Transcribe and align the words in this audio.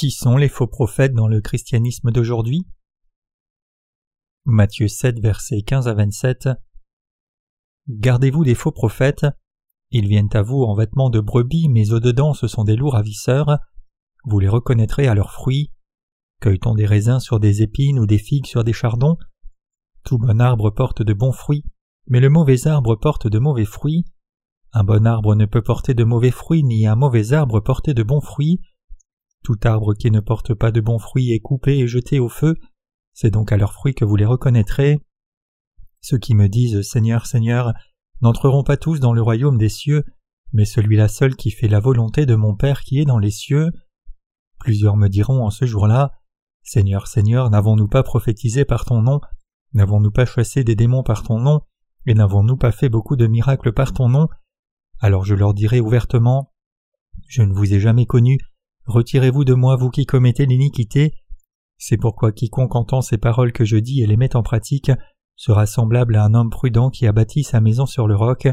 Qui 0.00 0.10
sont 0.10 0.38
les 0.38 0.48
faux 0.48 0.66
prophètes 0.66 1.12
dans 1.12 1.28
le 1.28 1.42
christianisme 1.42 2.10
d'aujourd'hui? 2.10 2.66
Matthieu 4.46 4.88
7, 4.88 5.20
versets 5.20 5.60
15 5.60 5.88
à 5.88 5.92
27 5.92 6.48
Gardez-vous 7.86 8.44
des 8.44 8.54
faux 8.54 8.72
prophètes. 8.72 9.26
Ils 9.90 10.08
viennent 10.08 10.30
à 10.32 10.40
vous 10.40 10.62
en 10.62 10.74
vêtements 10.74 11.10
de 11.10 11.20
brebis, 11.20 11.68
mais 11.68 11.92
au-dedans 11.92 12.32
ce 12.32 12.48
sont 12.48 12.64
des 12.64 12.76
loups 12.76 12.88
ravisseurs. 12.88 13.58
Vous 14.24 14.38
les 14.38 14.48
reconnaîtrez 14.48 15.06
à 15.06 15.14
leurs 15.14 15.32
fruits. 15.32 15.70
Cueille-t-on 16.40 16.74
des 16.74 16.86
raisins 16.86 17.20
sur 17.20 17.38
des 17.38 17.60
épines 17.60 17.98
ou 17.98 18.06
des 18.06 18.16
figues 18.16 18.46
sur 18.46 18.64
des 18.64 18.72
chardons? 18.72 19.18
Tout 20.02 20.16
bon 20.16 20.40
arbre 20.40 20.70
porte 20.70 21.02
de 21.02 21.12
bons 21.12 21.32
fruits, 21.32 21.66
mais 22.06 22.20
le 22.20 22.30
mauvais 22.30 22.66
arbre 22.66 22.96
porte 22.96 23.26
de 23.26 23.38
mauvais 23.38 23.66
fruits. 23.66 24.06
Un 24.72 24.82
bon 24.82 25.06
arbre 25.06 25.34
ne 25.34 25.44
peut 25.44 25.60
porter 25.60 25.92
de 25.92 26.04
mauvais 26.04 26.30
fruits, 26.30 26.62
ni 26.62 26.86
un 26.86 26.96
mauvais 26.96 27.34
arbre 27.34 27.60
porter 27.60 27.92
de 27.92 28.02
bons 28.02 28.22
fruits. 28.22 28.62
Tout 29.42 29.58
arbre 29.64 29.94
qui 29.94 30.10
ne 30.10 30.20
porte 30.20 30.54
pas 30.54 30.70
de 30.70 30.80
bons 30.80 30.98
fruits 30.98 31.32
est 31.32 31.40
coupé 31.40 31.78
et 31.78 31.88
jeté 31.88 32.18
au 32.18 32.28
feu, 32.28 32.56
c'est 33.12 33.30
donc 33.30 33.52
à 33.52 33.56
leurs 33.56 33.72
fruits 33.72 33.94
que 33.94 34.04
vous 34.04 34.16
les 34.16 34.26
reconnaîtrez. 34.26 35.00
Ceux 36.00 36.18
qui 36.18 36.34
me 36.34 36.48
disent 36.48 36.82
Seigneur, 36.82 37.26
Seigneur, 37.26 37.72
n'entreront 38.22 38.64
pas 38.64 38.76
tous 38.76 39.00
dans 39.00 39.12
le 39.12 39.22
royaume 39.22 39.58
des 39.58 39.68
cieux, 39.68 40.04
mais 40.52 40.64
celui-là 40.64 41.08
seul 41.08 41.36
qui 41.36 41.50
fait 41.50 41.68
la 41.68 41.80
volonté 41.80 42.26
de 42.26 42.34
mon 42.34 42.54
Père 42.54 42.82
qui 42.82 42.98
est 43.00 43.04
dans 43.04 43.18
les 43.18 43.30
cieux. 43.30 43.70
Plusieurs 44.58 44.96
me 44.96 45.08
diront 45.08 45.44
en 45.44 45.50
ce 45.50 45.64
jour-là 45.64 46.12
Seigneur, 46.62 47.06
Seigneur, 47.06 47.50
n'avons-nous 47.50 47.88
pas 47.88 48.02
prophétisé 48.02 48.64
par 48.64 48.84
ton 48.84 49.02
nom? 49.02 49.20
N'avons-nous 49.72 50.10
pas 50.10 50.26
chassé 50.26 50.64
des 50.64 50.74
démons 50.74 51.02
par 51.02 51.22
ton 51.22 51.38
nom? 51.38 51.62
Et 52.06 52.14
n'avons-nous 52.14 52.56
pas 52.56 52.72
fait 52.72 52.88
beaucoup 52.88 53.16
de 53.16 53.26
miracles 53.26 53.72
par 53.72 53.92
ton 53.92 54.08
nom? 54.08 54.28
Alors 55.00 55.24
je 55.24 55.34
leur 55.34 55.54
dirai 55.54 55.80
ouvertement 55.80 56.52
Je 57.26 57.42
ne 57.42 57.52
vous 57.52 57.72
ai 57.72 57.80
jamais 57.80 58.06
connu, 58.06 58.38
Retirez-vous 58.86 59.44
de 59.44 59.54
moi, 59.54 59.76
vous 59.76 59.90
qui 59.90 60.06
commettez 60.06 60.46
l'iniquité. 60.46 61.14
C'est 61.78 61.96
pourquoi 61.96 62.32
quiconque 62.32 62.74
entend 62.74 63.00
ces 63.00 63.18
paroles 63.18 63.52
que 63.52 63.64
je 63.64 63.76
dis 63.76 64.02
et 64.02 64.06
les 64.06 64.16
met 64.16 64.36
en 64.36 64.42
pratique 64.42 64.90
sera 65.36 65.64
semblable 65.64 66.16
à 66.16 66.24
un 66.24 66.34
homme 66.34 66.50
prudent 66.50 66.90
qui 66.90 67.06
a 67.06 67.12
bâti 67.12 67.44
sa 67.44 67.60
maison 67.60 67.86
sur 67.86 68.06
le 68.06 68.14
roc. 68.14 68.48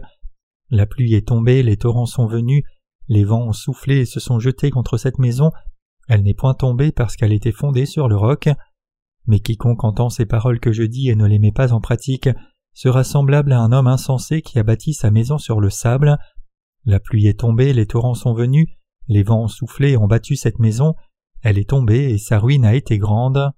La 0.69 0.85
pluie 0.85 1.15
est 1.15 1.27
tombée, 1.27 1.61
les 1.61 1.75
torrents 1.75 2.05
sont 2.05 2.27
venus, 2.27 2.63
les 3.09 3.25
vents 3.25 3.45
ont 3.45 3.53
soufflé 3.53 3.97
et 3.97 4.05
se 4.05 4.21
sont 4.21 4.39
jetés 4.39 4.69
contre 4.69 4.97
cette 4.97 5.19
maison. 5.19 5.51
Elle 6.07 6.23
n'est 6.23 6.33
point 6.33 6.53
tombée 6.53 6.93
parce 6.93 7.17
qu'elle 7.17 7.33
était 7.33 7.51
fondée 7.51 7.85
sur 7.85 8.07
le 8.07 8.15
roc. 8.15 8.49
Mais 9.25 9.41
quiconque 9.41 9.83
entend 9.83 10.09
ces 10.09 10.25
paroles 10.25 10.61
que 10.61 10.71
je 10.71 10.83
dis 10.83 11.09
et 11.09 11.15
ne 11.15 11.25
les 11.25 11.39
met 11.39 11.51
pas 11.51 11.73
en 11.73 11.81
pratique 11.81 12.29
sera 12.73 13.03
semblable 13.03 13.53
à 13.53 13.59
un 13.59 13.71
homme 13.71 13.87
insensé 13.87 14.41
qui 14.41 14.59
a 14.59 14.63
bâti 14.63 14.93
sa 14.93 15.11
maison 15.11 15.37
sur 15.37 15.59
le 15.59 15.69
sable. 15.69 16.17
La 16.85 16.99
pluie 16.99 17.27
est 17.27 17.39
tombée, 17.39 17.73
les 17.73 17.87
torrents 17.87 18.13
sont 18.13 18.33
venus, 18.33 18.69
les 19.07 19.23
vents 19.23 19.43
ont 19.43 19.47
soufflé 19.47 19.91
et 19.91 19.97
ont 19.97 20.07
battu 20.07 20.35
cette 20.35 20.59
maison, 20.59 20.95
elle 21.41 21.57
est 21.57 21.69
tombée 21.69 22.11
et 22.11 22.17
sa 22.17 22.39
ruine 22.39 22.65
a 22.65 22.75
été 22.75 22.97
grande. 22.97 23.51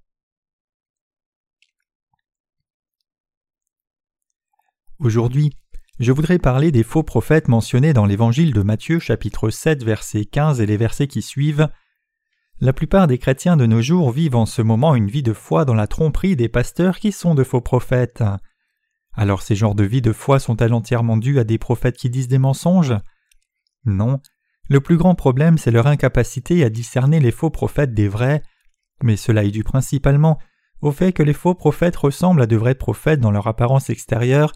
Aujourd'hui, 4.98 5.50
je 5.98 6.12
voudrais 6.12 6.38
parler 6.38 6.72
des 6.72 6.82
faux 6.82 7.02
prophètes 7.02 7.48
mentionnés 7.48 7.92
dans 7.92 8.06
l'évangile 8.06 8.52
de 8.52 8.62
Matthieu 8.62 8.98
chapitre 8.98 9.50
7 9.50 9.82
versets 9.82 10.26
15 10.26 10.60
et 10.60 10.66
les 10.66 10.76
versets 10.76 11.08
qui 11.08 11.22
suivent. 11.22 11.68
La 12.60 12.74
plupart 12.74 13.06
des 13.06 13.16
chrétiens 13.16 13.56
de 13.56 13.64
nos 13.64 13.80
jours 13.80 14.10
vivent 14.10 14.36
en 14.36 14.44
ce 14.44 14.60
moment 14.60 14.94
une 14.94 15.08
vie 15.08 15.22
de 15.22 15.32
foi 15.32 15.64
dans 15.64 15.74
la 15.74 15.86
tromperie 15.86 16.36
des 16.36 16.50
pasteurs 16.50 16.98
qui 16.98 17.12
sont 17.12 17.34
de 17.34 17.44
faux 17.44 17.62
prophètes. 17.62 18.22
Alors 19.14 19.42
ces 19.42 19.54
genres 19.56 19.74
de 19.74 19.84
vie 19.84 20.02
de 20.02 20.12
foi 20.12 20.38
sont-elles 20.38 20.74
entièrement 20.74 21.16
dues 21.16 21.38
à 21.38 21.44
des 21.44 21.58
prophètes 21.58 21.96
qui 21.96 22.10
disent 22.10 22.28
des 22.28 22.38
mensonges? 22.38 22.94
Non, 23.86 24.20
le 24.70 24.80
plus 24.80 24.96
grand 24.96 25.16
problème, 25.16 25.58
c'est 25.58 25.72
leur 25.72 25.88
incapacité 25.88 26.62
à 26.64 26.70
discerner 26.70 27.18
les 27.18 27.32
faux 27.32 27.50
prophètes 27.50 27.92
des 27.92 28.06
vrais, 28.06 28.40
mais 29.02 29.16
cela 29.16 29.42
est 29.42 29.50
dû 29.50 29.64
principalement 29.64 30.38
au 30.80 30.92
fait 30.92 31.12
que 31.12 31.24
les 31.24 31.32
faux 31.32 31.56
prophètes 31.56 31.96
ressemblent 31.96 32.40
à 32.40 32.46
de 32.46 32.56
vrais 32.56 32.76
prophètes 32.76 33.18
dans 33.18 33.32
leur 33.32 33.48
apparence 33.48 33.90
extérieure, 33.90 34.52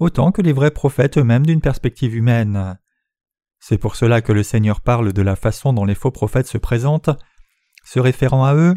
autant 0.00 0.32
que 0.32 0.42
les 0.42 0.52
vrais 0.52 0.72
prophètes 0.72 1.16
eux-mêmes 1.16 1.46
d'une 1.46 1.60
perspective 1.60 2.16
humaine. 2.16 2.76
C'est 3.60 3.78
pour 3.78 3.94
cela 3.94 4.20
que 4.20 4.32
le 4.32 4.42
Seigneur 4.42 4.80
parle 4.80 5.12
de 5.12 5.22
la 5.22 5.36
façon 5.36 5.72
dont 5.72 5.84
les 5.84 5.94
faux 5.94 6.10
prophètes 6.10 6.48
se 6.48 6.58
présentent. 6.58 7.10
Se 7.84 8.00
référant 8.00 8.44
à 8.44 8.56
eux, 8.56 8.74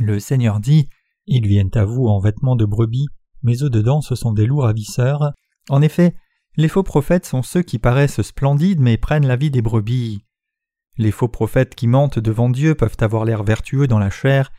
le 0.00 0.18
Seigneur 0.20 0.58
dit 0.58 0.88
Ils 1.26 1.46
viennent 1.46 1.70
à 1.74 1.84
vous 1.84 2.06
en 2.06 2.18
vêtements 2.18 2.56
de 2.56 2.64
brebis, 2.64 3.08
mais 3.42 3.62
au-dedans 3.62 4.00
ce 4.00 4.14
sont 4.14 4.32
des 4.32 4.46
loups 4.46 4.60
ravisseurs. 4.60 5.32
En 5.68 5.82
effet, 5.82 6.14
les 6.58 6.66
faux 6.66 6.82
prophètes 6.82 7.24
sont 7.24 7.44
ceux 7.44 7.62
qui 7.62 7.78
paraissent 7.78 8.20
splendides 8.20 8.80
mais 8.80 8.96
prennent 8.96 9.26
la 9.26 9.36
vie 9.36 9.52
des 9.52 9.62
brebis. 9.62 10.24
Les 10.96 11.12
faux 11.12 11.28
prophètes 11.28 11.76
qui 11.76 11.86
mentent 11.86 12.18
devant 12.18 12.50
Dieu 12.50 12.74
peuvent 12.74 12.96
avoir 13.00 13.24
l'air 13.24 13.44
vertueux 13.44 13.86
dans 13.86 14.00
la 14.00 14.10
chair, 14.10 14.50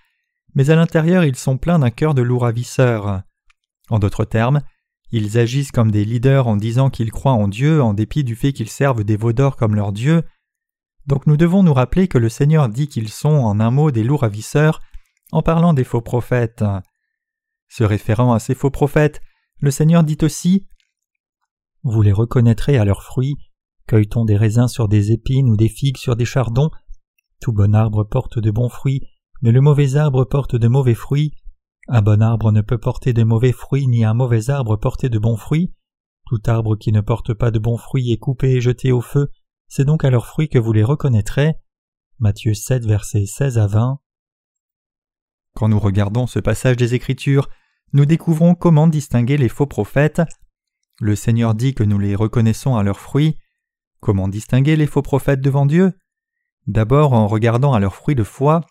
mais 0.55 0.69
à 0.69 0.77
l'intérieur 0.77 1.25
ils 1.25 1.35
sont 1.35 1.57
pleins 1.57 1.77
d'un 1.77 1.89
cœur 1.89 2.13
de 2.13 2.21
loup 2.21 2.39
ravisseur. 2.39 3.23
En 3.89 3.99
d'autres 3.99 4.23
termes, 4.23 4.61
ils 5.11 5.37
agissent 5.37 5.73
comme 5.73 5.91
des 5.91 6.05
leaders 6.05 6.47
en 6.47 6.55
disant 6.55 6.89
qu'ils 6.89 7.11
croient 7.11 7.33
en 7.33 7.49
Dieu 7.49 7.83
en 7.83 7.93
dépit 7.93 8.23
du 8.23 8.37
fait 8.37 8.53
qu'ils 8.53 8.69
servent 8.69 9.03
des 9.03 9.17
veaux 9.17 9.33
d'or 9.33 9.57
comme 9.57 9.75
leur 9.75 9.91
Dieu. 9.91 10.23
Donc 11.05 11.27
nous 11.27 11.35
devons 11.35 11.63
nous 11.63 11.73
rappeler 11.73 12.07
que 12.07 12.17
le 12.17 12.29
Seigneur 12.29 12.69
dit 12.69 12.87
qu'ils 12.87 13.09
sont 13.09 13.27
en 13.27 13.59
un 13.59 13.71
mot 13.71 13.91
des 13.91 14.05
loups 14.05 14.15
ravisseurs 14.15 14.79
en 15.33 15.41
parlant 15.41 15.73
des 15.73 15.83
faux 15.83 16.01
prophètes. 16.01 16.63
Se 17.67 17.83
référant 17.83 18.31
à 18.31 18.39
ces 18.39 18.55
faux 18.55 18.71
prophètes, 18.71 19.19
le 19.59 19.69
Seigneur 19.69 20.05
dit 20.05 20.17
aussi 20.21 20.65
vous 21.83 22.01
les 22.01 22.11
reconnaîtrez 22.11 22.77
à 22.77 22.85
leurs 22.85 23.03
fruits. 23.03 23.35
Cueille-t-on 23.87 24.25
des 24.25 24.37
raisins 24.37 24.67
sur 24.67 24.87
des 24.87 25.11
épines 25.11 25.49
ou 25.49 25.55
des 25.55 25.69
figues 25.69 25.97
sur 25.97 26.15
des 26.15 26.25
chardons? 26.25 26.69
Tout 27.41 27.53
bon 27.53 27.73
arbre 27.73 28.03
porte 28.03 28.37
de 28.39 28.51
bons 28.51 28.69
fruits, 28.69 29.07
mais 29.41 29.51
le 29.51 29.61
mauvais 29.61 29.95
arbre 29.95 30.25
porte 30.25 30.55
de 30.55 30.67
mauvais 30.67 30.93
fruits. 30.93 31.33
Un 31.87 32.01
bon 32.01 32.21
arbre 32.21 32.51
ne 32.51 32.61
peut 32.61 32.77
porter 32.77 33.13
de 33.13 33.23
mauvais 33.23 33.51
fruits, 33.51 33.87
ni 33.87 34.03
un 34.05 34.13
mauvais 34.13 34.49
arbre 34.49 34.75
porter 34.75 35.09
de 35.09 35.17
bons 35.17 35.37
fruits. 35.37 35.73
Tout 36.27 36.41
arbre 36.45 36.75
qui 36.75 36.91
ne 36.91 37.01
porte 37.01 37.33
pas 37.33 37.49
de 37.49 37.57
bons 37.57 37.77
fruits 37.77 38.11
est 38.11 38.17
coupé 38.17 38.51
et 38.51 38.61
jeté 38.61 38.91
au 38.91 39.01
feu. 39.01 39.31
C'est 39.67 39.85
donc 39.85 40.03
à 40.03 40.09
leurs 40.09 40.27
fruits 40.27 40.49
que 40.49 40.59
vous 40.59 40.73
les 40.73 40.83
reconnaîtrez. 40.83 41.55
Matthieu 42.19 42.53
7, 42.53 42.85
versets 42.85 43.25
16 43.25 43.57
à 43.57 43.67
20. 43.67 43.99
Quand 45.55 45.69
nous 45.69 45.79
regardons 45.79 46.27
ce 46.27 46.39
passage 46.39 46.77
des 46.77 46.93
Écritures, 46.93 47.49
nous 47.93 48.05
découvrons 48.05 48.53
comment 48.53 48.87
distinguer 48.87 49.37
les 49.37 49.49
faux 49.49 49.65
prophètes 49.65 50.21
le 50.99 51.15
Seigneur 51.15 51.55
dit 51.55 51.73
que 51.73 51.83
nous 51.83 51.99
les 51.99 52.15
reconnaissons 52.15 52.75
à 52.75 52.83
leurs 52.83 52.99
fruits. 52.99 53.37
Comment 54.01 54.27
distinguer 54.27 54.75
les 54.75 54.87
faux 54.87 55.01
prophètes 55.01 55.41
devant 55.41 55.65
Dieu? 55.65 55.93
D'abord, 56.67 57.13
en 57.13 57.27
regardant 57.27 57.73
à 57.73 57.79
leurs 57.79 57.95
fruits 57.95 58.15
de 58.15 58.23
foi, 58.23 58.61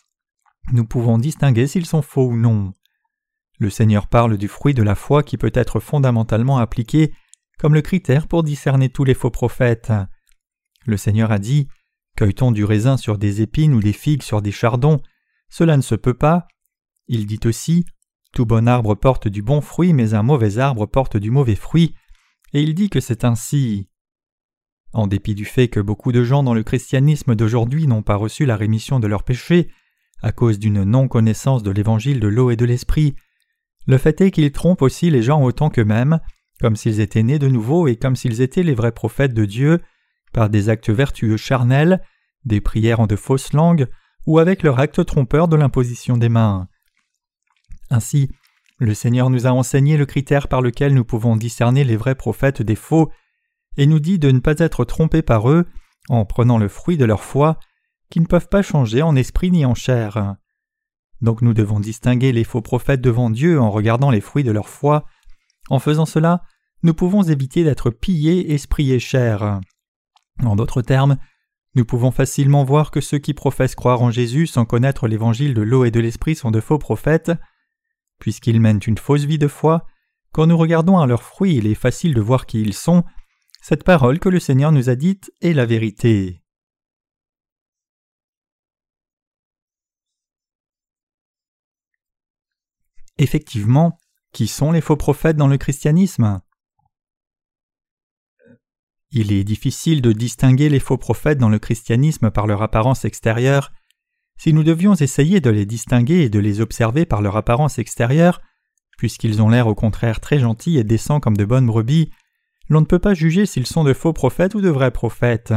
nous 0.72 0.84
pouvons 0.84 1.19
distinguer 1.19 1.67
s'ils 1.67 1.87
sont 1.87 2.03
faux 2.03 2.28
ou 2.28 2.37
non. 2.37 2.75
Le 3.59 3.71
Seigneur 3.71 4.06
parle 4.06 4.37
du 4.37 4.47
fruit 4.47 4.75
de 4.75 4.83
la 4.83 4.94
foi 4.94 5.22
qui 5.22 5.38
peut 5.38 5.50
être 5.55 5.81
fondamentalement 5.81 6.59
appliqué 6.59 7.12
comme 7.59 7.75
le 7.75 7.83
critère 7.83 8.28
pour 8.28 8.43
discerner 8.43 8.91
tous 8.91 9.05
les 9.05 9.15
faux 9.15 9.31
prophètes. 9.31 9.93
Le 10.87 10.97
Seigneur 10.97 11.33
a 11.33 11.38
dit 11.38 11.69
Cueille-t-on 12.17 12.53
du 12.53 12.65
raisin 12.65 12.97
sur 12.97 13.19
des 13.19 13.41
épines 13.41 13.75
ou 13.75 13.81
des 13.81 13.93
figues 13.93 14.22
sur 14.22 14.43
des 14.43 14.53
chardons? 14.53 15.00
Cela 15.49 15.77
ne 15.77 15.83
se 15.83 15.94
peut 15.94 16.15
pas. 16.15 16.47
Il 17.09 17.27
dit 17.27 17.41
aussi 17.47 17.84
Tout 18.33 18.47
bon 18.47 18.69
arbre 18.69 18.94
porte 18.94 19.28
du 19.28 19.43
bon 19.43 19.61
fruit, 19.61 19.93
mais 19.93 20.15
un 20.15 20.22
mauvais 20.22 20.59
arbre 20.59 20.87
porte 20.87 21.17
du 21.17 21.31
mauvais 21.31 21.56
fruit 21.56 21.94
et 22.53 22.63
il 22.63 22.75
dit 22.75 22.91
que 22.91 23.01
c'est 23.01 23.25
ainsi. 23.25 23.89
En 24.93 25.07
dépit 25.07 25.35
du 25.35 25.45
fait 25.45 25.69
que 25.69 25.81
beaucoup 25.81 26.13
de 26.13 26.25
gens 26.25 26.43
dans 26.43 26.55
le 26.55 26.63
christianisme 26.63 27.35
d'aujourd'hui 27.35 27.87
n'ont 27.87 28.03
pas 28.03 28.17
reçu 28.17 28.47
la 28.47 28.56
rémission 28.56 29.00
de 29.00 29.06
leurs 29.06 29.25
péchés, 29.25 29.69
à 30.23 30.33
cause 30.33 30.59
d'une 30.59 30.83
non-connaissance 30.83 31.62
de 31.62 31.71
l'évangile 31.71 32.21
de 32.21 32.29
l'eau 32.29 32.50
et 32.50 32.56
de 32.56 32.65
l'esprit, 32.65 33.15
le 33.87 33.99
fait 33.99 34.21
est 34.21 34.31
qu'ils 34.31 34.53
trompent 34.53 34.83
aussi 34.83 35.11
les 35.11 35.23
gens 35.23 35.43
autant 35.43 35.71
qu'eux-mêmes, 35.71 36.21
comme 36.61 36.77
s'ils 36.77 37.00
étaient 37.00 37.23
nés 37.23 37.39
de 37.39 37.49
nouveau 37.49 37.89
et 37.89 37.97
comme 37.97 38.17
s'ils 38.17 38.41
étaient 38.41 38.62
les 38.62 38.75
vrais 38.75 38.93
prophètes 38.93 39.33
de 39.33 39.44
Dieu, 39.44 39.81
par 40.33 40.51
des 40.51 40.69
actes 40.69 40.91
vertueux 40.91 41.37
charnels, 41.37 42.03
des 42.44 42.61
prières 42.61 43.01
en 43.01 43.06
de 43.06 43.17
fausses 43.17 43.53
langues, 43.53 43.87
ou 44.27 44.39
avec 44.39 44.62
leur 44.62 44.79
acte 44.79 45.05
trompeur 45.06 45.49
de 45.49 45.56
l'imposition 45.56 46.19
des 46.19 46.29
mains. 46.29 46.69
Ainsi, 47.89 48.31
le 48.79 48.95
Seigneur 48.95 49.29
nous 49.31 49.47
a 49.47 49.51
enseigné 49.51 49.97
le 49.97 50.07
critère 50.07 50.49
par 50.49 50.63
lequel 50.63 50.95
nous 50.95 51.05
pouvons 51.05 51.37
discerner 51.37 51.85
les 51.85 51.97
vrais 51.97 52.15
prophètes 52.15 52.63
des 52.63 52.77
faux, 52.77 53.11
et 53.77 53.87
nous 53.87 54.01
dit 54.01 54.19
de 54.19 54.31
ne 54.31 54.41
pas 54.41 54.59
être 54.59 54.85
trompés 54.85 55.23
par 55.23 55.51
eux 55.51 55.67
en 56.09 56.25
prenant 56.25 56.59
le 56.59 56.69
fruit 56.69 56.97
de 56.97 57.05
leur 57.05 57.23
foi, 57.23 57.59
qui 58.11 58.21
ne 58.21 58.27
peuvent 58.27 58.49
pas 58.49 58.63
changer 58.63 59.03
en 59.03 59.17
esprit 59.17 59.51
ni 59.51 59.65
en 59.65 59.75
chair. 59.75 60.37
Donc 61.21 61.43
nous 61.43 61.55
devons 61.55 61.81
distinguer 61.81 62.33
les 62.33 62.45
faux 62.45 62.63
prophètes 62.63 63.01
devant 63.01 63.31
Dieu 63.31 63.61
en 63.61 63.71
regardant 63.71 64.11
les 64.11 64.21
fruits 64.21 64.45
de 64.45 64.53
leur 64.53 64.69
foi. 64.69 65.05
En 65.69 65.79
faisant 65.79 66.07
cela, 66.07 66.43
nous 66.83 66.95
pouvons 66.95 67.23
éviter 67.23 67.65
d'être 67.65 67.91
pillés 67.91 68.53
esprit 68.53 68.93
et 68.93 69.01
chair. 69.01 69.61
En 70.45 70.57
d'autres 70.57 70.83
termes, 70.83 71.19
nous 71.75 71.85
pouvons 71.85 72.13
facilement 72.13 72.65
voir 72.65 72.91
que 72.91 73.01
ceux 73.01 73.19
qui 73.19 73.35
professent 73.35 73.75
croire 73.75 74.01
en 74.01 74.11
Jésus 74.11 74.47
sans 74.47 74.65
connaître 74.65 75.09
l'évangile 75.09 75.55
de 75.55 75.63
l'eau 75.63 75.85
et 75.85 75.91
de 75.91 76.01
l'esprit 76.01 76.37
sont 76.37 76.51
de 76.51 76.61
faux 76.61 76.79
prophètes, 76.79 77.33
Puisqu'ils 78.19 78.61
mènent 78.61 78.81
une 78.87 78.99
fausse 78.99 79.25
vie 79.25 79.38
de 79.38 79.49
foi, 79.49 79.87
quand 80.32 80.47
nous 80.47 80.56
regardons 80.56 80.99
à 80.99 81.06
leurs 81.06 81.23
fruits, 81.23 81.56
il 81.56 81.67
est 81.67 81.75
facile 81.75 82.15
de 82.15 82.20
voir 82.20 82.47
qui 82.47 82.61
ils 82.61 82.75
sont. 82.75 83.05
Cette 83.61 83.85
parole 83.85 84.19
que 84.19 84.29
le 84.29 84.41
Seigneur 84.41 84.73
nous 84.73 84.88
a 84.88 84.94
dite 84.94 85.32
est 85.41 85.53
la 85.53 85.67
vérité. 85.67 86.43
Effectivement, 93.19 93.99
qui 94.32 94.47
sont 94.47 94.70
les 94.70 94.81
faux 94.81 94.97
prophètes 94.97 95.37
dans 95.37 95.49
le 95.49 95.59
christianisme? 95.59 96.41
Il 99.11 99.32
est 99.32 99.43
difficile 99.43 100.03
de 100.03 100.12
distinguer 100.12 100.69
les 100.69 100.81
faux 100.81 100.99
prophètes 100.99 101.38
dans 101.38 101.49
le 101.49 101.59
christianisme 101.59 102.31
par 102.31 102.47
leur 102.47 102.62
apparence 102.62 103.05
extérieure 103.05 103.73
si 104.38 104.52
nous 104.52 104.62
devions 104.62 104.94
essayer 104.94 105.40
de 105.40 105.50
les 105.50 105.67
distinguer 105.67 106.23
et 106.23 106.29
de 106.29 106.38
les 106.38 106.61
observer 106.61 107.05
par 107.05 107.20
leur 107.20 107.37
apparence 107.37 107.79
extérieure, 107.79 108.40
puisqu'ils 108.96 109.43
ont 109.43 109.49
l'air 109.49 109.67
au 109.67 109.75
contraire 109.75 110.20
très 110.20 110.38
gentils 110.38 110.79
et 110.79 110.85
décents 110.85 111.20
comme 111.20 111.37
de 111.37 111.44
bonnes 111.44 111.67
brebis, 111.67 112.11
l'on 112.69 112.81
ne 112.81 112.87
peut 112.87 112.99
pas 112.99 113.14
juger 113.14 113.46
s'ils 113.46 113.67
sont 113.67 113.85
de 113.85 113.93
faux 113.93 114.12
prophètes 114.12 114.55
ou 114.55 114.61
de 114.61 114.69
vrais 114.69 114.93
prophètes. 114.93 115.52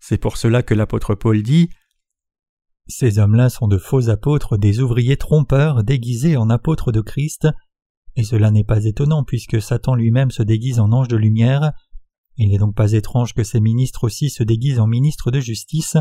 C'est 0.00 0.18
pour 0.18 0.36
cela 0.36 0.62
que 0.62 0.74
l'apôtre 0.74 1.14
Paul 1.14 1.42
dit 1.42 1.68
Ces 2.86 3.18
hommes-là 3.18 3.50
sont 3.50 3.68
de 3.68 3.78
faux 3.78 4.08
apôtres, 4.08 4.56
des 4.56 4.80
ouvriers 4.80 5.16
trompeurs 5.16 5.84
déguisés 5.84 6.36
en 6.36 6.48
apôtres 6.48 6.92
de 6.92 7.00
Christ, 7.00 7.46
et 8.16 8.24
cela 8.24 8.50
n'est 8.50 8.64
pas 8.64 8.84
étonnant 8.84 9.24
puisque 9.24 9.60
Satan 9.60 9.94
lui-même 9.94 10.30
se 10.30 10.42
déguise 10.42 10.80
en 10.80 10.92
ange 10.92 11.08
de 11.08 11.16
lumière. 11.16 11.72
Il 12.36 12.50
n'est 12.50 12.58
donc 12.58 12.74
pas 12.74 12.92
étrange 12.92 13.34
que 13.34 13.44
ces 13.44 13.60
ministres 13.60 14.04
aussi 14.04 14.30
se 14.30 14.42
déguisent 14.42 14.80
en 14.80 14.86
ministres 14.86 15.30
de 15.30 15.40
justice. 15.40 15.96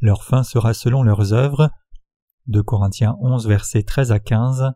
Leur 0.00 0.24
fin 0.24 0.42
sera 0.42 0.74
selon 0.74 1.02
leurs 1.02 1.32
œuvres. 1.32 1.70
De 2.46 2.60
Corinthiens 2.60 3.16
11, 3.20 3.46
versets 3.48 3.82
13 3.82 4.12
à 4.12 4.20
15. 4.20 4.72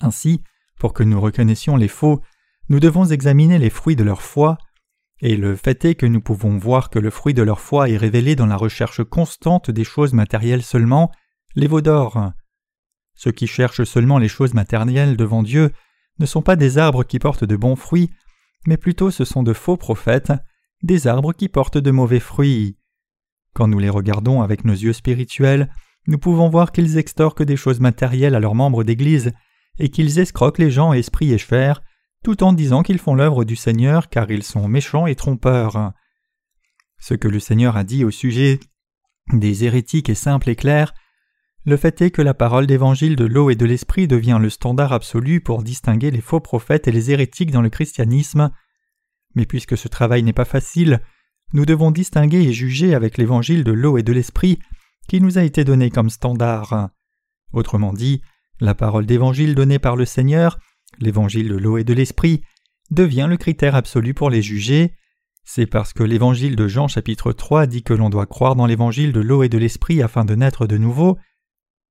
Ainsi, 0.00 0.42
pour 0.78 0.92
que 0.92 1.02
nous 1.02 1.20
reconnaissions 1.20 1.76
les 1.76 1.88
faux, 1.88 2.20
nous 2.68 2.80
devons 2.80 3.04
examiner 3.06 3.58
les 3.58 3.70
fruits 3.70 3.96
de 3.96 4.04
leur 4.04 4.22
foi, 4.22 4.58
et 5.20 5.36
le 5.36 5.54
fait 5.54 5.84
est 5.84 5.94
que 5.94 6.06
nous 6.06 6.20
pouvons 6.20 6.56
voir 6.56 6.90
que 6.90 6.98
le 6.98 7.10
fruit 7.10 7.34
de 7.34 7.42
leur 7.42 7.60
foi 7.60 7.88
est 7.90 7.96
révélé 7.96 8.36
dans 8.36 8.46
la 8.46 8.56
recherche 8.56 9.04
constante 9.04 9.70
des 9.70 9.84
choses 9.84 10.12
matérielles 10.12 10.62
seulement, 10.62 11.10
les 11.54 11.66
veaux 11.66 11.82
d'or. 11.82 12.32
Ceux 13.14 13.32
qui 13.32 13.46
cherchent 13.46 13.84
seulement 13.84 14.18
les 14.18 14.28
choses 14.28 14.54
matérielles 14.54 15.16
devant 15.16 15.42
Dieu 15.42 15.72
ne 16.18 16.26
sont 16.26 16.42
pas 16.42 16.56
des 16.56 16.78
arbres 16.78 17.04
qui 17.04 17.18
portent 17.18 17.44
de 17.44 17.56
bons 17.56 17.76
fruits, 17.76 18.10
mais 18.66 18.76
plutôt 18.76 19.10
ce 19.10 19.24
sont 19.24 19.42
de 19.42 19.52
faux 19.52 19.76
prophètes, 19.76 20.32
des 20.82 21.06
arbres 21.06 21.32
qui 21.32 21.48
portent 21.48 21.78
de 21.78 21.90
mauvais 21.90 22.20
fruits. 22.20 22.78
Quand 23.54 23.68
nous 23.68 23.78
les 23.78 23.88
regardons 23.88 24.42
avec 24.42 24.64
nos 24.64 24.74
yeux 24.74 24.92
spirituels, 24.92 25.70
nous 26.06 26.18
pouvons 26.18 26.48
voir 26.48 26.72
qu'ils 26.72 26.98
extorquent 26.98 27.42
des 27.42 27.56
choses 27.56 27.80
matérielles 27.80 28.34
à 28.34 28.40
leurs 28.40 28.54
membres 28.54 28.84
d'Église 28.84 29.32
et 29.78 29.88
qu'ils 29.88 30.18
escroquent 30.18 30.58
les 30.58 30.70
gens 30.70 30.92
esprit 30.92 31.32
et 31.32 31.38
chair, 31.38 31.82
tout 32.24 32.42
en 32.42 32.52
disant 32.52 32.82
qu'ils 32.82 32.98
font 32.98 33.14
l'œuvre 33.14 33.44
du 33.44 33.56
Seigneur 33.56 34.08
car 34.08 34.30
ils 34.30 34.42
sont 34.42 34.68
méchants 34.68 35.06
et 35.06 35.14
trompeurs. 35.14 35.92
Ce 36.98 37.14
que 37.14 37.28
le 37.28 37.40
Seigneur 37.40 37.76
a 37.76 37.84
dit 37.84 38.04
au 38.04 38.10
sujet 38.10 38.60
des 39.32 39.64
hérétiques 39.64 40.08
est 40.08 40.14
simple 40.14 40.50
et 40.50 40.56
clair, 40.56 40.92
le 41.64 41.76
fait 41.76 42.00
est 42.00 42.10
que 42.10 42.22
la 42.22 42.32
parole 42.32 42.66
d'évangile 42.66 43.16
de 43.16 43.26
l'eau 43.26 43.50
et 43.50 43.54
de 43.54 43.66
l'esprit 43.66 44.08
devient 44.08 44.38
le 44.40 44.48
standard 44.48 44.92
absolu 44.92 45.40
pour 45.42 45.62
distinguer 45.62 46.10
les 46.10 46.22
faux 46.22 46.40
prophètes 46.40 46.88
et 46.88 46.92
les 46.92 47.10
hérétiques 47.10 47.50
dans 47.50 47.60
le 47.60 47.68
christianisme. 47.68 48.50
Mais 49.34 49.44
puisque 49.44 49.76
ce 49.76 49.86
travail 49.86 50.22
n'est 50.22 50.32
pas 50.32 50.46
facile, 50.46 51.00
nous 51.52 51.66
devons 51.66 51.90
distinguer 51.90 52.42
et 52.42 52.52
juger 52.52 52.94
avec 52.94 53.18
l'évangile 53.18 53.64
de 53.64 53.72
l'eau 53.72 53.98
et 53.98 54.02
de 54.02 54.12
l'esprit 54.12 54.58
qui 55.08 55.20
nous 55.20 55.38
a 55.38 55.42
été 55.42 55.64
donné 55.64 55.90
comme 55.90 56.10
standard. 56.10 56.90
Autrement 57.52 57.92
dit, 57.92 58.22
la 58.60 58.74
parole 58.74 59.06
d'évangile 59.06 59.54
donnée 59.54 59.78
par 59.78 59.96
le 59.96 60.04
Seigneur, 60.04 60.58
l'évangile 60.98 61.48
de 61.48 61.56
l'eau 61.56 61.78
et 61.78 61.84
de 61.84 61.94
l'esprit, 61.94 62.42
devient 62.90 63.26
le 63.28 63.36
critère 63.36 63.74
absolu 63.74 64.14
pour 64.14 64.30
les 64.30 64.42
juger. 64.42 64.94
C'est 65.44 65.66
parce 65.66 65.92
que 65.92 66.02
l'évangile 66.02 66.54
de 66.54 66.68
Jean 66.68 66.86
chapitre 66.86 67.32
3 67.32 67.66
dit 67.66 67.82
que 67.82 67.94
l'on 67.94 68.10
doit 68.10 68.26
croire 68.26 68.54
dans 68.54 68.66
l'évangile 68.66 69.12
de 69.12 69.20
l'eau 69.20 69.42
et 69.42 69.48
de 69.48 69.58
l'esprit 69.58 70.02
afin 70.02 70.24
de 70.24 70.34
naître 70.34 70.66
de 70.66 70.76
nouveau 70.76 71.18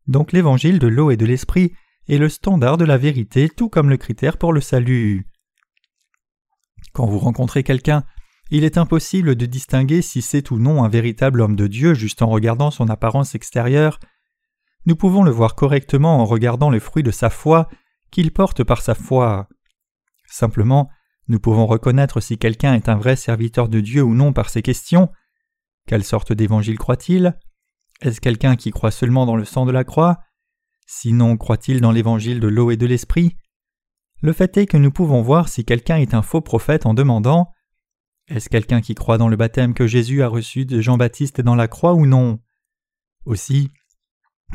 donc 0.10 0.32
l'évangile 0.32 0.80
de 0.80 0.88
l'eau 0.88 1.12
et 1.12 1.18
de 1.18 1.26
l'esprit 1.28 1.72
est 2.08 2.18
le 2.18 2.30
standard 2.30 2.78
de 2.78 2.84
la 2.84 2.98
vérité 2.98 3.48
tout 3.48 3.70
comme 3.70 3.92
le 3.92 3.98
critère 3.98 4.38
pour 4.38 4.52
le 4.52 4.60
salut. 4.60 5.28
Quand 6.94 7.06
vous 7.06 7.20
rencontrez 7.20 7.62
quelqu'un, 7.62 8.04
il 8.52 8.64
est 8.64 8.78
impossible 8.78 9.36
de 9.36 9.46
distinguer 9.46 10.02
si 10.02 10.22
c'est 10.22 10.52
ou 10.52 10.58
non 10.58 10.84
un 10.84 10.90
véritable 10.90 11.42
homme 11.42 11.56
de 11.56 11.68
Dieu 11.68 11.94
juste 11.94 12.22
en 12.22 12.28
regardant 12.28 12.72
son 12.72 12.90
apparence 12.90 13.36
extérieure. 13.36 14.00
Nous 14.86 14.96
pouvons 14.96 15.24
le 15.24 15.32
voir 15.32 15.56
correctement 15.56 16.18
en 16.18 16.26
regardant 16.26 16.70
le 16.70 16.80
fruit 16.80 17.04
de 17.04 17.12
sa 17.12 17.30
foi 17.30 17.70
qu'il 18.12 18.32
porte 18.32 18.64
par 18.64 18.82
sa 18.82 18.96
foi. 18.96 19.48
Simplement, 20.26 20.90
nous 21.28 21.40
pouvons 21.40 21.68
reconnaître 21.68 22.22
si 22.22 22.38
quelqu'un 22.38 22.74
est 22.74 22.90
un 22.90 22.96
vrai 22.96 23.16
serviteur 23.16 23.70
de 23.70 23.82
Dieu 23.82 24.02
ou 24.02 24.16
non 24.16 24.34
par 24.34 24.50
ces 24.50 24.64
questions. 24.64 25.10
Quelle 25.86 26.04
sorte 26.04 26.34
d'évangile 26.34 26.80
croit-il? 26.80 27.38
Est-ce 28.02 28.22
quelqu'un 28.22 28.56
qui 28.56 28.72
croit 28.72 28.92
seulement 28.92 29.26
dans 29.26 29.36
le 29.36 29.46
sang 29.46 29.66
de 29.66 29.72
la 29.72 29.84
croix? 29.84 30.20
Sinon, 30.88 31.38
croit-il 31.38 31.82
dans 31.82 31.92
l'évangile 31.92 32.40
de 32.40 32.48
l'eau 32.48 32.72
et 32.72 32.78
de 32.78 32.88
l'esprit? 32.88 33.38
Le 34.22 34.34
fait 34.34 34.58
est 34.58 34.66
que 34.66 34.78
nous 34.78 34.92
pouvons 34.92 35.22
voir 35.22 35.50
si 35.50 35.66
quelqu'un 35.66 35.98
est 35.98 36.16
un 36.16 36.24
faux 36.24 36.42
prophète 36.42 36.88
en 36.88 36.96
demandant 36.96 37.52
Est-ce 38.30 38.48
quelqu'un 38.50 38.80
qui 38.80 38.94
croit 38.94 39.18
dans 39.18 39.28
le 39.28 39.36
baptême 39.36 39.74
que 39.74 39.88
Jésus 39.88 40.22
a 40.22 40.28
reçu 40.28 40.66
de 40.66 40.82
Jean-Baptiste 40.82 41.42
dans 41.42 41.56
la 41.56 41.68
croix 41.68 41.96
ou 41.96 42.06
non? 42.06 42.40
Aussi, 43.26 43.72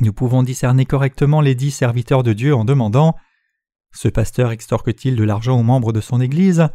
nous 0.01 0.13
pouvons 0.13 0.45
discerner 0.45 0.87
correctement 0.87 1.41
les 1.41 1.57
dix 1.57 1.73
serviteurs 1.73 2.23
de 2.23 2.33
Dieu 2.33 2.55
en 2.55 2.65
demandant 2.65 3.17
Ce 3.93 4.07
pasteur 4.07 4.53
extorque-t-il 4.53 5.17
de 5.17 5.25
l'argent 5.25 5.59
aux 5.59 5.65
membres 5.65 5.93
de 5.93 6.01
son 6.01 6.21
Église? 6.21 6.69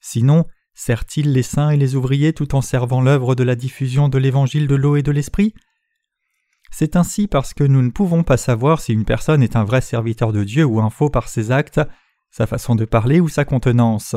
Sinon, 0.00 0.44
sert-il 0.74 1.32
les 1.32 1.42
saints 1.42 1.70
et 1.70 1.76
les 1.76 1.96
ouvriers 1.96 2.32
tout 2.32 2.54
en 2.54 2.60
servant 2.60 3.00
l'œuvre 3.00 3.34
de 3.34 3.42
la 3.42 3.56
diffusion 3.56 4.08
de 4.08 4.18
l'évangile 4.18 4.68
de 4.68 4.76
l'eau 4.76 4.94
et 4.94 5.02
de 5.02 5.10
l'esprit? 5.10 5.54
C'est 6.70 6.94
ainsi 6.94 7.26
parce 7.26 7.52
que 7.52 7.64
nous 7.64 7.82
ne 7.82 7.90
pouvons 7.90 8.22
pas 8.22 8.36
savoir 8.36 8.80
si 8.80 8.92
une 8.92 9.04
personne 9.04 9.42
est 9.42 9.56
un 9.56 9.64
vrai 9.64 9.80
serviteur 9.80 10.32
de 10.32 10.44
Dieu 10.44 10.64
ou 10.64 10.80
un 10.80 10.90
faux 10.90 11.10
par 11.10 11.28
ses 11.28 11.50
actes, 11.50 11.80
sa 12.30 12.46
façon 12.46 12.76
de 12.76 12.84
parler 12.84 13.18
ou 13.18 13.28
sa 13.28 13.44
contenance. 13.44 14.14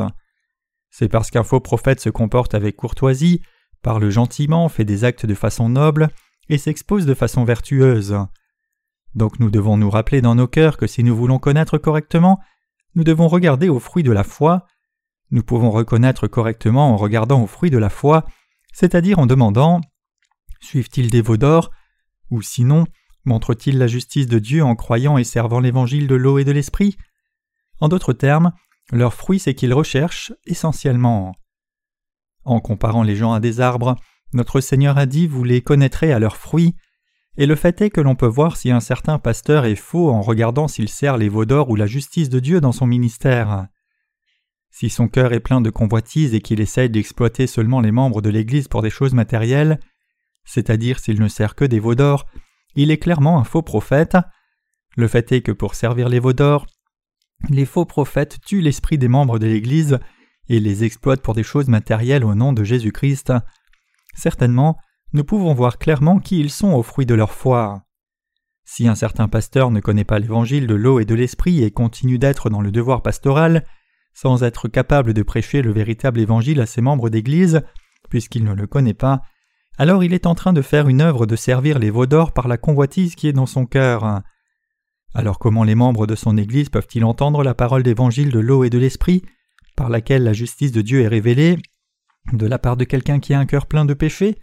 C'est 0.91 1.09
parce 1.09 1.31
qu'un 1.31 1.43
faux 1.43 1.61
prophète 1.61 2.01
se 2.01 2.09
comporte 2.09 2.53
avec 2.53 2.75
courtoisie, 2.75 3.41
parle 3.81 4.09
gentiment, 4.09 4.69
fait 4.69 4.85
des 4.85 5.03
actes 5.03 5.25
de 5.25 5.33
façon 5.33 5.69
noble 5.69 6.09
et 6.49 6.57
s'expose 6.57 7.05
de 7.05 7.13
façon 7.13 7.45
vertueuse. 7.45 8.17
Donc 9.15 9.39
nous 9.39 9.49
devons 9.49 9.77
nous 9.77 9.89
rappeler 9.89 10.21
dans 10.21 10.35
nos 10.35 10.47
cœurs 10.47 10.77
que 10.77 10.87
si 10.87 11.03
nous 11.03 11.15
voulons 11.15 11.39
connaître 11.39 11.77
correctement, 11.77 12.39
nous 12.95 13.03
devons 13.03 13.27
regarder 13.27 13.69
aux 13.69 13.79
fruits 13.79 14.03
de 14.03 14.11
la 14.11 14.23
foi. 14.23 14.65
Nous 15.31 15.43
pouvons 15.43 15.71
reconnaître 15.71 16.27
correctement 16.27 16.93
en 16.93 16.97
regardant 16.97 17.41
aux 17.41 17.47
fruits 17.47 17.71
de 17.71 17.77
la 17.77 17.89
foi, 17.89 18.25
c'est-à-dire 18.73 19.19
en 19.19 19.25
demandant 19.25 19.81
Suivent-ils 20.59 21.09
des 21.09 21.21
veaux 21.21 21.37
d'or? 21.37 21.71
Ou 22.29 22.41
sinon, 22.41 22.85
montre-t-il 23.25 23.77
la 23.77 23.87
justice 23.87 24.27
de 24.27 24.39
Dieu 24.39 24.63
en 24.63 24.75
croyant 24.75 25.17
et 25.17 25.23
servant 25.23 25.59
l'évangile 25.59 26.07
de 26.07 26.15
l'eau 26.15 26.37
et 26.37 26.43
de 26.43 26.51
l'esprit? 26.51 26.97
En 27.79 27.87
d'autres 27.87 28.13
termes, 28.13 28.51
leur 28.91 29.13
fruit 29.13 29.39
c'est 29.39 29.55
qu'ils 29.55 29.73
recherchent 29.73 30.33
essentiellement. 30.45 31.33
En 32.43 32.59
comparant 32.59 33.03
les 33.03 33.15
gens 33.15 33.33
à 33.33 33.39
des 33.39 33.61
arbres, 33.61 33.95
notre 34.33 34.61
Seigneur 34.61 34.97
a 34.97 35.05
dit 35.05 35.27
Vous 35.27 35.43
les 35.43 35.61
connaîtrez 35.61 36.11
à 36.11 36.19
leurs 36.19 36.37
fruits, 36.37 36.75
et 37.37 37.45
le 37.45 37.55
fait 37.55 37.81
est 37.81 37.89
que 37.89 38.01
l'on 38.01 38.15
peut 38.15 38.27
voir 38.27 38.57
si 38.57 38.71
un 38.71 38.79
certain 38.79 39.19
pasteur 39.19 39.65
est 39.65 39.75
faux 39.75 40.09
en 40.09 40.21
regardant 40.21 40.67
s'il 40.67 40.89
sert 40.89 41.17
les 41.17 41.29
veaux 41.29 41.45
d'or 41.45 41.69
ou 41.69 41.75
la 41.75 41.85
justice 41.85 42.29
de 42.29 42.39
Dieu 42.39 42.59
dans 42.59 42.71
son 42.71 42.87
ministère. 42.87 43.67
Si 44.69 44.89
son 44.89 45.07
cœur 45.07 45.33
est 45.33 45.39
plein 45.39 45.61
de 45.61 45.69
convoitises 45.69 46.33
et 46.33 46.41
qu'il 46.41 46.61
essaye 46.61 46.89
d'exploiter 46.89 47.47
seulement 47.47 47.81
les 47.81 47.91
membres 47.91 48.21
de 48.21 48.29
l'Église 48.29 48.67
pour 48.67 48.81
des 48.81 48.89
choses 48.89 49.13
matérielles, 49.13 49.79
c'est-à-dire 50.45 50.99
s'il 50.99 51.21
ne 51.21 51.27
sert 51.27 51.55
que 51.55 51.65
des 51.65 51.79
veaux 51.79 51.95
d'or, 51.95 52.25
il 52.75 52.89
est 52.89 52.97
clairement 52.97 53.39
un 53.39 53.43
faux 53.43 53.61
prophète. 53.61 54.17
Le 54.95 55.07
fait 55.07 55.31
est 55.31 55.41
que 55.41 55.51
pour 55.51 55.75
servir 55.75 56.09
les 56.09 56.19
veaux 56.19 56.33
d'or, 56.33 56.65
les 57.49 57.65
faux 57.65 57.85
prophètes 57.85 58.39
tuent 58.45 58.61
l'esprit 58.61 58.97
des 58.97 59.07
membres 59.07 59.39
de 59.39 59.47
l'Église 59.47 59.99
et 60.49 60.59
les 60.59 60.83
exploitent 60.83 61.21
pour 61.21 61.33
des 61.33 61.43
choses 61.43 61.67
matérielles 61.67 62.25
au 62.25 62.35
nom 62.35 62.53
de 62.53 62.63
Jésus-Christ. 62.63 63.33
Certainement, 64.13 64.77
nous 65.13 65.23
pouvons 65.23 65.53
voir 65.53 65.77
clairement 65.77 66.19
qui 66.19 66.39
ils 66.39 66.49
sont 66.49 66.73
au 66.73 66.83
fruit 66.83 67.05
de 67.05 67.15
leur 67.15 67.31
foi. 67.31 67.83
Si 68.63 68.87
un 68.87 68.95
certain 68.95 69.27
pasteur 69.27 69.71
ne 69.71 69.79
connaît 69.79 70.05
pas 70.05 70.19
l'évangile 70.19 70.67
de 70.67 70.75
l'eau 70.75 70.99
et 70.99 71.05
de 71.05 71.15
l'esprit 71.15 71.63
et 71.63 71.71
continue 71.71 72.19
d'être 72.19 72.49
dans 72.49 72.61
le 72.61 72.71
devoir 72.71 73.01
pastoral, 73.01 73.65
sans 74.13 74.43
être 74.43 74.67
capable 74.67 75.13
de 75.13 75.23
prêcher 75.23 75.61
le 75.61 75.71
véritable 75.71 76.19
évangile 76.19 76.61
à 76.61 76.65
ses 76.65 76.81
membres 76.81 77.09
d'Église, 77.09 77.61
puisqu'il 78.09 78.43
ne 78.43 78.53
le 78.53 78.67
connaît 78.67 78.93
pas, 78.93 79.21
alors 79.77 80.03
il 80.03 80.13
est 80.13 80.25
en 80.25 80.35
train 80.35 80.53
de 80.53 80.61
faire 80.61 80.87
une 80.87 81.01
œuvre 81.01 81.25
de 81.25 81.35
servir 81.35 81.79
les 81.79 81.89
veaux 81.89 82.05
d'or 82.05 82.33
par 82.33 82.47
la 82.47 82.57
convoitise 82.57 83.15
qui 83.15 83.27
est 83.27 83.33
dans 83.33 83.45
son 83.45 83.65
cœur. 83.65 84.21
Alors 85.13 85.39
comment 85.39 85.63
les 85.63 85.75
membres 85.75 86.07
de 86.07 86.15
son 86.15 86.37
Église 86.37 86.69
peuvent-ils 86.69 87.03
entendre 87.03 87.43
la 87.43 87.53
parole 87.53 87.83
d'évangile 87.83 88.31
de 88.31 88.39
l'eau 88.39 88.63
et 88.63 88.69
de 88.69 88.77
l'esprit, 88.77 89.23
par 89.75 89.89
laquelle 89.89 90.23
la 90.23 90.33
justice 90.33 90.71
de 90.71 90.81
Dieu 90.81 91.01
est 91.01 91.07
révélée, 91.07 91.57
de 92.33 92.47
la 92.47 92.59
part 92.59 92.77
de 92.77 92.85
quelqu'un 92.85 93.19
qui 93.19 93.33
a 93.33 93.39
un 93.39 93.45
cœur 93.45 93.65
plein 93.65 93.85
de 93.85 93.93
péchés? 93.93 94.37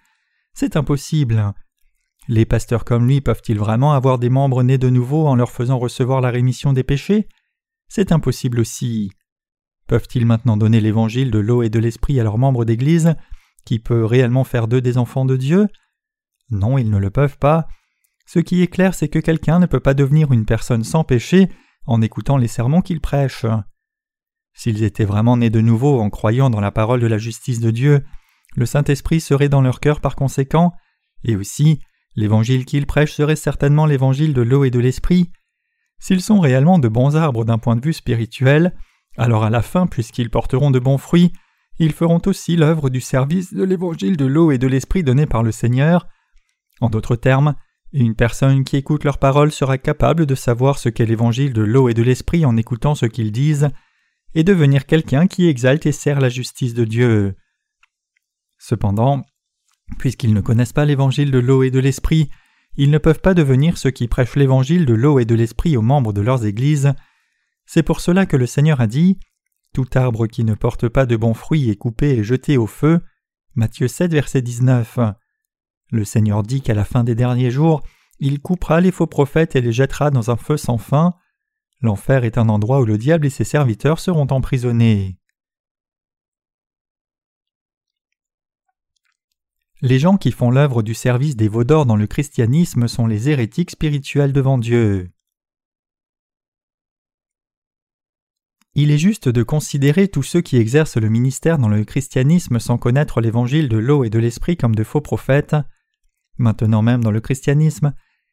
C'est 0.52 0.76
impossible. 0.76 1.54
Les 2.28 2.44
pasteurs 2.44 2.84
comme 2.84 3.06
lui 3.06 3.20
peuvent-ils 3.22 3.58
vraiment 3.58 3.92
avoir 3.92 4.18
des 4.18 4.28
membres 4.28 4.62
nés 4.62 4.76
de 4.76 4.90
nouveau 4.90 5.26
en 5.26 5.36
leur 5.36 5.50
faisant 5.50 5.78
recevoir 5.78 6.20
la 6.20 6.30
rémission 6.30 6.74
des 6.74 6.84
péchés? 6.84 7.28
C'est 7.88 8.12
impossible 8.12 8.60
aussi. 8.60 9.10
Peuvent-ils 9.86 10.26
maintenant 10.26 10.58
donner 10.58 10.82
l'évangile 10.82 11.30
de 11.30 11.38
l'eau 11.38 11.62
et 11.62 11.70
de 11.70 11.78
l'esprit 11.78 12.20
à 12.20 12.24
leurs 12.24 12.36
membres 12.36 12.66
d'Église 12.66 13.14
qui 13.64 13.78
peut 13.78 14.04
réellement 14.04 14.44
faire 14.44 14.68
d'eux 14.68 14.82
des 14.82 14.98
enfants 14.98 15.24
de 15.24 15.36
Dieu? 15.36 15.68
Non, 16.50 16.76
ils 16.76 16.90
ne 16.90 16.98
le 16.98 17.10
peuvent 17.10 17.38
pas. 17.38 17.68
Ce 18.28 18.38
qui 18.40 18.62
est 18.62 18.66
clair, 18.66 18.92
c'est 18.92 19.08
que 19.08 19.18
quelqu'un 19.18 19.58
ne 19.58 19.64
peut 19.64 19.80
pas 19.80 19.94
devenir 19.94 20.32
une 20.32 20.44
personne 20.44 20.84
sans 20.84 21.02
péché 21.02 21.48
en 21.86 22.02
écoutant 22.02 22.36
les 22.36 22.46
sermons 22.46 22.82
qu'ils 22.82 23.00
prêchent. 23.00 23.46
S'ils 24.52 24.82
étaient 24.82 25.06
vraiment 25.06 25.38
nés 25.38 25.48
de 25.48 25.62
nouveau 25.62 25.98
en 25.98 26.10
croyant 26.10 26.50
dans 26.50 26.60
la 26.60 26.70
parole 26.70 27.00
de 27.00 27.06
la 27.06 27.16
justice 27.16 27.58
de 27.58 27.70
Dieu, 27.70 28.04
le 28.54 28.66
Saint-Esprit 28.66 29.22
serait 29.22 29.48
dans 29.48 29.62
leur 29.62 29.80
cœur 29.80 30.02
par 30.02 30.14
conséquent, 30.14 30.74
et 31.24 31.36
aussi 31.36 31.80
l'évangile 32.16 32.66
qu'ils 32.66 32.84
prêchent 32.84 33.14
serait 33.14 33.34
certainement 33.34 33.86
l'évangile 33.86 34.34
de 34.34 34.42
l'eau 34.42 34.64
et 34.64 34.70
de 34.70 34.78
l'esprit. 34.78 35.30
S'ils 35.98 36.20
sont 36.20 36.38
réellement 36.38 36.78
de 36.78 36.88
bons 36.88 37.16
arbres 37.16 37.46
d'un 37.46 37.56
point 37.56 37.76
de 37.76 37.84
vue 37.84 37.94
spirituel, 37.94 38.76
alors 39.16 39.42
à 39.42 39.48
la 39.48 39.62
fin, 39.62 39.86
puisqu'ils 39.86 40.28
porteront 40.28 40.70
de 40.70 40.78
bons 40.78 40.98
fruits, 40.98 41.32
ils 41.78 41.92
feront 41.92 42.20
aussi 42.26 42.56
l'œuvre 42.56 42.90
du 42.90 43.00
service 43.00 43.54
de 43.54 43.64
l'évangile 43.64 44.18
de 44.18 44.26
l'eau 44.26 44.50
et 44.50 44.58
de 44.58 44.66
l'esprit 44.66 45.02
donné 45.02 45.24
par 45.24 45.42
le 45.42 45.50
Seigneur. 45.50 46.06
En 46.82 46.90
d'autres 46.90 47.16
termes, 47.16 47.54
une 47.92 48.14
personne 48.14 48.64
qui 48.64 48.76
écoute 48.76 49.04
leurs 49.04 49.18
paroles 49.18 49.52
sera 49.52 49.78
capable 49.78 50.26
de 50.26 50.34
savoir 50.34 50.78
ce 50.78 50.88
qu'est 50.88 51.06
l'évangile 51.06 51.52
de 51.52 51.62
l'eau 51.62 51.88
et 51.88 51.94
de 51.94 52.02
l'esprit 52.02 52.44
en 52.44 52.56
écoutant 52.56 52.94
ce 52.94 53.06
qu'ils 53.06 53.32
disent, 53.32 53.70
et 54.34 54.44
devenir 54.44 54.86
quelqu'un 54.86 55.26
qui 55.26 55.48
exalte 55.48 55.86
et 55.86 55.92
sert 55.92 56.20
la 56.20 56.28
justice 56.28 56.74
de 56.74 56.84
Dieu. 56.84 57.34
Cependant, 58.58 59.24
puisqu'ils 59.98 60.34
ne 60.34 60.40
connaissent 60.40 60.74
pas 60.74 60.84
l'évangile 60.84 61.30
de 61.30 61.38
l'eau 61.38 61.62
et 61.62 61.70
de 61.70 61.78
l'esprit, 61.78 62.28
ils 62.76 62.90
ne 62.90 62.98
peuvent 62.98 63.20
pas 63.20 63.34
devenir 63.34 63.78
ceux 63.78 63.90
qui 63.90 64.06
prêchent 64.06 64.36
l'évangile 64.36 64.84
de 64.84 64.94
l'eau 64.94 65.18
et 65.18 65.24
de 65.24 65.34
l'esprit 65.34 65.76
aux 65.76 65.82
membres 65.82 66.12
de 66.12 66.20
leurs 66.20 66.44
églises. 66.44 66.92
C'est 67.66 67.82
pour 67.82 68.00
cela 68.00 68.26
que 68.26 68.36
le 68.36 68.46
Seigneur 68.46 68.80
a 68.80 68.86
dit 68.86 69.18
Tout 69.74 69.86
arbre 69.94 70.26
qui 70.26 70.44
ne 70.44 70.54
porte 70.54 70.88
pas 70.88 71.06
de 71.06 71.16
bons 71.16 71.34
fruits 71.34 71.70
est 71.70 71.76
coupé 71.76 72.10
et 72.10 72.22
jeté 72.22 72.56
au 72.56 72.66
feu. 72.66 73.00
Matthieu 73.54 73.88
7, 73.88 74.12
verset 74.12 74.42
19. 74.42 74.98
Le 75.90 76.04
Seigneur 76.04 76.42
dit 76.42 76.60
qu'à 76.60 76.74
la 76.74 76.84
fin 76.84 77.04
des 77.04 77.14
derniers 77.14 77.50
jours, 77.50 77.82
il 78.20 78.40
coupera 78.40 78.80
les 78.80 78.92
faux 78.92 79.06
prophètes 79.06 79.56
et 79.56 79.60
les 79.60 79.72
jettera 79.72 80.10
dans 80.10 80.30
un 80.30 80.36
feu 80.36 80.56
sans 80.56 80.78
fin. 80.78 81.14
L'enfer 81.80 82.24
est 82.24 82.38
un 82.38 82.48
endroit 82.48 82.80
où 82.80 82.84
le 82.84 82.98
diable 82.98 83.26
et 83.26 83.30
ses 83.30 83.44
serviteurs 83.44 84.00
seront 84.00 84.26
emprisonnés. 84.30 85.16
Les 89.80 90.00
gens 90.00 90.16
qui 90.16 90.32
font 90.32 90.50
l'œuvre 90.50 90.82
du 90.82 90.92
service 90.92 91.36
des 91.36 91.48
veaux 91.48 91.62
d'or 91.62 91.86
dans 91.86 91.94
le 91.94 92.08
christianisme 92.08 92.88
sont 92.88 93.06
les 93.06 93.28
hérétiques 93.28 93.70
spirituels 93.70 94.32
devant 94.32 94.58
Dieu. 94.58 95.12
Il 98.74 98.90
est 98.90 98.98
juste 98.98 99.28
de 99.28 99.42
considérer 99.44 100.08
tous 100.08 100.24
ceux 100.24 100.40
qui 100.40 100.56
exercent 100.56 100.96
le 100.96 101.08
ministère 101.08 101.58
dans 101.58 101.68
le 101.68 101.84
christianisme 101.84 102.58
sans 102.58 102.76
connaître 102.76 103.20
l'évangile 103.20 103.68
de 103.68 103.76
l'eau 103.76 104.02
et 104.02 104.10
de 104.10 104.18
l'esprit 104.18 104.56
comme 104.56 104.74
de 104.74 104.84
faux 104.84 105.00
prophètes. 105.00 105.56
Maintenant 106.38 106.82
même 106.82 107.02
dans 107.02 107.10
le 107.10 107.20
christianisme, 107.20 107.92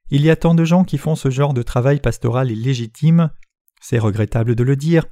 il 0.09 0.21
y 0.21 0.29
a 0.29 0.35
tant 0.35 0.53
de 0.53 0.63
gens 0.63 0.83
qui 0.83 0.97
font 0.97 1.15
ce 1.15 1.29
genre 1.29 1.53
de 1.53 1.63
travail 1.63 2.00
pastoral 2.00 2.51
illégitime, 2.51 3.31
c'est 3.81 4.00
regrettable 4.00 4.55
de 4.55 4.63
le 4.63 4.75
dire, 4.75 5.05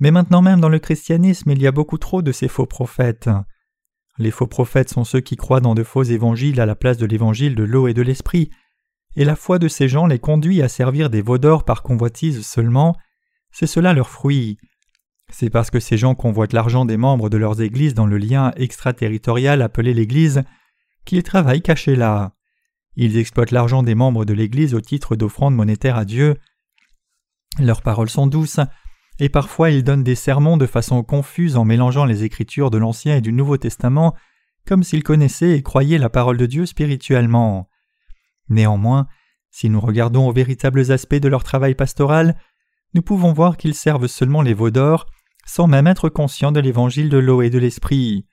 mais 0.00 0.10
maintenant 0.10 0.42
même 0.42 0.60
dans 0.60 0.68
le 0.68 0.80
christianisme 0.80 1.50
il 1.50 1.62
y 1.62 1.66
a 1.66 1.72
beaucoup 1.72 1.98
trop 1.98 2.22
de 2.22 2.32
ces 2.32 2.48
faux 2.48 2.66
prophètes. 2.66 3.30
Les 4.18 4.30
faux 4.30 4.46
prophètes 4.46 4.90
sont 4.90 5.04
ceux 5.04 5.20
qui 5.20 5.36
croient 5.36 5.60
dans 5.60 5.74
de 5.74 5.84
faux 5.84 6.02
évangiles 6.02 6.60
à 6.60 6.66
la 6.66 6.74
place 6.74 6.98
de 6.98 7.06
l'évangile 7.06 7.54
de 7.54 7.62
l'eau 7.62 7.86
et 7.86 7.94
de 7.94 8.02
l'esprit, 8.02 8.50
et 9.14 9.24
la 9.24 9.36
foi 9.36 9.58
de 9.58 9.68
ces 9.68 9.88
gens 9.88 10.06
les 10.06 10.18
conduit 10.18 10.62
à 10.62 10.68
servir 10.68 11.10
des 11.10 11.22
veaux 11.22 11.38
d'or 11.38 11.64
par 11.64 11.82
convoitise 11.82 12.44
seulement, 12.46 12.96
c'est 13.52 13.66
cela 13.66 13.92
leur 13.92 14.08
fruit. 14.08 14.58
C'est 15.30 15.50
parce 15.50 15.70
que 15.70 15.80
ces 15.80 15.96
gens 15.96 16.14
convoitent 16.14 16.52
l'argent 16.52 16.84
des 16.84 16.96
membres 16.96 17.30
de 17.30 17.36
leurs 17.36 17.60
églises 17.60 17.94
dans 17.94 18.06
le 18.06 18.18
lien 18.18 18.52
extraterritorial 18.56 19.62
appelé 19.62 19.94
l'Église 19.94 20.42
qu'ils 21.04 21.22
travaillent 21.22 21.62
cachés 21.62 21.96
là. 21.96 22.32
Ils 22.96 23.16
exploitent 23.16 23.50
l'argent 23.50 23.82
des 23.82 23.94
membres 23.94 24.24
de 24.24 24.34
l'Église 24.34 24.74
au 24.74 24.80
titre 24.80 25.16
d'offrande 25.16 25.54
monétaire 25.54 25.96
à 25.96 26.04
Dieu. 26.04 26.36
Leurs 27.58 27.82
paroles 27.82 28.10
sont 28.10 28.26
douces, 28.26 28.60
et 29.18 29.28
parfois 29.28 29.70
ils 29.70 29.84
donnent 29.84 30.04
des 30.04 30.14
sermons 30.14 30.56
de 30.56 30.66
façon 30.66 31.02
confuse 31.02 31.56
en 31.56 31.64
mélangeant 31.64 32.04
les 32.04 32.24
écritures 32.24 32.70
de 32.70 32.78
l'Ancien 32.78 33.16
et 33.16 33.20
du 33.20 33.32
Nouveau 33.32 33.56
Testament, 33.56 34.14
comme 34.66 34.82
s'ils 34.82 35.02
connaissaient 35.02 35.56
et 35.56 35.62
croyaient 35.62 35.98
la 35.98 36.10
parole 36.10 36.36
de 36.36 36.46
Dieu 36.46 36.66
spirituellement. 36.66 37.68
Néanmoins, 38.48 39.06
si 39.50 39.68
nous 39.68 39.80
regardons 39.80 40.28
aux 40.28 40.32
véritables 40.32 40.90
aspects 40.92 41.14
de 41.14 41.28
leur 41.28 41.44
travail 41.44 41.74
pastoral, 41.74 42.36
nous 42.94 43.02
pouvons 43.02 43.32
voir 43.32 43.56
qu'ils 43.56 43.74
servent 43.74 44.06
seulement 44.06 44.42
les 44.42 44.54
veaux 44.54 44.70
d'or, 44.70 45.06
sans 45.46 45.66
même 45.66 45.86
être 45.86 46.08
conscients 46.08 46.52
de 46.52 46.60
l'évangile 46.60 47.08
de 47.08 47.18
l'eau 47.18 47.42
et 47.42 47.50
de 47.50 47.58
l'esprit. 47.58 48.26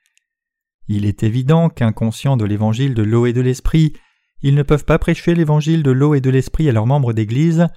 Il 0.92 1.06
est 1.06 1.22
évident 1.22 1.70
qu'inconscients 1.70 2.36
de 2.36 2.46
l'évangile 2.46 2.96
de 2.96 3.04
l'eau 3.04 3.28
et 3.28 3.34
de 3.34 3.42
l'esprit, 3.42 3.94
ils 4.42 4.56
ne 4.56 4.64
peuvent 4.64 4.86
pas 4.86 4.98
prêcher 4.98 5.36
l'évangile 5.36 5.84
de 5.84 5.92
l'eau 5.92 6.16
et 6.16 6.20
de 6.20 6.32
l'esprit 6.32 6.68
à 6.68 6.72
leurs 6.72 6.88
membres 6.88 7.14
d'Église. 7.14 7.68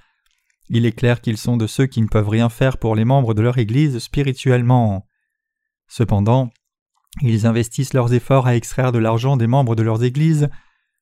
Il 0.67 0.87
est 0.87 0.93
clair 0.93 1.21
qu'ils 1.21 1.37
sont 1.37 1.55
de 1.55 1.67
ceux 1.67 1.85
qui 1.85 2.01
ne 2.01 2.07
peuvent 2.07 2.27
rien 2.27 2.49
faire 2.49 2.79
pour 2.79 2.95
les 2.95 3.05
membres 3.05 3.35
de 3.35 3.43
leur 3.43 3.59
Église 3.59 3.99
spirituellement. 3.99 5.07
Cependant, 5.87 6.49
ils 7.21 7.45
investissent 7.45 7.93
leurs 7.93 8.15
efforts 8.15 8.47
à 8.47 8.55
extraire 8.55 8.91
de 8.91 8.97
l'argent 8.97 9.37
des 9.37 9.45
membres 9.45 9.75
de 9.75 9.83
leurs 9.83 10.03
Églises 10.03 10.49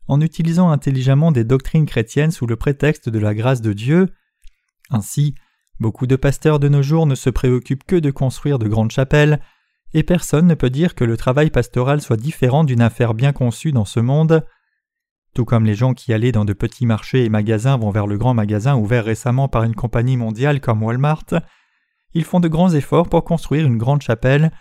en 0.10 0.20
utilisant 0.20 0.70
intelligemment 0.70 1.32
des 1.32 1.46
doctrines 1.46 1.86
chrétiennes 1.86 2.32
sous 2.32 2.46
le 2.46 2.58
prétexte 2.58 3.08
de 3.08 3.20
la 3.20 3.34
grâce 3.34 3.62
de 3.62 3.72
Dieu. 3.72 4.10
Ainsi, 4.90 5.34
beaucoup 5.80 6.08
de 6.08 6.18
pasteurs 6.18 6.60
de 6.60 6.68
nos 6.68 6.84
jours 6.84 7.06
ne 7.06 7.16
se 7.16 7.30
préoccupent 7.30 7.86
que 7.86 7.96
de 7.96 8.12
construire 8.12 8.60
de 8.60 8.68
grandes 8.68 8.92
chapelles 8.92 9.40
et 9.94 10.04
personne 10.04 10.48
ne 10.48 10.56
peut 10.56 10.70
dire 10.70 10.96
que 10.96 11.04
le 11.04 11.18
travail 11.18 11.50
pastoral 11.50 12.02
soit 12.02 12.18
différent 12.18 12.64
d'une 12.64 12.82
affaire 12.82 13.14
bien 13.14 13.34
conçue 13.34 13.72
dans 13.72 13.86
ce 13.86 14.00
monde. 14.00 14.46
Tout 15.34 15.46
comme 15.46 15.66
les 15.66 15.76
gens 15.76 15.94
qui 15.94 16.14
allaient 16.14 16.32
dans 16.32 16.46
de 16.46 16.54
petits 16.54 16.86
marchés 16.86 17.26
et 17.26 17.30
magasins 17.30 17.78
vont 17.78 17.92
vers 17.92 18.08
le 18.08 18.18
grand 18.18 18.34
magasin 18.34 18.76
ouvert 18.76 19.06
récemment 19.06 19.48
par 19.48 19.64
une 19.64 19.76
compagnie 19.76 20.18
mondiale 20.18 20.60
comme 20.60 20.84
Walmart, 20.84 21.26
ils 22.14 22.26
font 22.26 22.40
de 22.40 22.48
grands 22.48 22.74
efforts 22.74 23.10
pour 23.10 23.24
construire 23.24 23.66
une 23.66 23.78
grande 23.78 24.02
chapelle 24.02 24.52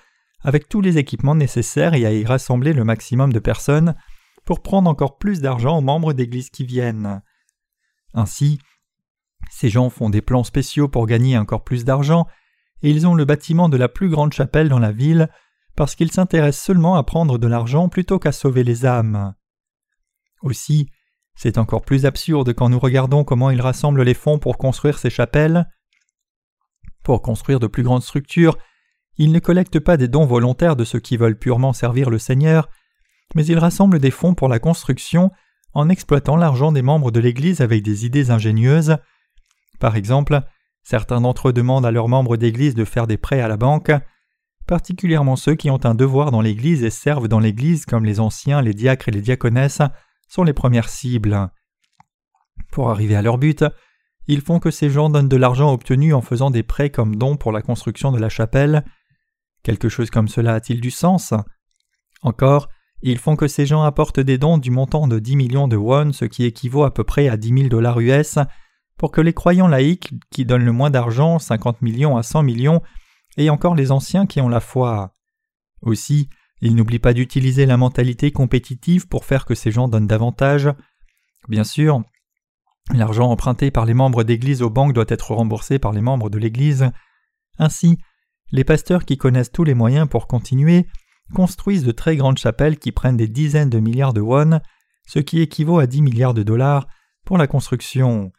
avec 0.42 0.68
tous 0.68 0.80
les 0.80 0.98
équipements 0.98 1.34
nécessaires 1.34 1.94
et 1.94 2.06
à 2.06 2.12
y 2.12 2.24
rassembler 2.24 2.72
le 2.72 2.84
maximum 2.84 3.32
de 3.32 3.40
personnes 3.40 3.94
pour 4.44 4.62
prendre 4.62 4.88
encore 4.88 5.18
plus 5.18 5.40
d'argent 5.40 5.78
aux 5.78 5.82
membres 5.82 6.12
d'églises 6.12 6.50
qui 6.50 6.64
viennent. 6.64 7.22
Ainsi, 8.14 8.58
ces 9.50 9.68
gens 9.68 9.90
font 9.90 10.10
des 10.10 10.22
plans 10.22 10.44
spéciaux 10.44 10.88
pour 10.88 11.06
gagner 11.06 11.36
encore 11.36 11.64
plus 11.64 11.84
d'argent 11.84 12.26
et 12.82 12.90
ils 12.90 13.06
ont 13.06 13.14
le 13.14 13.24
bâtiment 13.24 13.68
de 13.68 13.76
la 13.76 13.88
plus 13.88 14.08
grande 14.08 14.32
chapelle 14.32 14.68
dans 14.68 14.78
la 14.78 14.92
ville 14.92 15.28
parce 15.76 15.94
qu'ils 15.94 16.12
s'intéressent 16.12 16.64
seulement 16.64 16.96
à 16.96 17.02
prendre 17.02 17.38
de 17.38 17.46
l'argent 17.46 17.88
plutôt 17.88 18.18
qu'à 18.18 18.32
sauver 18.32 18.64
les 18.64 18.86
âmes. 18.86 19.34
Aussi, 20.42 20.88
c'est 21.34 21.58
encore 21.58 21.82
plus 21.82 22.06
absurde 22.06 22.52
quand 22.52 22.68
nous 22.68 22.78
regardons 22.78 23.24
comment 23.24 23.50
ils 23.50 23.60
rassemblent 23.60 24.02
les 24.02 24.14
fonds 24.14 24.38
pour 24.38 24.58
construire 24.58 24.98
ces 24.98 25.10
chapelles. 25.10 25.68
Pour 27.02 27.22
construire 27.22 27.60
de 27.60 27.66
plus 27.66 27.82
grandes 27.82 28.02
structures, 28.02 28.58
ils 29.16 29.32
ne 29.32 29.38
collectent 29.38 29.80
pas 29.80 29.96
des 29.96 30.08
dons 30.08 30.26
volontaires 30.26 30.76
de 30.76 30.84
ceux 30.84 31.00
qui 31.00 31.16
veulent 31.16 31.38
purement 31.38 31.72
servir 31.72 32.10
le 32.10 32.18
Seigneur, 32.18 32.68
mais 33.34 33.44
ils 33.46 33.58
rassemblent 33.58 33.98
des 33.98 34.10
fonds 34.10 34.34
pour 34.34 34.48
la 34.48 34.58
construction 34.58 35.30
en 35.72 35.88
exploitant 35.88 36.36
l'argent 36.36 36.72
des 36.72 36.82
membres 36.82 37.10
de 37.10 37.20
l'Église 37.20 37.60
avec 37.60 37.82
des 37.82 38.04
idées 38.04 38.30
ingénieuses. 38.30 38.96
Par 39.78 39.96
exemple, 39.96 40.42
Certains 40.82 41.20
d'entre 41.20 41.48
eux 41.48 41.52
demandent 41.52 41.86
à 41.86 41.90
leurs 41.90 42.08
membres 42.08 42.36
d'Église 42.36 42.74
de 42.74 42.84
faire 42.84 43.06
des 43.06 43.16
prêts 43.16 43.40
à 43.40 43.48
la 43.48 43.56
banque, 43.56 43.92
particulièrement 44.66 45.36
ceux 45.36 45.54
qui 45.54 45.70
ont 45.70 45.84
un 45.84 45.94
devoir 45.94 46.30
dans 46.30 46.40
l'Église 46.40 46.84
et 46.84 46.90
servent 46.90 47.28
dans 47.28 47.40
l'Église 47.40 47.86
comme 47.86 48.04
les 48.04 48.20
anciens, 48.20 48.62
les 48.62 48.74
diacres 48.74 49.08
et 49.08 49.12
les 49.12 49.20
diaconesses 49.20 49.82
sont 50.28 50.44
les 50.44 50.52
premières 50.52 50.88
cibles. 50.88 51.50
Pour 52.70 52.90
arriver 52.90 53.16
à 53.16 53.22
leur 53.22 53.38
but, 53.38 53.64
ils 54.26 54.40
font 54.40 54.60
que 54.60 54.70
ces 54.70 54.90
gens 54.90 55.10
donnent 55.10 55.28
de 55.28 55.36
l'argent 55.36 55.72
obtenu 55.72 56.14
en 56.14 56.20
faisant 56.20 56.50
des 56.50 56.62
prêts 56.62 56.90
comme 56.90 57.16
dons 57.16 57.36
pour 57.36 57.52
la 57.52 57.62
construction 57.62 58.12
de 58.12 58.18
la 58.18 58.28
chapelle. 58.28 58.84
Quelque 59.62 59.88
chose 59.88 60.10
comme 60.10 60.28
cela 60.28 60.54
a-t-il 60.54 60.80
du 60.80 60.90
sens? 60.90 61.34
Encore, 62.22 62.68
ils 63.02 63.18
font 63.18 63.34
que 63.34 63.48
ces 63.48 63.66
gens 63.66 63.82
apportent 63.82 64.20
des 64.20 64.38
dons 64.38 64.58
du 64.58 64.70
montant 64.70 65.08
de 65.08 65.18
10 65.18 65.36
millions 65.36 65.68
de 65.68 65.76
won, 65.76 66.12
ce 66.12 66.26
qui 66.26 66.44
équivaut 66.44 66.84
à 66.84 66.94
peu 66.94 67.02
près 67.02 67.28
à 67.28 67.36
10 67.36 67.48
000 67.48 67.68
dollars 67.68 67.98
US, 68.00 68.38
pour 69.00 69.12
que 69.12 69.22
les 69.22 69.32
croyants 69.32 69.66
laïcs 69.66 70.12
qui 70.30 70.44
donnent 70.44 70.66
le 70.66 70.72
moins 70.72 70.90
d'argent, 70.90 71.38
50 71.38 71.80
millions 71.80 72.18
à 72.18 72.22
100 72.22 72.42
millions, 72.42 72.82
et 73.38 73.48
encore 73.48 73.74
les 73.74 73.92
anciens 73.92 74.26
qui 74.26 74.42
ont 74.42 74.48
la 74.50 74.60
foi. 74.60 75.16
Aussi, 75.80 76.28
ils 76.60 76.74
n'oublient 76.74 76.98
pas 76.98 77.14
d'utiliser 77.14 77.64
la 77.64 77.78
mentalité 77.78 78.30
compétitive 78.30 79.08
pour 79.08 79.24
faire 79.24 79.46
que 79.46 79.54
ces 79.54 79.70
gens 79.70 79.88
donnent 79.88 80.06
davantage. 80.06 80.68
Bien 81.48 81.64
sûr, 81.64 82.02
l'argent 82.92 83.30
emprunté 83.30 83.70
par 83.70 83.86
les 83.86 83.94
membres 83.94 84.22
d'Église 84.22 84.60
aux 84.60 84.68
banques 84.68 84.92
doit 84.92 85.06
être 85.08 85.30
remboursé 85.30 85.78
par 85.78 85.92
les 85.92 86.02
membres 86.02 86.28
de 86.28 86.36
l'Église. 86.36 86.90
Ainsi, 87.58 87.96
les 88.52 88.64
pasteurs 88.64 89.06
qui 89.06 89.16
connaissent 89.16 89.50
tous 89.50 89.64
les 89.64 89.72
moyens 89.72 90.10
pour 90.10 90.26
continuer 90.26 90.86
construisent 91.34 91.84
de 91.84 91.92
très 91.92 92.16
grandes 92.16 92.36
chapelles 92.36 92.78
qui 92.78 92.92
prennent 92.92 93.16
des 93.16 93.28
dizaines 93.28 93.70
de 93.70 93.80
milliards 93.80 94.12
de 94.12 94.20
won, 94.20 94.60
ce 95.06 95.20
qui 95.20 95.40
équivaut 95.40 95.78
à 95.78 95.86
10 95.86 96.02
milliards 96.02 96.34
de 96.34 96.42
dollars, 96.42 96.86
pour 97.24 97.38
la 97.38 97.46
construction. 97.46 98.30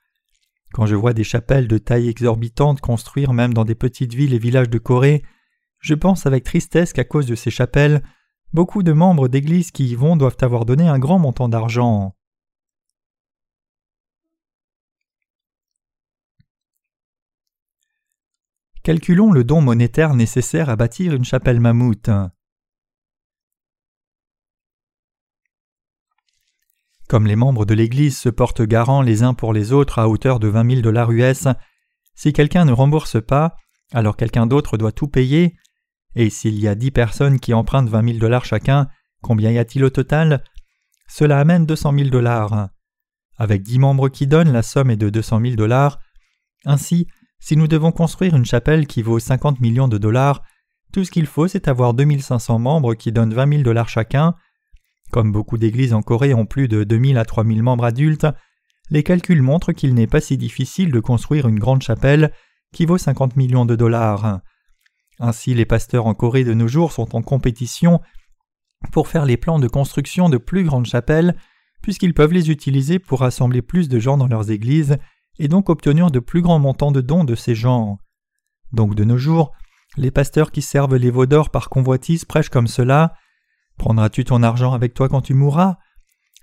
Quand 0.74 0.86
je 0.86 0.96
vois 0.96 1.14
des 1.14 1.24
chapelles 1.24 1.68
de 1.68 1.78
taille 1.78 2.08
exorbitante 2.08 2.82
construire 2.82 3.34
même 3.34 3.54
dans 3.54 3.66
des 3.66 3.76
petites 3.76 4.14
villes 4.14 4.34
et 4.34 4.40
villages 4.40 4.70
de 4.70 4.78
Corée, 4.78 5.24
je 5.80 5.94
pense 5.94 6.26
avec 6.26 6.44
tristesse 6.44 6.94
qu'à 6.94 7.04
cause 7.04 7.26
de 7.26 7.36
ces 7.36 7.52
chapelles, 7.52 8.04
beaucoup 8.54 8.84
de 8.84 8.94
membres 8.94 9.28
d'églises 9.28 9.72
qui 9.72 9.88
y 9.88 9.96
vont 9.96 10.16
doivent 10.16 10.38
avoir 10.42 10.66
donné 10.66 10.88
un 10.88 11.00
grand 11.00 11.20
montant 11.20 11.50
d'argent. 11.50 12.16
calculons 18.84 19.32
le 19.32 19.44
don 19.44 19.62
monétaire 19.62 20.16
nécessaire 20.16 20.70
à 20.70 20.76
bâtir 20.76 21.14
une 21.14 21.26
chapelle 21.26 21.60
mammouth. 21.60 22.10
Comme 27.12 27.28
les 27.28 27.36
membres 27.36 27.66
de 27.66 27.74
l'Église 27.74 28.18
se 28.18 28.30
portent 28.30 28.62
garants 28.62 29.02
les 29.02 29.22
uns 29.22 29.34
pour 29.34 29.52
les 29.52 29.74
autres 29.74 30.00
à 30.00 30.08
hauteur 30.08 30.40
de 30.40 30.48
vingt 30.48 30.64
mille 30.64 30.82
dollars 30.82 31.12
US, 31.12 31.50
si 32.16 32.32
quelqu'un 32.32 32.64
ne 32.64 32.72
rembourse 32.72 33.22
pas, 33.22 33.58
alors 33.92 34.16
quelqu'un 34.16 34.48
d'autre 34.48 34.78
doit 34.78 34.94
tout 34.94 35.10
payer, 35.10 35.58
et 36.16 36.30
s'il 36.30 36.58
y 36.58 36.70
a 36.70 36.74
dix 36.74 36.90
personnes 36.90 37.42
qui 37.42 37.54
empruntent 37.54 37.90
vingt 37.90 38.02
mille 38.02 38.18
dollars 38.18 38.46
chacun, 38.46 38.88
combien 39.22 39.52
y 39.52 39.58
a-t-il 39.58 39.84
au 39.84 39.90
total? 39.90 40.42
Cela 41.10 41.38
amène 41.38 41.66
deux 41.66 41.76
cent 41.76 41.92
mille 41.92 42.12
dollars. 42.12 42.70
Avec 43.36 43.62
dix 43.62 43.78
membres 43.78 44.08
qui 44.08 44.26
donnent, 44.26 44.54
la 44.54 44.64
somme 44.64 44.90
est 44.90 44.96
de 44.96 45.10
deux 45.10 45.22
cent 45.22 45.42
mille 45.42 45.58
dollars. 45.58 46.00
Ainsi, 46.64 47.08
si 47.40 47.58
nous 47.58 47.68
devons 47.68 47.92
construire 47.92 48.38
une 48.38 48.46
chapelle 48.46 48.88
qui 48.88 49.02
vaut 49.02 49.20
cinquante 49.20 49.60
millions 49.60 49.90
de 49.90 49.98
dollars, 49.98 50.44
tout 50.94 51.04
ce 51.04 51.12
qu'il 51.12 51.26
faut, 51.26 51.50
c'est 51.50 51.68
avoir 51.68 51.94
cinq 52.22 52.40
cents 52.40 52.60
membres 52.60 52.94
qui 52.94 53.12
donnent 53.12 53.34
vingt 53.34 53.48
mille 53.48 53.64
dollars 53.64 53.90
chacun. 53.90 54.34
Comme 55.12 55.32
beaucoup 55.32 55.58
d'églises 55.58 55.94
en 55.94 56.02
Corée 56.02 56.34
ont 56.34 56.46
plus 56.46 56.68
de 56.68 56.98
mille 56.98 57.18
à 57.18 57.44
mille 57.44 57.64
membres 57.64 57.86
adultes, 57.86 58.28
les 58.90 59.04
calculs 59.04 59.42
montrent 59.42 59.72
qu'il 59.74 59.94
n'est 59.94 60.08
pas 60.08 60.22
si 60.22 60.38
difficile 60.38 60.92
de 60.92 61.00
construire 61.00 61.48
une 61.48 61.60
grande 61.60 61.82
chapelle 61.82 62.32
qui 62.74 62.86
vaut 62.86 62.98
50 62.98 63.36
millions 63.36 63.66
de 63.66 63.76
dollars. 63.76 64.42
Ainsi, 65.20 65.54
les 65.54 65.66
pasteurs 65.66 66.08
en 66.08 66.14
Corée 66.14 66.44
de 66.44 66.54
nos 66.54 66.68
jours 66.68 66.92
sont 66.92 67.16
en 67.16 67.22
compétition 67.22 68.02
pour 68.92 69.08
faire 69.08 69.26
les 69.26 69.38
plans 69.38 69.60
de 69.60 69.68
construction 69.68 70.30
de 70.30 70.38
plus 70.38 70.64
grandes 70.64 70.88
chapelles, 70.88 71.36
puisqu'ils 71.82 72.14
peuvent 72.14 72.34
les 72.34 72.50
utiliser 72.50 73.00
pour 73.00 73.20
rassembler 73.20 73.62
plus 73.62 73.90
de 73.90 74.00
gens 74.00 74.18
dans 74.18 74.28
leurs 74.28 74.50
églises 74.50 74.98
et 75.40 75.48
donc 75.48 75.70
obtenir 75.70 76.12
de 76.12 76.20
plus 76.20 76.42
grands 76.42 76.60
montants 76.60 76.92
de 76.92 77.02
dons 77.02 77.24
de 77.24 77.36
ces 77.36 77.56
gens. 77.56 78.00
Donc 78.72 78.96
de 78.96 79.04
nos 79.04 79.18
jours, 79.18 79.52
les 79.98 80.12
pasteurs 80.12 80.52
qui 80.52 80.62
servent 80.62 80.96
les 80.96 81.12
veaux 81.12 81.26
d'or 81.26 81.50
par 81.50 81.70
convoitise 81.70 82.26
prêchent 82.26 82.50
comme 82.50 82.68
cela. 82.68 83.14
Prendras-tu 83.78 84.26
ton 84.26 84.44
argent 84.44 84.74
avec 84.74 84.94
toi 84.94 85.10
quand 85.10 85.22
tu 85.22 85.34
mourras? 85.34 85.78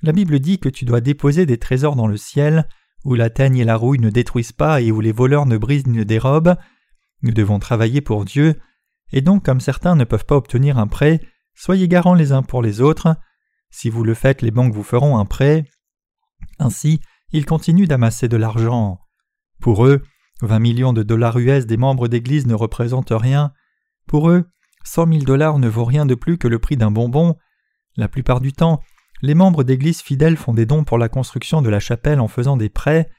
La 0.02 0.12
Bible 0.12 0.38
dit 0.38 0.58
que 0.58 0.68
tu 0.68 0.85
dois 0.85 1.00
déposer 1.00 1.47
des 1.47 1.58
trésors 1.58 1.97
dans 1.97 2.06
le 2.06 2.16
ciel, 2.16 2.68
où 3.04 3.14
la 3.14 3.30
teigne 3.30 3.58
et 3.58 3.64
la 3.64 3.76
rouille 3.76 3.99
ne 3.99 4.11
détruisent 4.11 4.52
pas 4.52 4.80
et 4.80 4.92
où 4.92 5.00
les 5.00 5.12
voleurs 5.12 5.47
ne 5.47 5.56
brisent 5.56 5.87
ni 5.87 5.99
ne 5.99 6.04
dérobent. 6.04 6.56
Nous 7.23 7.32
devons 7.32 7.58
travailler 7.58 8.00
pour 8.00 8.25
Dieu, 8.25 8.61
et 9.12 9.23
donc 9.23 9.44
comme 9.44 9.61
certains 9.61 9.97
ne 9.97 10.04
peuvent 10.04 10.26
pas 10.26 10.37
obtenir 10.37 10.78
un 10.78 10.87
prêt, 10.87 11.20
soyez 11.54 11.88
garants 11.88 12.14
les 12.14 12.32
uns 12.32 12.42
pour 12.42 12.62
les 12.62 12.80
autres. 12.80 13.16
Si 13.70 13.90
vous 13.90 14.04
le 14.04 14.14
faites, 14.14 14.42
les 14.42 14.50
banques 14.50 14.75
vous 14.75 14.82
feront 14.85 15.18
un 15.18 15.25
prêt. 15.25 15.64
Ainsi, 16.58 17.00
ils 17.32 17.47
continuent 17.47 17.87
d'amasser 17.87 18.28
de 18.28 18.37
l'argent. 18.37 19.00
Pour 19.61 19.87
eux, 19.87 20.02
20 20.42 20.58
millions 20.61 20.92
de 20.92 21.02
dollars 21.02 21.38
US 21.38 21.66
des 21.66 21.76
membres 21.76 22.08
d'Église 22.08 22.47
ne 22.47 22.54
représentent 22.54 23.12
rien. 23.12 23.52
Pour 24.06 24.30
eux, 24.30 24.49
100 24.88 25.12
000 25.12 25.25
dollars 25.25 25.59
ne 25.59 25.68
vaut 25.68 25.85
rien 25.85 26.07
de 26.07 26.14
plus 26.14 26.38
que 26.38 26.49
le 26.49 26.59
prix 26.59 26.78
d'un 26.78 26.90
bonbon. 26.90 27.37
La 27.97 28.09
plupart 28.09 28.40
du 28.40 28.54
temps, 28.54 28.80
les 29.21 29.35
membres 29.35 29.62
d'Église 29.62 30.00
fidèles 30.00 30.38
font 30.38 30.54
des 30.54 30.64
dons 30.64 30.85
pour 30.85 30.97
la 30.97 31.11
construction 31.11 31.61
de 31.61 31.68
la 31.68 31.78
chapelle 31.78 32.21
en 32.21 32.28
faisant 32.28 32.57
des 32.57 32.71
prêts. 32.71 33.11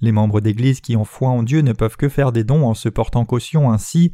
Les 0.00 0.10
membres 0.10 0.40
d'Église 0.40 0.80
qui 0.80 0.96
ont 0.96 1.04
foi 1.04 1.28
en 1.28 1.42
Dieu 1.42 1.60
ne 1.60 1.74
peuvent 1.74 1.98
que 1.98 2.08
faire 2.08 2.32
des 2.32 2.44
dons 2.44 2.64
en 2.64 2.72
se 2.72 2.88
portant 2.88 3.26
caution 3.26 3.70
ainsi 3.70 4.12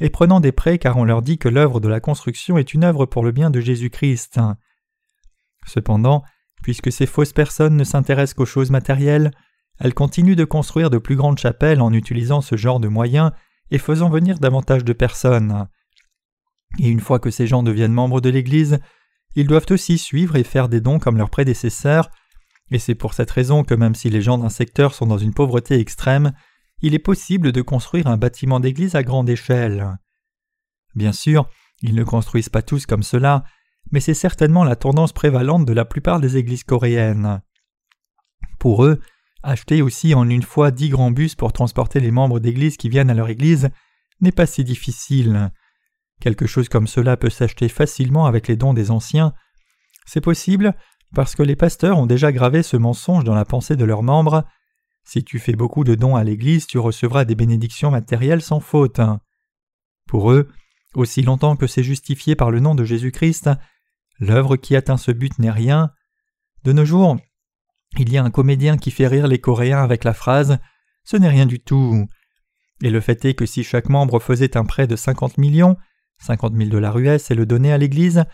et 0.00 0.10
prenant 0.10 0.40
des 0.40 0.50
prêts 0.50 0.78
car 0.78 0.96
on 0.96 1.04
leur 1.04 1.22
dit 1.22 1.38
que 1.38 1.48
l'œuvre 1.48 1.78
de 1.78 1.88
la 1.88 2.00
construction 2.00 2.58
est 2.58 2.74
une 2.74 2.82
œuvre 2.82 3.06
pour 3.06 3.24
le 3.24 3.30
bien 3.30 3.50
de 3.50 3.60
Jésus-Christ. 3.60 4.40
Cependant, 5.66 6.24
puisque 6.64 6.90
ces 6.90 7.06
fausses 7.06 7.32
personnes 7.32 7.76
ne 7.76 7.84
s'intéressent 7.84 8.34
qu'aux 8.34 8.44
choses 8.44 8.70
matérielles, 8.70 9.30
elles 9.78 9.94
continuent 9.94 10.36
de 10.36 10.44
construire 10.44 10.90
de 10.90 10.98
plus 10.98 11.16
grandes 11.16 11.38
chapelles 11.38 11.80
en 11.80 11.92
utilisant 11.92 12.40
ce 12.40 12.56
genre 12.56 12.80
de 12.80 12.88
moyens 12.88 13.30
et 13.70 13.78
faisant 13.78 14.10
venir 14.10 14.40
davantage 14.40 14.84
de 14.84 14.92
personnes. 14.92 15.68
Et 16.78 16.88
une 16.88 17.00
fois 17.00 17.18
que 17.18 17.30
ces 17.30 17.46
gens 17.46 17.62
deviennent 17.62 17.92
membres 17.92 18.20
de 18.20 18.30
l'Église, 18.30 18.78
ils 19.34 19.46
doivent 19.46 19.66
aussi 19.70 19.98
suivre 19.98 20.36
et 20.36 20.44
faire 20.44 20.68
des 20.68 20.80
dons 20.80 20.98
comme 20.98 21.16
leurs 21.16 21.30
prédécesseurs, 21.30 22.10
et 22.70 22.78
c'est 22.78 22.94
pour 22.94 23.14
cette 23.14 23.30
raison 23.30 23.64
que 23.64 23.74
même 23.74 23.94
si 23.94 24.10
les 24.10 24.22
gens 24.22 24.38
d'un 24.38 24.48
secteur 24.48 24.94
sont 24.94 25.06
dans 25.06 25.18
une 25.18 25.34
pauvreté 25.34 25.78
extrême, 25.78 26.32
il 26.82 26.94
est 26.94 27.00
possible 27.00 27.52
de 27.52 27.62
construire 27.62 28.06
un 28.06 28.16
bâtiment 28.16 28.60
d'église 28.60 28.94
à 28.94 29.02
grande 29.02 29.28
échelle. 29.28 29.98
Bien 30.94 31.12
sûr, 31.12 31.48
ils 31.82 31.94
ne 31.94 32.04
construisent 32.04 32.48
pas 32.48 32.62
tous 32.62 32.86
comme 32.86 33.02
cela, 33.02 33.44
mais 33.90 34.00
c'est 34.00 34.14
certainement 34.14 34.64
la 34.64 34.76
tendance 34.76 35.12
prévalente 35.12 35.64
de 35.64 35.72
la 35.72 35.84
plupart 35.84 36.20
des 36.20 36.36
églises 36.36 36.64
coréennes. 36.64 37.40
Pour 38.58 38.84
eux, 38.84 39.00
acheter 39.42 39.82
aussi 39.82 40.14
en 40.14 40.28
une 40.28 40.42
fois 40.42 40.70
dix 40.70 40.90
grands 40.90 41.10
bus 41.10 41.34
pour 41.34 41.52
transporter 41.52 41.98
les 42.00 42.10
membres 42.10 42.40
d'église 42.40 42.76
qui 42.76 42.88
viennent 42.88 43.10
à 43.10 43.14
leur 43.14 43.28
église 43.28 43.70
n'est 44.20 44.32
pas 44.32 44.46
si 44.46 44.64
difficile. 44.64 45.50
Quelque 46.20 46.46
chose 46.46 46.68
comme 46.68 46.86
cela 46.86 47.16
peut 47.16 47.30
s'acheter 47.30 47.68
facilement 47.68 48.26
avec 48.26 48.46
les 48.46 48.56
dons 48.56 48.74
des 48.74 48.90
anciens. 48.90 49.32
C'est 50.06 50.20
possible 50.20 50.74
parce 51.14 51.34
que 51.34 51.42
les 51.42 51.56
pasteurs 51.56 51.98
ont 51.98 52.06
déjà 52.06 52.30
gravé 52.30 52.62
ce 52.62 52.76
mensonge 52.76 53.24
dans 53.24 53.34
la 53.34 53.44
pensée 53.44 53.76
de 53.76 53.84
leurs 53.84 54.02
membres. 54.02 54.44
Si 55.04 55.24
tu 55.24 55.38
fais 55.38 55.54
beaucoup 55.54 55.82
de 55.82 55.94
dons 55.94 56.16
à 56.16 56.24
l'Église, 56.24 56.66
tu 56.66 56.78
recevras 56.78 57.24
des 57.24 57.34
bénédictions 57.34 57.90
matérielles 57.90 58.42
sans 58.42 58.60
faute. 58.60 59.00
Pour 60.06 60.30
eux, 60.30 60.48
aussi 60.94 61.22
longtemps 61.22 61.56
que 61.56 61.66
c'est 61.66 61.82
justifié 61.82 62.36
par 62.36 62.50
le 62.50 62.60
nom 62.60 62.74
de 62.74 62.84
Jésus-Christ, 62.84 63.50
l'œuvre 64.18 64.56
qui 64.56 64.76
atteint 64.76 64.98
ce 64.98 65.10
but 65.10 65.38
n'est 65.38 65.50
rien. 65.50 65.90
De 66.64 66.72
nos 66.72 66.84
jours, 66.84 67.16
il 67.98 68.12
y 68.12 68.18
a 68.18 68.24
un 68.24 68.30
comédien 68.30 68.76
qui 68.76 68.90
fait 68.90 69.06
rire 69.06 69.26
les 69.26 69.40
Coréens 69.40 69.82
avec 69.82 70.04
la 70.04 70.14
phrase 70.14 70.58
Ce 71.04 71.16
n'est 71.16 71.28
rien 71.28 71.46
du 71.46 71.60
tout. 71.60 72.06
Et 72.82 72.90
le 72.90 73.00
fait 73.00 73.24
est 73.24 73.34
que 73.34 73.46
si 73.46 73.64
chaque 73.64 73.88
membre 73.88 74.20
faisait 74.20 74.56
un 74.56 74.64
prêt 74.64 74.86
de 74.86 74.96
50 74.96 75.38
millions, 75.38 75.76
50 76.20 76.54
000 76.54 76.68
dollars 76.70 76.98
US 76.98 77.30
et 77.30 77.34
le 77.34 77.46
donner 77.46 77.72
à 77.72 77.78
l'Église, 77.78 78.24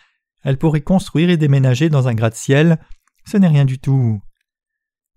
elle 0.42 0.58
pourrait 0.58 0.82
construire 0.82 1.30
et 1.30 1.36
déménager 1.36 1.88
dans 1.88 2.08
un 2.08 2.14
gratte-ciel. 2.14 2.78
Ce 3.24 3.36
n'est 3.36 3.48
rien 3.48 3.64
du 3.64 3.78
tout. 3.78 4.20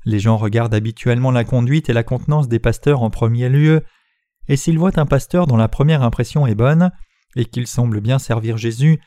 Les 0.05 0.19
gens 0.19 0.37
regardent 0.37 0.73
habituellement 0.73 1.31
la 1.31 1.43
conduite 1.43 1.89
et 1.89 1.93
la 1.93 2.03
contenance 2.03 2.47
des 2.47 2.59
pasteurs 2.59 3.03
en 3.03 3.09
premier 3.09 3.49
lieu, 3.49 3.83
et 4.47 4.55
s'ils 4.55 4.79
voient 4.79 4.99
un 4.99 5.05
pasteur 5.05 5.45
dont 5.45 5.57
la 5.57 5.67
première 5.67 6.03
impression 6.03 6.47
est 6.47 6.55
bonne, 6.55 6.91
et 7.35 7.45
qu'il 7.45 7.67
semble 7.67 8.01
bien 8.01 8.17
servir 8.17 8.57
Jésus, 8.57 8.99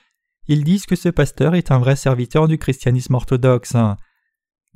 ils 0.49 0.65
disent 0.65 0.87
que 0.87 0.97
ce 0.97 1.09
pasteur 1.09 1.55
est 1.55 1.71
un 1.71 1.79
vrai 1.79 1.97
serviteur 1.97 2.49
du 2.49 2.59
christianisme 2.59 3.15
orthodoxe. 3.15 3.77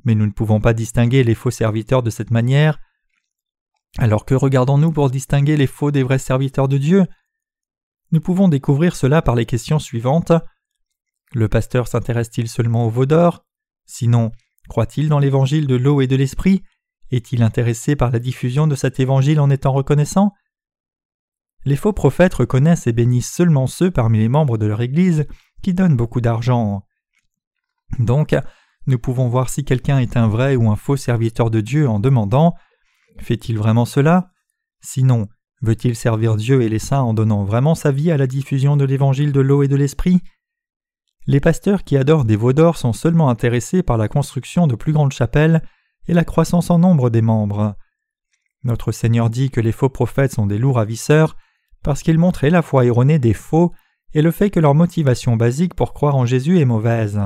Mais 0.03 0.15
nous 0.15 0.25
ne 0.25 0.31
pouvons 0.31 0.59
pas 0.59 0.73
distinguer 0.73 1.23
les 1.23 1.35
faux 1.35 1.51
serviteurs 1.51 2.03
de 2.03 2.09
cette 2.09 2.31
manière. 2.31 2.79
Alors 3.97 4.25
que 4.25 4.35
regardons-nous 4.35 4.91
pour 4.91 5.09
distinguer 5.09 5.57
les 5.57 5.67
faux 5.67 5.91
des 5.91 6.03
vrais 6.03 6.19
serviteurs 6.19 6.67
de 6.67 6.77
Dieu? 6.77 7.05
Nous 8.11 8.21
pouvons 8.21 8.47
découvrir 8.47 8.95
cela 8.95 9.21
par 9.21 9.35
les 9.35 9.45
questions 9.45 9.79
suivantes. 9.79 10.31
Le 11.33 11.47
pasteur 11.47 11.87
s'intéresse-t-il 11.87 12.47
seulement 12.47 12.85
au 12.85 12.89
veau 12.89 13.05
d'or? 13.05 13.45
Sinon, 13.85 14.31
croit-il 14.69 15.09
dans 15.09 15.19
l'évangile 15.19 15.67
de 15.67 15.75
l'eau 15.75 16.01
et 16.01 16.07
de 16.07 16.15
l'esprit? 16.15 16.63
Est-il 17.11 17.43
intéressé 17.43 17.95
par 17.95 18.11
la 18.11 18.19
diffusion 18.19 18.67
de 18.67 18.75
cet 18.75 18.99
évangile 18.99 19.39
en 19.39 19.49
étant 19.49 19.73
reconnaissant? 19.73 20.33
Les 21.65 21.75
faux 21.75 21.93
prophètes 21.93 22.33
reconnaissent 22.33 22.87
et 22.87 22.93
bénissent 22.93 23.33
seulement 23.33 23.67
ceux 23.67 23.91
parmi 23.91 24.19
les 24.19 24.29
membres 24.29 24.57
de 24.57 24.65
leur 24.65 24.81
Église 24.81 25.25
qui 25.61 25.73
donnent 25.73 25.97
beaucoup 25.97 26.21
d'argent. 26.21 26.83
Donc, 27.99 28.35
nous 28.85 28.99
pouvons 28.99 29.27
voir 29.27 29.49
si 29.49 29.65
quelqu'un 29.65 29.99
est 29.99 30.15
un 30.15 30.27
vrai 30.27 30.55
ou 30.55 30.69
un 30.69 30.75
faux 30.77 30.95
serviteur 30.95 31.49
de 31.49 31.59
Dieu 31.59 31.89
en 31.89 31.99
demandant 31.99 32.53
Fait-il 33.19 33.57
vraiment 33.57 33.85
cela? 33.85 34.31
Sinon, 34.79 35.27
Veut-il 35.61 35.95
servir 35.95 36.35
Dieu 36.35 36.61
et 36.61 36.69
les 36.69 36.79
saints 36.79 37.01
en 37.01 37.13
donnant 37.13 37.43
vraiment 37.43 37.75
sa 37.75 37.91
vie 37.91 38.11
à 38.11 38.17
la 38.17 38.27
diffusion 38.27 38.77
de 38.77 38.85
l'évangile 38.85 39.31
de 39.31 39.39
l'eau 39.39 39.63
et 39.63 39.67
de 39.67 39.75
l'esprit? 39.75 40.21
Les 41.25 41.39
pasteurs 41.39 41.83
qui 41.83 41.97
adorent 41.97 42.25
des 42.25 42.35
veaux 42.35 42.53
d'or 42.53 42.77
sont 42.77 42.93
seulement 42.93 43.29
intéressés 43.29 43.83
par 43.83 43.97
la 43.97 44.07
construction 44.07 44.67
de 44.67 44.75
plus 44.75 44.93
grandes 44.93 45.11
chapelles 45.11 45.61
et 46.07 46.13
la 46.13 46.23
croissance 46.23 46.69
en 46.69 46.79
nombre 46.79 47.09
des 47.09 47.21
membres. 47.21 47.75
Notre 48.63 48.91
Seigneur 48.91 49.29
dit 49.29 49.49
que 49.49 49.59
les 49.59 49.71
faux 49.71 49.89
prophètes 49.89 50.33
sont 50.33 50.45
des 50.45 50.57
loups 50.57 50.73
ravisseurs 50.73 51.35
parce 51.83 52.01
qu'ils 52.01 52.19
montraient 52.19 52.49
la 52.49 52.61
foi 52.61 52.85
erronée 52.85 53.19
des 53.19 53.33
faux 53.33 53.73
et 54.13 54.21
le 54.21 54.31
fait 54.31 54.49
que 54.49 54.59
leur 54.59 54.75
motivation 54.75 55.35
basique 55.35 55.73
pour 55.73 55.93
croire 55.93 56.15
en 56.15 56.25
Jésus 56.25 56.59
est 56.59 56.65
mauvaise. 56.65 57.19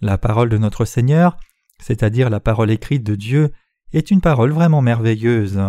La 0.00 0.18
parole 0.18 0.48
de 0.48 0.58
notre 0.58 0.84
Seigneur, 0.84 1.36
c'est-à-dire 1.78 2.30
la 2.30 2.40
parole 2.40 2.70
écrite 2.70 3.04
de 3.04 3.14
Dieu, 3.14 3.52
est 3.92 4.10
une 4.10 4.20
parole 4.20 4.52
vraiment 4.52 4.82
merveilleuse. 4.82 5.60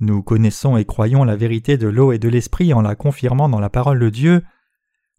Nous 0.00 0.22
connaissons 0.22 0.76
et 0.76 0.84
croyons 0.84 1.24
la 1.24 1.36
vérité 1.36 1.76
de 1.78 1.86
l'eau 1.86 2.12
et 2.12 2.18
de 2.18 2.28
l'esprit 2.28 2.74
en 2.74 2.82
la 2.82 2.96
confirmant 2.96 3.48
dans 3.48 3.60
la 3.60 3.70
parole 3.70 4.00
de 4.00 4.10
Dieu. 4.10 4.42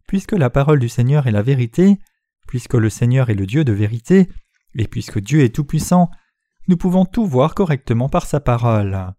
Puisque 0.07 0.33
la 0.33 0.49
parole 0.49 0.79
du 0.79 0.89
Seigneur 0.89 1.27
est 1.27 1.31
la 1.31 1.41
vérité, 1.41 1.99
puisque 2.47 2.75
le 2.75 2.89
Seigneur 2.89 3.29
est 3.29 3.35
le 3.35 3.45
Dieu 3.45 3.63
de 3.63 3.73
vérité, 3.73 4.29
et 4.75 4.88
puisque 4.88 5.19
Dieu 5.19 5.41
est 5.41 5.55
tout-puissant, 5.55 6.09
nous 6.67 6.77
pouvons 6.77 7.05
tout 7.05 7.25
voir 7.25 7.55
correctement 7.55 8.09
par 8.09 8.25
sa 8.25 8.39
parole. 8.39 9.13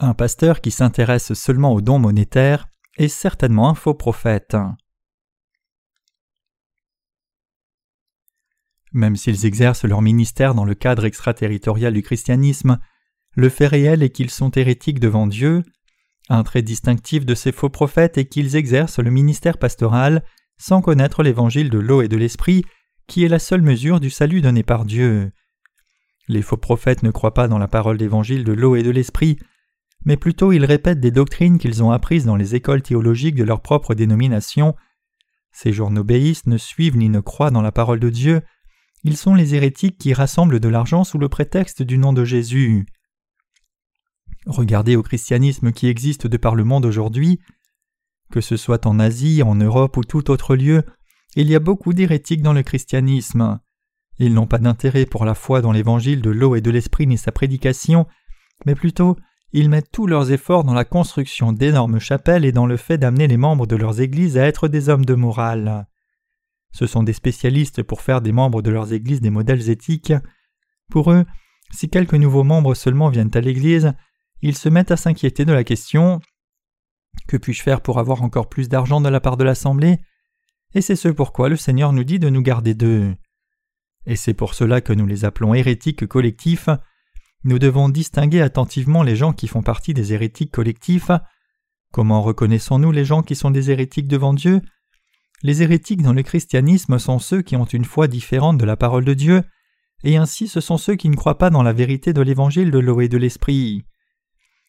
Un 0.00 0.14
pasteur 0.14 0.60
qui 0.60 0.70
s'intéresse 0.70 1.32
seulement 1.34 1.72
aux 1.72 1.80
dons 1.80 1.98
monétaires 1.98 2.68
est 2.98 3.08
certainement 3.08 3.68
un 3.68 3.74
faux 3.74 3.94
prophète. 3.94 4.56
Même 8.92 9.16
s'ils 9.16 9.46
exercent 9.46 9.84
leur 9.84 10.02
ministère 10.02 10.54
dans 10.54 10.64
le 10.64 10.74
cadre 10.74 11.04
extraterritorial 11.04 11.92
du 11.92 12.02
christianisme, 12.02 12.78
le 13.34 13.48
fait 13.48 13.66
réel 13.66 14.02
est 14.02 14.10
qu'ils 14.10 14.30
sont 14.30 14.50
hérétiques 14.50 15.00
devant 15.00 15.26
Dieu. 15.26 15.62
Un 16.28 16.42
trait 16.42 16.62
distinctif 16.62 17.24
de 17.24 17.34
ces 17.34 17.52
faux 17.52 17.68
prophètes 17.68 18.18
est 18.18 18.26
qu'ils 18.26 18.56
exercent 18.56 18.98
le 18.98 19.10
ministère 19.10 19.58
pastoral 19.58 20.24
sans 20.58 20.82
connaître 20.82 21.22
l'évangile 21.22 21.70
de 21.70 21.78
l'eau 21.78 22.02
et 22.02 22.08
de 22.08 22.16
l'esprit, 22.16 22.64
qui 23.06 23.24
est 23.24 23.28
la 23.28 23.38
seule 23.38 23.62
mesure 23.62 24.00
du 24.00 24.10
salut 24.10 24.40
donné 24.40 24.62
par 24.62 24.84
Dieu. 24.84 25.30
Les 26.26 26.42
faux 26.42 26.56
prophètes 26.56 27.02
ne 27.02 27.10
croient 27.10 27.34
pas 27.34 27.48
dans 27.48 27.58
la 27.58 27.68
parole 27.68 27.96
d'évangile 27.96 28.44
de 28.44 28.52
l'eau 28.52 28.76
et 28.76 28.82
de 28.82 28.90
l'esprit, 28.90 29.38
mais 30.04 30.16
plutôt 30.16 30.52
ils 30.52 30.64
répètent 30.64 31.00
des 31.00 31.10
doctrines 31.10 31.58
qu'ils 31.58 31.82
ont 31.82 31.90
apprises 31.90 32.26
dans 32.26 32.36
les 32.36 32.54
écoles 32.54 32.82
théologiques 32.82 33.34
de 33.34 33.44
leur 33.44 33.62
propre 33.62 33.94
dénomination. 33.94 34.74
Ces 35.52 35.72
journobéistes 35.72 36.46
ne 36.46 36.58
suivent 36.58 36.96
ni 36.96 37.08
ne 37.08 37.20
croient 37.20 37.50
dans 37.50 37.62
la 37.62 37.72
parole 37.72 38.00
de 38.00 38.10
Dieu, 38.10 38.42
ils 39.04 39.16
sont 39.16 39.34
les 39.34 39.54
hérétiques 39.54 39.98
qui 39.98 40.12
rassemblent 40.12 40.60
de 40.60 40.68
l'argent 40.68 41.04
sous 41.04 41.18
le 41.18 41.28
prétexte 41.28 41.82
du 41.82 41.98
nom 41.98 42.12
de 42.12 42.24
Jésus. 42.24 42.86
Regardez 44.46 44.96
au 44.96 45.02
christianisme 45.02 45.72
qui 45.72 45.88
existe 45.88 46.26
de 46.26 46.36
par 46.36 46.54
le 46.54 46.64
monde 46.64 46.86
aujourd'hui. 46.86 47.40
Que 48.30 48.40
ce 48.40 48.56
soit 48.56 48.86
en 48.86 48.98
Asie, 48.98 49.42
en 49.42 49.54
Europe 49.54 49.96
ou 49.96 50.04
tout 50.04 50.30
autre 50.30 50.56
lieu, 50.56 50.84
il 51.36 51.48
y 51.48 51.54
a 51.54 51.60
beaucoup 51.60 51.92
d'hérétiques 51.92 52.42
dans 52.42 52.52
le 52.52 52.62
christianisme. 52.62 53.60
Ils 54.18 54.34
n'ont 54.34 54.46
pas 54.46 54.58
d'intérêt 54.58 55.06
pour 55.06 55.24
la 55.24 55.34
foi 55.34 55.60
dans 55.60 55.72
l'évangile 55.72 56.22
de 56.22 56.30
l'eau 56.30 56.56
et 56.56 56.60
de 56.60 56.70
l'esprit 56.70 57.06
ni 57.06 57.16
sa 57.16 57.32
prédication, 57.32 58.06
mais 58.66 58.74
plutôt 58.74 59.16
ils 59.52 59.70
mettent 59.70 59.90
tous 59.90 60.06
leurs 60.06 60.30
efforts 60.30 60.64
dans 60.64 60.74
la 60.74 60.84
construction 60.84 61.52
d'énormes 61.52 62.00
chapelles 62.00 62.44
et 62.44 62.52
dans 62.52 62.66
le 62.66 62.76
fait 62.76 62.98
d'amener 62.98 63.28
les 63.28 63.38
membres 63.38 63.66
de 63.66 63.76
leurs 63.76 64.00
églises 64.00 64.36
à 64.36 64.44
être 64.44 64.68
des 64.68 64.88
hommes 64.88 65.06
de 65.06 65.14
morale. 65.14 65.86
Ce 66.72 66.86
sont 66.86 67.02
des 67.02 67.12
spécialistes 67.12 67.82
pour 67.82 68.02
faire 68.02 68.20
des 68.20 68.32
membres 68.32 68.62
de 68.62 68.70
leurs 68.70 68.92
églises 68.92 69.20
des 69.20 69.30
modèles 69.30 69.70
éthiques. 69.70 70.12
Pour 70.90 71.12
eux, 71.12 71.24
si 71.70 71.88
quelques 71.88 72.14
nouveaux 72.14 72.44
membres 72.44 72.74
seulement 72.74 73.08
viennent 73.08 73.30
à 73.34 73.40
l'église, 73.40 73.92
ils 74.42 74.56
se 74.56 74.68
mettent 74.68 74.90
à 74.90 74.96
s'inquiéter 74.96 75.44
de 75.44 75.52
la 75.52 75.64
question 75.64 76.20
Que 77.26 77.36
puis-je 77.36 77.62
faire 77.62 77.80
pour 77.80 77.98
avoir 77.98 78.22
encore 78.22 78.48
plus 78.48 78.68
d'argent 78.68 79.00
de 79.00 79.08
la 79.08 79.20
part 79.20 79.36
de 79.36 79.44
l'Assemblée? 79.44 79.98
Et 80.74 80.80
c'est 80.80 80.96
ce 80.96 81.08
pourquoi 81.08 81.48
le 81.48 81.56
Seigneur 81.56 81.92
nous 81.92 82.04
dit 82.04 82.18
de 82.18 82.28
nous 82.28 82.42
garder 82.42 82.74
d'eux. 82.74 83.14
Et 84.06 84.16
c'est 84.16 84.34
pour 84.34 84.54
cela 84.54 84.80
que 84.80 84.92
nous 84.92 85.06
les 85.06 85.24
appelons 85.24 85.54
hérétiques 85.54 86.06
collectifs. 86.06 86.68
Nous 87.44 87.58
devons 87.58 87.88
distinguer 87.88 88.40
attentivement 88.40 89.02
les 89.02 89.16
gens 89.16 89.32
qui 89.32 89.48
font 89.48 89.62
partie 89.62 89.94
des 89.94 90.12
hérétiques 90.12 90.52
collectifs. 90.52 91.10
Comment 91.92 92.22
reconnaissons-nous 92.22 92.92
les 92.92 93.04
gens 93.04 93.22
qui 93.22 93.34
sont 93.34 93.50
des 93.50 93.70
hérétiques 93.70 94.08
devant 94.08 94.34
Dieu? 94.34 94.60
Les 95.42 95.62
hérétiques 95.62 96.02
dans 96.02 96.12
le 96.12 96.22
christianisme 96.22 96.98
sont 96.98 97.18
ceux 97.18 97.42
qui 97.42 97.54
ont 97.56 97.64
une 97.64 97.84
foi 97.84 98.08
différente 98.08 98.58
de 98.58 98.64
la 98.64 98.76
parole 98.76 99.04
de 99.04 99.14
Dieu, 99.14 99.42
et 100.02 100.16
ainsi 100.16 100.48
ce 100.48 100.60
sont 100.60 100.78
ceux 100.78 100.96
qui 100.96 101.08
ne 101.08 101.16
croient 101.16 101.38
pas 101.38 101.50
dans 101.50 101.62
la 101.62 101.72
vérité 101.72 102.12
de 102.12 102.22
l'évangile 102.22 102.70
de 102.70 102.78
l'eau 102.78 103.00
et 103.00 103.08
de 103.08 103.18
l'esprit. 103.18 103.84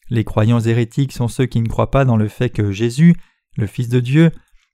Les 0.10 0.24
croyants 0.24 0.60
hérétiques 0.60 1.12
sont 1.12 1.28
ceux 1.28 1.46
qui 1.46 1.62
ne 1.62 1.68
croient 1.68 1.92
pas 1.92 2.06
dans 2.06 2.18
le 2.18 2.28
fait 2.28 2.50
que 2.50 2.72
Jésus, 2.72 3.16
le 3.58 3.68
Fils 3.68 3.90
de 3.90 4.00
Dieu, 4.00 4.32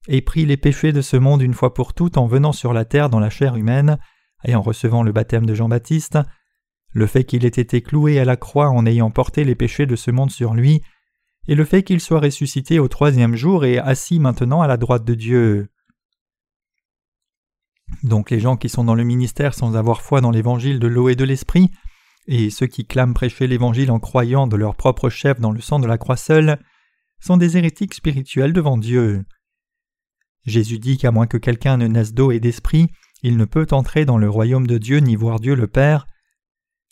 ait 0.07 0.21
pris 0.21 0.45
les 0.45 0.57
péchés 0.57 0.91
de 0.91 1.01
ce 1.01 1.17
monde 1.17 1.41
une 1.41 1.53
fois 1.53 1.73
pour 1.73 1.93
toutes 1.93 2.17
en 2.17 2.27
venant 2.27 2.53
sur 2.53 2.73
la 2.73 2.85
terre 2.85 3.09
dans 3.09 3.19
la 3.19 3.29
chair 3.29 3.55
humaine 3.55 3.97
et 4.43 4.55
en 4.55 4.61
recevant 4.61 5.03
le 5.03 5.11
baptême 5.11 5.45
de 5.45 5.55
Jean-Baptiste, 5.55 6.19
le 6.91 7.07
fait 7.07 7.23
qu'il 7.23 7.45
ait 7.45 7.49
été 7.49 7.81
cloué 7.81 8.19
à 8.19 8.25
la 8.25 8.37
croix 8.37 8.69
en 8.69 8.85
ayant 8.85 9.11
porté 9.11 9.43
les 9.43 9.55
péchés 9.55 9.85
de 9.85 9.95
ce 9.95 10.11
monde 10.11 10.31
sur 10.31 10.53
lui, 10.53 10.81
et 11.47 11.55
le 11.55 11.65
fait 11.65 11.83
qu'il 11.83 11.99
soit 11.99 12.19
ressuscité 12.19 12.79
au 12.79 12.87
troisième 12.87 13.35
jour 13.35 13.65
et 13.65 13.77
assis 13.77 14.19
maintenant 14.19 14.61
à 14.61 14.67
la 14.67 14.77
droite 14.77 15.03
de 15.03 15.13
Dieu. 15.13 15.69
Donc 18.03 18.29
les 18.29 18.39
gens 18.39 18.57
qui 18.57 18.69
sont 18.69 18.83
dans 18.83 18.95
le 18.95 19.03
ministère 19.03 19.53
sans 19.53 19.75
avoir 19.75 20.01
foi 20.01 20.21
dans 20.21 20.31
l'évangile 20.31 20.79
de 20.79 20.87
l'eau 20.87 21.09
et 21.09 21.15
de 21.15 21.23
l'esprit 21.23 21.71
et 22.27 22.49
ceux 22.49 22.67
qui 22.67 22.85
clament 22.85 23.13
prêcher 23.13 23.47
l'Évangile 23.47 23.91
en 23.91 23.99
croyant 23.99 24.47
de 24.47 24.55
leur 24.55 24.75
propre 24.75 25.09
chef 25.09 25.39
dans 25.39 25.51
le 25.51 25.61
sang 25.61 25.79
de 25.79 25.87
la 25.87 25.97
croix 25.97 26.17
seule 26.17 26.59
sont 27.19 27.37
des 27.37 27.57
hérétiques 27.57 27.93
spirituels 27.93 28.53
devant 28.53 28.77
Dieu. 28.77 29.23
Jésus 30.45 30.79
dit 30.79 30.97
qu'à 30.97 31.11
moins 31.11 31.27
que 31.27 31.37
quelqu'un 31.37 31.77
ne 31.77 31.87
naisse 31.87 32.13
d'eau 32.13 32.31
et 32.31 32.39
d'esprit, 32.39 32.87
il 33.23 33.37
ne 33.37 33.45
peut 33.45 33.67
entrer 33.71 34.05
dans 34.05 34.17
le 34.17 34.29
royaume 34.29 34.67
de 34.67 34.77
Dieu 34.77 34.99
ni 34.99 35.15
voir 35.15 35.39
Dieu 35.39 35.55
le 35.55 35.67
Père. 35.67 36.05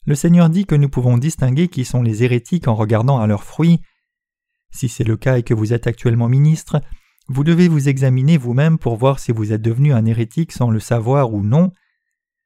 Le 0.06 0.15
Seigneur 0.15 0.49
dit 0.49 0.65
que 0.65 0.75
nous 0.75 0.89
pouvons 0.89 1.17
distinguer 1.17 1.67
qui 1.67 1.86
sont 1.86 2.01
les 2.01 2.23
hérétiques 2.23 2.67
en 2.67 2.75
regardant 2.75 3.19
à 3.19 3.27
leurs 3.27 3.43
fruits. 3.43 3.79
Si 4.71 4.89
c'est 4.89 5.03
le 5.03 5.17
cas 5.17 5.38
et 5.38 5.43
que 5.43 5.53
vous 5.53 5.73
êtes 5.73 5.88
actuellement 5.88 6.29
ministre, 6.29 6.82
vous 7.27 7.43
devez 7.43 7.67
vous 7.67 7.89
examiner 7.89 8.38
vous-même 8.38 8.77
pour 8.77 8.97
voir 8.97 9.19
si 9.19 9.31
vous 9.31 9.53
êtes 9.53 9.62
devenu 9.62 9.93
un 9.93 10.05
hérétique 10.05 10.51
sans 10.51 10.69
le 10.69 10.79
savoir 10.79 11.33
ou 11.33 11.41
non. 11.43 11.71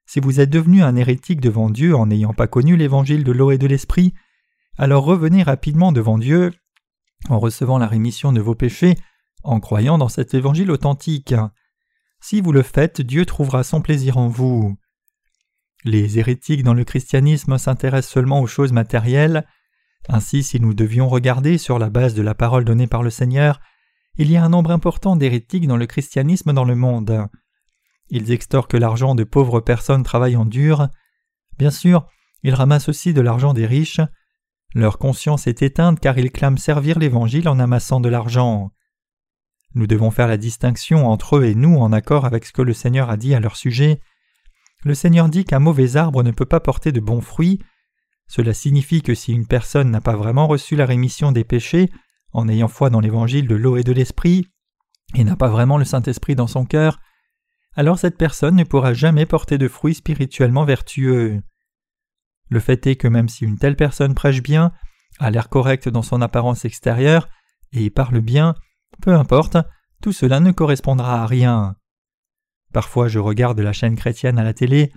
Si 0.06 0.20
vous 0.20 0.40
êtes 0.40 0.50
devenu 0.50 0.82
un 0.82 0.96
hérétique 0.96 1.40
devant 1.40 1.68
Dieu 1.68 1.94
en 1.96 2.06
n'ayant 2.06 2.34
pas 2.34 2.46
connu 2.46 2.76
l'évangile 2.76 3.24
de 3.24 3.32
l'eau 3.32 3.50
et 3.50 3.58
de 3.58 3.66
l'esprit, 3.66 4.14
alors 4.76 5.04
revenez 5.04 5.42
rapidement 5.42 5.92
devant 5.92 6.18
Dieu 6.18 6.52
en 7.28 7.38
recevant 7.38 7.78
la 7.78 7.86
rémission 7.86 8.32
de 8.32 8.40
vos 8.40 8.54
péchés, 8.54 8.96
en 9.42 9.60
croyant 9.60 9.98
dans 9.98 10.08
cet 10.08 10.34
évangile 10.34 10.70
authentique. 10.70 11.34
Si 12.20 12.40
vous 12.40 12.52
le 12.52 12.62
faites, 12.62 13.00
Dieu 13.00 13.24
trouvera 13.26 13.62
son 13.64 13.80
plaisir 13.80 14.18
en 14.18 14.28
vous. 14.28 14.76
Les 15.84 16.18
hérétiques 16.18 16.64
dans 16.64 16.74
le 16.74 16.84
christianisme 16.84 17.58
s'intéressent 17.58 18.12
seulement 18.12 18.40
aux 18.40 18.46
choses 18.46 18.72
matérielles. 18.72 19.46
Ainsi, 20.08 20.42
si 20.42 20.60
nous 20.60 20.74
devions 20.74 21.08
regarder 21.08 21.58
sur 21.58 21.78
la 21.78 21.90
base 21.90 22.14
de 22.14 22.22
la 22.22 22.34
parole 22.34 22.64
donnée 22.64 22.86
par 22.86 23.02
le 23.02 23.10
Seigneur, 23.10 23.60
il 24.18 24.30
y 24.30 24.36
a 24.36 24.44
un 24.44 24.48
nombre 24.48 24.72
important 24.72 25.14
d'hérétiques 25.16 25.68
dans 25.68 25.76
le 25.76 25.86
christianisme 25.86 26.52
dans 26.52 26.64
le 26.64 26.74
monde. 26.74 27.28
Ils 28.10 28.32
extorquent 28.32 28.74
l'argent 28.74 29.14
de 29.14 29.24
pauvres 29.24 29.60
personnes 29.60 30.02
travaillant 30.02 30.44
dur. 30.44 30.88
Bien 31.56 31.70
sûr, 31.70 32.06
ils 32.42 32.54
ramassent 32.54 32.88
aussi 32.88 33.14
de 33.14 33.20
l'argent 33.20 33.54
des 33.54 33.66
riches. 33.66 34.00
Leur 34.74 34.98
conscience 34.98 35.46
est 35.46 35.62
éteinte 35.62 36.00
car 36.00 36.18
ils 36.18 36.32
clament 36.32 36.56
servir 36.56 36.98
l'Évangile 36.98 37.48
en 37.48 37.60
amassant 37.60 38.00
de 38.00 38.08
l'argent. 38.08 38.72
Nous 39.74 39.86
devons 39.86 40.10
faire 40.10 40.26
la 40.26 40.36
distinction 40.36 41.06
entre 41.06 41.36
eux 41.36 41.44
et 41.44 41.54
nous 41.54 41.76
en 41.76 41.92
accord 41.92 42.24
avec 42.24 42.44
ce 42.44 42.52
que 42.52 42.62
le 42.62 42.72
Seigneur 42.72 43.10
a 43.10 43.16
dit 43.16 43.34
à 43.34 43.40
leur 43.40 43.56
sujet. 43.56 44.00
Le 44.84 44.94
Seigneur 44.94 45.28
dit 45.28 45.44
qu'un 45.44 45.58
mauvais 45.58 45.96
arbre 45.96 46.22
ne 46.22 46.30
peut 46.32 46.46
pas 46.46 46.60
porter 46.60 46.90
de 46.90 47.00
bons 47.00 47.20
fruits. 47.20 47.60
Cela 48.26 48.52
signifie 48.52 49.02
que 49.02 49.14
si 49.14 49.32
une 49.32 49.46
personne 49.46 49.90
n'a 49.90 50.00
pas 50.00 50.16
vraiment 50.16 50.46
reçu 50.46 50.74
la 50.74 50.86
rémission 50.86 51.32
des 51.32 51.44
péchés, 51.44 51.90
en 52.32 52.48
ayant 52.48 52.68
foi 52.68 52.90
dans 52.90 53.00
l'évangile 53.00 53.48
de 53.48 53.54
l'eau 53.54 53.76
et 53.76 53.84
de 53.84 53.92
l'esprit, 53.92 54.48
et 55.14 55.24
n'a 55.24 55.36
pas 55.36 55.48
vraiment 55.48 55.78
le 55.78 55.84
Saint-Esprit 55.84 56.34
dans 56.34 56.46
son 56.46 56.64
cœur, 56.64 57.00
alors 57.74 57.98
cette 57.98 58.18
personne 58.18 58.56
ne 58.56 58.64
pourra 58.64 58.92
jamais 58.92 59.26
porter 59.26 59.58
de 59.58 59.68
fruits 59.68 59.94
spirituellement 59.94 60.64
vertueux. 60.64 61.40
Le 62.50 62.60
fait 62.60 62.86
est 62.86 62.96
que 62.96 63.08
même 63.08 63.28
si 63.28 63.44
une 63.44 63.58
telle 63.58 63.76
personne 63.76 64.14
prêche 64.14 64.42
bien, 64.42 64.72
a 65.18 65.30
l'air 65.30 65.48
correct 65.48 65.88
dans 65.88 66.02
son 66.02 66.20
apparence 66.22 66.64
extérieure, 66.64 67.28
et 67.72 67.90
parle 67.90 68.20
bien, 68.20 68.54
peu 69.02 69.14
importe, 69.14 69.56
tout 70.02 70.12
cela 70.12 70.40
ne 70.40 70.52
correspondra 70.52 71.22
à 71.22 71.26
rien. 71.26 71.76
Parfois 72.72 73.08
je 73.08 73.18
regarde 73.18 73.60
la 73.60 73.72
chaîne 73.72 73.96
chrétienne 73.96 74.38
à 74.38 74.44
la 74.44 74.54
télé, 74.54 74.92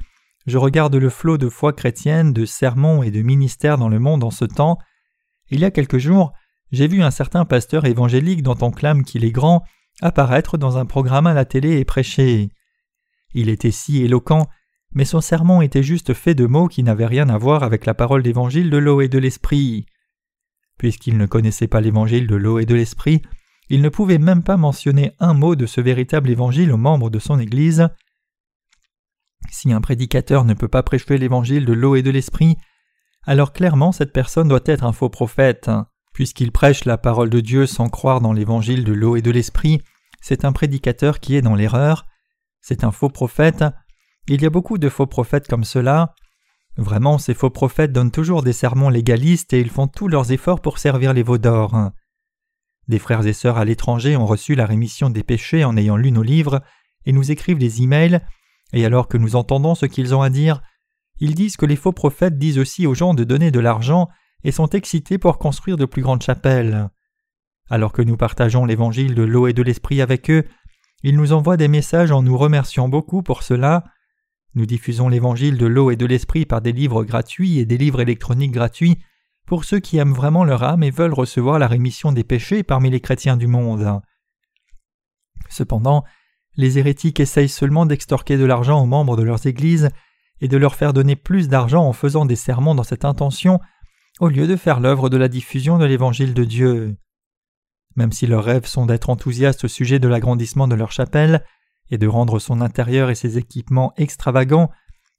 je 0.47 0.57
regarde 0.57 0.95
le 0.95 1.09
flot 1.09 1.37
de 1.37 1.49
foi 1.49 1.73
chrétienne, 1.73 2.33
de 2.33 2.45
sermons 2.45 3.03
et 3.03 3.11
de 3.11 3.21
ministères 3.21 3.77
dans 3.77 3.89
le 3.89 3.99
monde 3.99 4.23
en 4.23 4.31
ce 4.31 4.45
temps. 4.45 4.79
Il 5.49 5.59
y 5.59 5.65
a 5.65 5.71
quelques 5.71 5.99
jours, 5.99 6.33
j'ai 6.71 6.87
vu 6.87 7.03
un 7.03 7.11
certain 7.11 7.45
pasteur 7.45 7.85
évangélique 7.85 8.43
dont 8.43 8.57
on 8.61 8.71
clame 8.71 9.03
qu'il 9.03 9.25
est 9.25 9.31
grand 9.31 9.63
apparaître 10.01 10.57
dans 10.57 10.77
un 10.77 10.85
programme 10.85 11.27
à 11.27 11.33
la 11.33 11.45
télé 11.45 11.77
et 11.77 11.85
prêcher. 11.85 12.49
Il 13.33 13.49
était 13.49 13.71
si 13.71 14.01
éloquent, 14.01 14.47
mais 14.93 15.05
son 15.05 15.21
sermon 15.21 15.61
était 15.61 15.83
juste 15.83 16.13
fait 16.13 16.35
de 16.35 16.45
mots 16.45 16.67
qui 16.67 16.83
n'avaient 16.83 17.05
rien 17.05 17.29
à 17.29 17.37
voir 17.37 17.63
avec 17.63 17.85
la 17.85 17.93
parole 17.93 18.23
d'évangile 18.23 18.69
de 18.69 18.77
l'eau 18.77 19.01
et 19.01 19.07
de 19.07 19.19
l'esprit. 19.19 19.85
Puisqu'il 20.77 21.17
ne 21.17 21.25
connaissait 21.25 21.67
pas 21.67 21.81
l'évangile 21.81 22.27
de 22.27 22.35
l'eau 22.35 22.59
et 22.59 22.65
de 22.65 22.75
l'esprit, 22.75 23.21
il 23.69 23.81
ne 23.81 23.89
pouvait 23.89 24.17
même 24.17 24.43
pas 24.43 24.57
mentionner 24.57 25.13
un 25.19 25.33
mot 25.33 25.55
de 25.55 25.65
ce 25.65 25.79
véritable 25.79 26.29
évangile 26.29 26.71
aux 26.71 26.77
membres 26.77 27.09
de 27.09 27.19
son 27.19 27.39
Église. 27.39 27.87
Si 29.49 29.71
un 29.71 29.81
prédicateur 29.81 30.43
ne 30.43 30.53
peut 30.53 30.67
pas 30.67 30.83
prêcher 30.83 31.17
l'évangile 31.17 31.65
de 31.65 31.73
l'eau 31.73 31.95
et 31.95 32.01
de 32.01 32.11
l'esprit, 32.11 32.57
alors 33.25 33.53
clairement 33.53 33.91
cette 33.91 34.11
personne 34.11 34.47
doit 34.47 34.59
être 34.65 34.83
un 34.83 34.91
faux 34.91 35.09
prophète. 35.09 35.69
Puisqu'il 36.13 36.51
prêche 36.51 36.85
la 36.85 36.97
parole 36.97 37.29
de 37.29 37.39
Dieu 37.39 37.65
sans 37.65 37.89
croire 37.89 38.21
dans 38.21 38.33
l'évangile 38.33 38.83
de 38.83 38.93
l'eau 38.93 39.15
et 39.15 39.21
de 39.21 39.31
l'esprit, 39.31 39.81
c'est 40.21 40.45
un 40.45 40.51
prédicateur 40.51 41.19
qui 41.19 41.35
est 41.35 41.41
dans 41.41 41.55
l'erreur, 41.55 42.05
c'est 42.61 42.83
un 42.83 42.91
faux 42.91 43.09
prophète. 43.09 43.63
Il 44.27 44.41
y 44.41 44.45
a 44.45 44.49
beaucoup 44.49 44.77
de 44.77 44.89
faux 44.89 45.07
prophètes 45.07 45.47
comme 45.47 45.63
cela. 45.63 46.13
Vraiment, 46.77 47.17
ces 47.17 47.33
faux 47.33 47.49
prophètes 47.49 47.91
donnent 47.91 48.11
toujours 48.11 48.43
des 48.43 48.53
sermons 48.53 48.89
légalistes 48.89 49.53
et 49.53 49.59
ils 49.59 49.69
font 49.69 49.87
tous 49.87 50.07
leurs 50.07 50.31
efforts 50.31 50.61
pour 50.61 50.77
servir 50.77 51.13
les 51.13 51.23
veaux 51.23 51.39
d'or. 51.39 51.91
Des 52.87 52.99
frères 52.99 53.25
et 53.25 53.33
sœurs 53.33 53.57
à 53.57 53.65
l'étranger 53.65 54.15
ont 54.15 54.25
reçu 54.25 54.55
la 54.55 54.65
rémission 54.65 55.09
des 55.09 55.23
péchés 55.23 55.63
en 55.65 55.75
ayant 55.75 55.97
lu 55.97 56.11
nos 56.11 56.23
livres 56.23 56.61
et 57.05 57.13
nous 57.13 57.31
écrivent 57.31 57.57
des 57.57 57.81
emails, 57.81 58.21
et 58.73 58.85
alors 58.85 59.07
que 59.07 59.17
nous 59.17 59.35
entendons 59.35 59.75
ce 59.75 59.85
qu'ils 59.85 60.13
ont 60.13 60.21
à 60.21 60.29
dire, 60.29 60.61
ils 61.19 61.35
disent 61.35 61.57
que 61.57 61.65
les 61.65 61.75
faux 61.75 61.91
prophètes 61.91 62.37
disent 62.37 62.59
aussi 62.59 62.87
aux 62.87 62.93
gens 62.93 63.13
de 63.13 63.23
donner 63.23 63.51
de 63.51 63.59
l'argent 63.59 64.07
et 64.43 64.51
sont 64.51 64.69
excités 64.69 65.17
pour 65.17 65.37
construire 65.37 65.77
de 65.77 65.85
plus 65.85 66.01
grandes 66.01 66.23
chapelles. 66.23 66.89
Alors 67.69 67.93
que 67.93 68.01
nous 68.01 68.17
partageons 68.17 68.65
l'évangile 68.65 69.15
de 69.15 69.23
l'eau 69.23 69.47
et 69.47 69.53
de 69.53 69.63
l'esprit 69.63 70.01
avec 70.01 70.29
eux, 70.29 70.45
ils 71.03 71.15
nous 71.15 71.33
envoient 71.33 71.57
des 71.57 71.67
messages 71.67 72.11
en 72.11 72.21
nous 72.21 72.37
remerciant 72.37 72.89
beaucoup 72.89 73.23
pour 73.23 73.43
cela. 73.43 73.85
Nous 74.53 74.65
diffusons 74.65 75.09
l'évangile 75.09 75.57
de 75.57 75.65
l'eau 75.65 75.89
et 75.89 75.95
de 75.95 76.05
l'esprit 76.05 76.45
par 76.45 76.61
des 76.61 76.73
livres 76.73 77.03
gratuits 77.03 77.59
et 77.59 77.65
des 77.65 77.77
livres 77.77 78.01
électroniques 78.01 78.51
gratuits 78.51 78.97
pour 79.45 79.63
ceux 79.65 79.79
qui 79.79 79.97
aiment 79.97 80.13
vraiment 80.13 80.43
leur 80.43 80.63
âme 80.63 80.83
et 80.83 80.91
veulent 80.91 81.13
recevoir 81.13 81.59
la 81.59 81.67
rémission 81.67 82.11
des 82.11 82.23
péchés 82.23 82.63
parmi 82.63 82.89
les 82.89 82.99
chrétiens 82.99 83.37
du 83.37 83.47
monde. 83.47 84.01
Cependant, 85.49 86.03
les 86.55 86.77
hérétiques 86.77 87.19
essayent 87.19 87.49
seulement 87.49 87.85
d'extorquer 87.85 88.37
de 88.37 88.45
l'argent 88.45 88.81
aux 88.81 88.85
membres 88.85 89.17
de 89.17 89.23
leurs 89.23 89.45
églises 89.47 89.89
et 90.41 90.47
de 90.47 90.57
leur 90.57 90.75
faire 90.75 90.93
donner 90.93 91.15
plus 91.15 91.47
d'argent 91.47 91.85
en 91.85 91.93
faisant 91.93 92.25
des 92.25 92.35
sermons 92.35 92.75
dans 92.75 92.83
cette 92.83 93.05
intention, 93.05 93.59
au 94.21 94.29
lieu 94.29 94.45
de 94.47 94.55
faire 94.55 94.79
l'œuvre 94.79 95.09
de 95.09 95.17
la 95.17 95.27
diffusion 95.27 95.79
de 95.79 95.85
l'Évangile 95.85 96.35
de 96.35 96.43
Dieu. 96.43 96.95
Même 97.95 98.11
si 98.11 98.27
leurs 98.27 98.43
rêves 98.43 98.67
sont 98.67 98.85
d'être 98.85 99.09
enthousiastes 99.09 99.63
au 99.63 99.67
sujet 99.67 99.97
de 99.97 100.07
l'agrandissement 100.07 100.67
de 100.67 100.75
leur 100.75 100.91
chapelle 100.91 101.43
et 101.89 101.97
de 101.97 102.07
rendre 102.07 102.37
son 102.37 102.61
intérieur 102.61 103.09
et 103.09 103.15
ses 103.15 103.39
équipements 103.39 103.93
extravagants, 103.97 104.69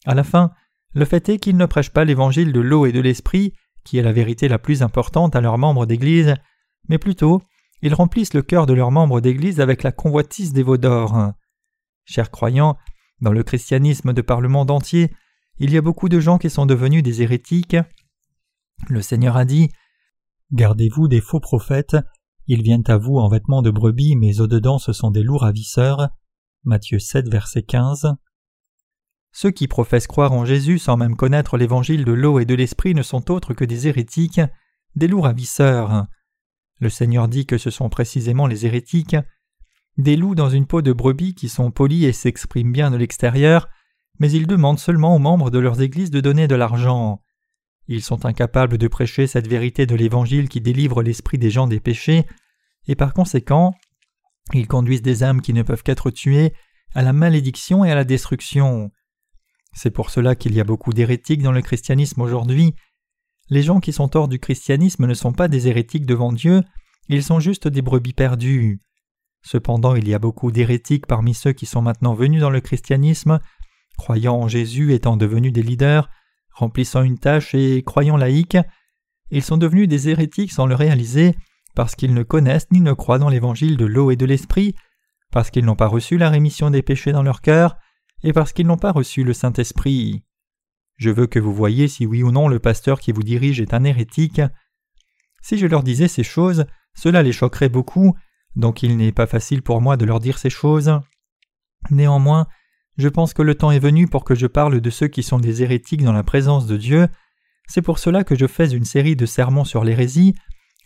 à 0.06 0.14
la 0.14 0.22
fin, 0.22 0.52
le 0.94 1.04
fait 1.04 1.28
est 1.28 1.38
qu'ils 1.38 1.56
ne 1.56 1.66
prêchent 1.66 1.90
pas 1.90 2.04
l'Évangile 2.04 2.52
de 2.52 2.60
l'eau 2.60 2.86
et 2.86 2.92
de 2.92 3.00
l'Esprit, 3.00 3.54
qui 3.82 3.98
est 3.98 4.02
la 4.02 4.12
vérité 4.12 4.46
la 4.46 4.60
plus 4.60 4.82
importante 4.82 5.34
à 5.34 5.40
leurs 5.40 5.58
membres 5.58 5.84
d'Église, 5.84 6.36
mais 6.88 6.98
plutôt 6.98 7.42
ils 7.82 7.94
remplissent 7.94 8.34
le 8.34 8.42
cœur 8.42 8.66
de 8.66 8.72
leurs 8.72 8.92
membres 8.92 9.20
d'Église 9.20 9.60
avec 9.60 9.82
la 9.82 9.90
convoitise 9.90 10.52
des 10.52 10.62
veaux 10.62 10.76
d'or. 10.76 11.32
Chers 12.04 12.30
croyants, 12.30 12.76
dans 13.20 13.32
le 13.32 13.42
christianisme 13.42 14.12
de 14.12 14.22
par 14.22 14.40
le 14.40 14.48
monde 14.48 14.70
entier, 14.70 15.10
il 15.58 15.72
y 15.72 15.76
a 15.76 15.82
beaucoup 15.82 16.08
de 16.08 16.20
gens 16.20 16.38
qui 16.38 16.50
sont 16.50 16.66
devenus 16.66 17.02
des 17.02 17.22
hérétiques. 17.22 17.76
Le 18.88 19.00
Seigneur 19.02 19.36
a 19.36 19.44
dit 19.44 19.70
Gardez-vous 20.52 21.08
des 21.08 21.20
faux 21.20 21.40
prophètes, 21.40 21.96
ils 22.46 22.62
viennent 22.62 22.84
à 22.88 22.96
vous 22.96 23.16
en 23.16 23.28
vêtements 23.28 23.62
de 23.62 23.70
brebis, 23.70 24.16
mais 24.16 24.40
au-dedans 24.40 24.78
ce 24.78 24.92
sont 24.92 25.10
des 25.10 25.22
loups 25.22 25.38
ravisseurs. 25.38 26.08
Matthieu 26.64 26.98
7, 26.98 27.28
verset 27.28 27.62
15. 27.62 28.14
Ceux 29.32 29.50
qui 29.50 29.66
professent 29.66 30.06
croire 30.06 30.32
en 30.32 30.44
Jésus 30.44 30.78
sans 30.78 30.96
même 30.96 31.16
connaître 31.16 31.56
l'évangile 31.56 32.04
de 32.04 32.12
l'eau 32.12 32.38
et 32.38 32.44
de 32.44 32.54
l'esprit 32.54 32.94
ne 32.94 33.02
sont 33.02 33.30
autres 33.30 33.54
que 33.54 33.64
des 33.64 33.88
hérétiques, 33.88 34.40
des 34.94 35.08
loups 35.08 35.22
ravisseurs. 35.22 36.06
Le 36.80 36.90
Seigneur 36.90 37.28
dit 37.28 37.46
que 37.46 37.58
ce 37.58 37.70
sont 37.70 37.88
précisément 37.88 38.46
les 38.46 38.66
hérétiques, 38.66 39.16
des 39.96 40.16
loups 40.16 40.34
dans 40.34 40.50
une 40.50 40.66
peau 40.66 40.82
de 40.82 40.92
brebis 40.92 41.34
qui 41.34 41.48
sont 41.48 41.70
polis 41.70 42.04
et 42.04 42.12
s'expriment 42.12 42.72
bien 42.72 42.90
de 42.90 42.96
l'extérieur, 42.96 43.68
mais 44.18 44.30
ils 44.30 44.46
demandent 44.46 44.78
seulement 44.78 45.14
aux 45.14 45.20
membres 45.20 45.50
de 45.50 45.58
leurs 45.58 45.80
églises 45.80 46.10
de 46.10 46.20
donner 46.20 46.48
de 46.48 46.54
l'argent. 46.54 47.22
Ils 47.88 48.02
sont 48.02 48.24
incapables 48.24 48.78
de 48.78 48.88
prêcher 48.88 49.26
cette 49.26 49.48
vérité 49.48 49.86
de 49.86 49.94
l'Évangile 49.94 50.48
qui 50.48 50.60
délivre 50.60 51.02
l'esprit 51.02 51.38
des 51.38 51.50
gens 51.50 51.66
des 51.66 51.80
péchés, 51.80 52.26
et 52.86 52.94
par 52.94 53.14
conséquent, 53.14 53.74
ils 54.52 54.68
conduisent 54.68 55.02
des 55.02 55.22
âmes 55.22 55.40
qui 55.40 55.52
ne 55.52 55.62
peuvent 55.62 55.82
qu'être 55.82 56.10
tuées 56.10 56.52
à 56.94 57.02
la 57.02 57.12
malédiction 57.12 57.84
et 57.84 57.90
à 57.90 57.94
la 57.94 58.04
destruction. 58.04 58.90
C'est 59.72 59.90
pour 59.90 60.10
cela 60.10 60.34
qu'il 60.34 60.54
y 60.54 60.60
a 60.60 60.64
beaucoup 60.64 60.92
d'hérétiques 60.92 61.42
dans 61.42 61.52
le 61.52 61.62
christianisme 61.62 62.20
aujourd'hui. 62.20 62.74
Les 63.48 63.62
gens 63.62 63.80
qui 63.80 63.92
sont 63.92 64.16
hors 64.16 64.28
du 64.28 64.38
christianisme 64.38 65.06
ne 65.06 65.14
sont 65.14 65.32
pas 65.32 65.48
des 65.48 65.68
hérétiques 65.68 66.06
devant 66.06 66.32
Dieu, 66.32 66.62
ils 67.08 67.22
sont 67.22 67.40
juste 67.40 67.68
des 67.68 67.82
brebis 67.82 68.12
perdues. 68.12 68.80
Cependant, 69.42 69.94
il 69.94 70.08
y 70.08 70.14
a 70.14 70.18
beaucoup 70.18 70.52
d'hérétiques 70.52 71.06
parmi 71.06 71.34
ceux 71.34 71.52
qui 71.52 71.66
sont 71.66 71.82
maintenant 71.82 72.14
venus 72.14 72.40
dans 72.40 72.50
le 72.50 72.60
christianisme, 72.60 73.40
croyant 73.96 74.36
en 74.36 74.48
Jésus 74.48 74.92
étant 74.92 75.16
devenus 75.16 75.52
des 75.52 75.62
leaders, 75.62 76.08
remplissant 76.54 77.02
une 77.02 77.18
tâche 77.18 77.54
et 77.54 77.82
croyant 77.82 78.16
laïcs. 78.16 78.58
Ils 79.30 79.42
sont 79.42 79.56
devenus 79.56 79.88
des 79.88 80.08
hérétiques 80.08 80.52
sans 80.52 80.66
le 80.66 80.74
réaliser, 80.74 81.34
parce 81.74 81.94
qu'ils 81.94 82.14
ne 82.14 82.22
connaissent 82.22 82.70
ni 82.70 82.80
ne 82.80 82.92
croient 82.92 83.18
dans 83.18 83.28
l'évangile 83.28 83.76
de 83.76 83.86
l'eau 83.86 84.10
et 84.10 84.16
de 84.16 84.26
l'esprit, 84.26 84.74
parce 85.30 85.50
qu'ils 85.50 85.64
n'ont 85.64 85.76
pas 85.76 85.86
reçu 85.86 86.18
la 86.18 86.30
rémission 86.30 86.70
des 86.70 86.82
péchés 86.82 87.12
dans 87.12 87.22
leur 87.22 87.40
cœur, 87.40 87.76
et 88.22 88.32
parce 88.32 88.52
qu'ils 88.52 88.66
n'ont 88.66 88.76
pas 88.76 88.92
reçu 88.92 89.24
le 89.24 89.32
Saint-Esprit. 89.32 90.22
Je 90.96 91.10
veux 91.10 91.26
que 91.26 91.38
vous 91.38 91.54
voyiez 91.54 91.88
si 91.88 92.06
oui 92.06 92.22
ou 92.22 92.30
non 92.30 92.48
le 92.48 92.58
pasteur 92.58 93.00
qui 93.00 93.12
vous 93.12 93.22
dirige 93.22 93.60
est 93.60 93.74
un 93.74 93.84
hérétique. 93.84 94.42
Si 95.42 95.58
je 95.58 95.66
leur 95.66 95.82
disais 95.82 96.08
ces 96.08 96.22
choses, 96.22 96.66
cela 96.94 97.22
les 97.22 97.32
choquerait 97.32 97.68
beaucoup, 97.68 98.14
donc 98.54 98.82
il 98.82 98.96
n'est 98.96 99.12
pas 99.12 99.26
facile 99.26 99.62
pour 99.62 99.80
moi 99.80 99.96
de 99.96 100.04
leur 100.04 100.20
dire 100.20 100.38
ces 100.38 100.50
choses. 100.50 101.00
Néanmoins, 101.90 102.46
je 102.98 103.08
pense 103.08 103.32
que 103.32 103.42
le 103.42 103.54
temps 103.54 103.70
est 103.70 103.78
venu 103.78 104.06
pour 104.06 104.24
que 104.24 104.34
je 104.34 104.46
parle 104.46 104.80
de 104.80 104.90
ceux 104.90 105.08
qui 105.08 105.22
sont 105.22 105.38
des 105.38 105.62
hérétiques 105.62 106.02
dans 106.02 106.12
la 106.12 106.22
présence 106.22 106.66
de 106.66 106.76
Dieu. 106.76 107.08
C'est 107.66 107.82
pour 107.82 107.98
cela 107.98 108.24
que 108.24 108.34
je 108.34 108.46
fais 108.46 108.70
une 108.70 108.84
série 108.84 109.16
de 109.16 109.26
sermons 109.26 109.64
sur 109.64 109.84
l'hérésie. 109.84 110.34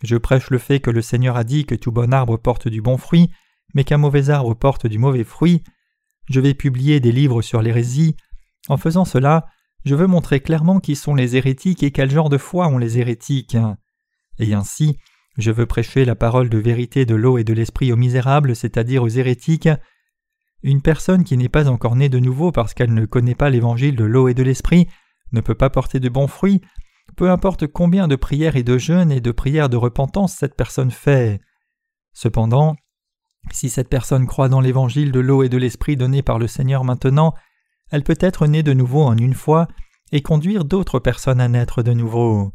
Je 0.03 0.15
prêche 0.15 0.49
le 0.49 0.57
fait 0.57 0.79
que 0.79 0.91
le 0.91 1.01
Seigneur 1.01 1.35
a 1.35 1.43
dit 1.43 1.65
que 1.65 1.75
tout 1.75 1.91
bon 1.91 2.13
arbre 2.13 2.37
porte 2.37 2.67
du 2.67 2.81
bon 2.81 2.97
fruit, 2.97 3.29
mais 3.73 3.83
qu'un 3.83 3.97
mauvais 3.97 4.29
arbre 4.29 4.53
porte 4.53 4.87
du 4.87 4.99
mauvais 4.99 5.23
fruit. 5.23 5.63
Je 6.29 6.39
vais 6.39 6.53
publier 6.53 6.99
des 6.99 7.11
livres 7.11 7.41
sur 7.41 7.61
l'hérésie. 7.61 8.15
En 8.69 8.77
faisant 8.77 9.05
cela, 9.05 9.47
je 9.85 9.95
veux 9.95 10.07
montrer 10.07 10.39
clairement 10.39 10.79
qui 10.79 10.95
sont 10.95 11.15
les 11.15 11.35
hérétiques 11.35 11.83
et 11.83 11.91
quel 11.91 12.11
genre 12.11 12.29
de 12.29 12.37
foi 12.37 12.67
ont 12.67 12.77
les 12.77 12.99
hérétiques. 12.99 13.57
Et 14.39 14.53
ainsi, 14.53 14.97
je 15.37 15.51
veux 15.51 15.65
prêcher 15.65 16.05
la 16.05 16.15
parole 16.15 16.49
de 16.49 16.57
vérité 16.57 17.05
de 17.05 17.15
l'eau 17.15 17.37
et 17.37 17.43
de 17.43 17.53
l'esprit 17.53 17.91
aux 17.91 17.97
misérables, 17.97 18.55
c'est-à-dire 18.55 19.03
aux 19.03 19.09
hérétiques. 19.09 19.69
Une 20.63 20.81
personne 20.81 21.23
qui 21.23 21.37
n'est 21.37 21.49
pas 21.49 21.69
encore 21.69 21.95
née 21.95 22.09
de 22.09 22.19
nouveau 22.19 22.51
parce 22.51 22.73
qu'elle 22.73 22.93
ne 22.93 23.05
connaît 23.05 23.35
pas 23.35 23.49
l'évangile 23.49 23.95
de 23.95 24.03
l'eau 24.03 24.27
et 24.27 24.33
de 24.33 24.43
l'esprit 24.43 24.87
ne 25.31 25.41
peut 25.41 25.55
pas 25.55 25.69
porter 25.69 25.99
de 25.99 26.09
bons 26.09 26.27
fruits, 26.27 26.61
peu 27.15 27.29
importe 27.29 27.67
combien 27.67 28.07
de 28.07 28.15
prières 28.15 28.55
et 28.55 28.63
de 28.63 28.77
jeûnes 28.77 29.11
et 29.11 29.21
de 29.21 29.31
prières 29.31 29.69
de 29.69 29.77
repentance 29.77 30.33
cette 30.33 30.55
personne 30.55 30.91
fait. 30.91 31.39
Cependant, 32.13 32.75
si 33.51 33.69
cette 33.69 33.89
personne 33.89 34.25
croit 34.25 34.49
dans 34.49 34.61
l'évangile 34.61 35.11
de 35.11 35.19
l'eau 35.19 35.43
et 35.43 35.49
de 35.49 35.57
l'esprit 35.57 35.95
donné 35.95 36.21
par 36.21 36.39
le 36.39 36.47
Seigneur 36.47 36.83
maintenant, 36.83 37.33
elle 37.91 38.03
peut 38.03 38.17
être 38.19 38.47
née 38.47 38.63
de 38.63 38.73
nouveau 38.73 39.03
en 39.03 39.17
une 39.17 39.33
fois 39.33 39.67
et 40.11 40.21
conduire 40.21 40.65
d'autres 40.65 40.99
personnes 40.99 41.41
à 41.41 41.47
naître 41.47 41.83
de 41.83 41.93
nouveau. 41.93 42.51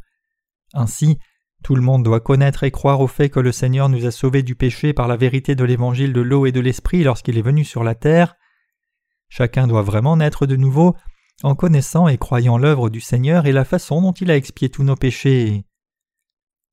Ainsi, 0.75 1.19
tout 1.63 1.75
le 1.75 1.83
monde 1.83 2.03
doit 2.03 2.21
connaître 2.21 2.65
et 2.65 2.71
croire 2.71 3.01
au 3.01 3.07
fait 3.07 3.29
que 3.29 3.41
le 3.41 3.53
Seigneur 3.53 3.89
nous 3.89 4.07
a 4.07 4.11
sauvés 4.11 4.43
du 4.43 4.55
péché 4.55 4.93
par 4.93 5.09
la 5.09 5.17
vérité 5.17 5.55
de 5.55 5.65
l'évangile 5.65 6.13
de 6.13 6.21
l'eau 6.21 6.47
et 6.47 6.53
de 6.53 6.61
l'esprit 6.61 7.05
lorsqu'il 7.05 7.39
est 7.39 7.43
venu 7.43 7.65
sur 7.65 7.85
la 7.85 7.95
terre. 7.95 8.37
Chacun 9.29 9.67
doit 9.67 9.83
vraiment 9.83 10.17
naître 10.17 10.47
de 10.47 10.57
nouveau 10.57 10.97
en 11.43 11.55
connaissant 11.55 12.09
et 12.09 12.19
croyant 12.19 12.59
l'œuvre 12.59 12.91
du 12.91 13.01
Seigneur 13.01 13.47
et 13.47 13.53
la 13.53 13.65
façon 13.65 14.03
dont 14.03 14.13
il 14.13 14.31
a 14.31 14.37
expié 14.37 14.69
tous 14.69 14.83
nos 14.83 14.97
péchés. 14.97 15.65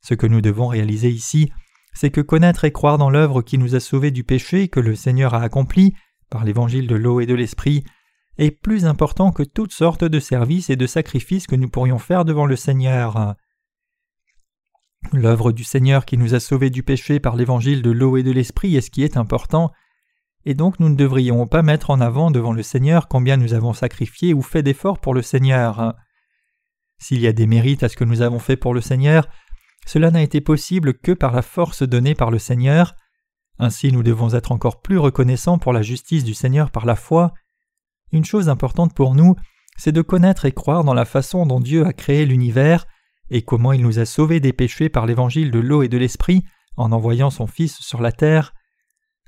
Ce 0.02 0.14
que 0.14 0.28
nous 0.28 0.42
devons 0.42 0.68
réaliser 0.68 1.10
ici, 1.10 1.52
c'est 1.94 2.12
que 2.12 2.22
connaître 2.22 2.66
et 2.66 2.72
croire 2.72 2.98
dans 2.98 3.10
l'œuvre 3.10 3.42
qui 3.42 3.58
nous 3.58 3.76
a 3.76 3.80
sauvés 3.80 4.12
du 4.12 4.24
péché 4.24 4.68
que 4.68 4.80
le 4.80 4.96
Seigneur 4.96 5.34
a 5.34 5.42
accompli 5.42 5.94
par 6.30 6.46
l'évangile 6.46 6.88
de 6.88 6.96
l'eau 6.96 7.20
et 7.20 7.26
de 7.26 7.34
l'esprit 7.34 7.84
est 8.38 8.52
plus 8.52 8.86
important 8.86 9.32
que 9.32 9.44
toutes 9.44 9.74
sortes 9.74 10.06
de 10.06 10.20
services 10.20 10.70
et 10.70 10.76
de 10.76 10.88
sacrifices 10.88 11.48
que 11.48 11.56
nous 11.56 11.70
pourrions 11.70 12.00
faire 12.00 12.24
devant 12.24 12.46
le 12.46 12.56
Seigneur. 12.56 13.36
L'œuvre 15.14 15.52
du 15.52 15.64
Seigneur 15.64 16.06
qui 16.06 16.18
nous 16.18 16.36
a 16.36 16.40
sauvés 16.40 16.70
du 16.70 16.84
péché 16.84 17.20
par 17.20 17.36
l'évangile 17.36 17.82
de 17.82 17.90
l'eau 17.90 18.18
et 18.18 18.24
de 18.24 18.32
l'esprit 18.32 18.76
est 18.76 18.82
ce 18.82 18.92
qui 18.92 19.04
est 19.04 19.18
important, 19.18 19.72
et 20.46 20.54
donc 20.54 20.80
nous 20.80 20.90
ne 20.90 20.96
devrions 20.96 21.48
pas 21.48 21.64
mettre 21.64 21.90
en 21.90 22.00
avant 22.00 22.32
devant 22.32 22.54
le 22.54 22.64
Seigneur 22.64 23.08
combien 23.08 23.38
nous 23.38 23.54
avons 23.54 23.74
sacrifié 23.74 24.34
ou 24.34 24.42
fait 24.42 24.64
d'efforts 24.64 25.00
pour 25.00 25.14
le 25.14 25.22
Seigneur. 25.22 25.96
S'il 27.00 27.22
y 27.22 27.28
a 27.28 27.34
des 27.34 27.48
mérites 27.48 27.84
à 27.84 27.90
ce 27.90 27.98
que 27.98 28.04
nous 28.04 28.22
avons 28.22 28.40
fait 28.40 28.58
pour 28.58 28.74
le 28.74 28.82
Seigneur, 28.82 29.28
cela 29.86 30.12
n'a 30.12 30.22
été 30.22 30.42
possible 30.42 30.94
que 30.94 31.12
par 31.12 31.32
la 31.32 31.42
force 31.42 31.84
donnée 31.84 32.14
par 32.14 32.30
le 32.30 32.40
Seigneur. 32.40 32.96
Ainsi 33.58 33.92
nous 33.92 34.04
devons 34.04 34.34
être 34.34 34.52
encore 34.52 34.82
plus 34.82 34.98
reconnaissants 34.98 35.58
pour 35.58 35.74
la 35.74 35.82
justice 35.82 36.24
du 36.24 36.34
Seigneur 36.34 36.72
par 36.72 36.86
la 36.86 36.96
foi. 36.96 37.34
Une 38.12 38.26
chose 38.26 38.50
importante 38.50 38.94
pour 38.94 39.16
nous, 39.16 39.36
c'est 39.78 39.92
de 39.92 40.02
connaître 40.02 40.46
et 40.46 40.52
croire 40.52 40.84
dans 40.84 40.94
la 40.94 41.06
façon 41.06 41.46
dont 41.46 41.60
Dieu 41.60 41.86
a 41.86 41.94
créé 41.94 42.26
l'univers 42.26 42.86
et 43.30 43.42
comment 43.42 43.72
il 43.74 43.82
nous 43.82 44.00
a 44.00 44.06
sauvés 44.06 44.40
des 44.40 44.54
péchés 44.54 44.90
par 44.90 45.06
l'évangile 45.06 45.52
de 45.52 45.60
l'eau 45.60 45.84
et 45.84 45.90
de 45.90 45.98
l'esprit 45.98 46.44
en 46.78 46.92
envoyant 46.92 47.30
son 47.30 47.48
Fils 47.48 47.80
sur 47.80 48.02
la 48.02 48.12
terre. 48.12 48.54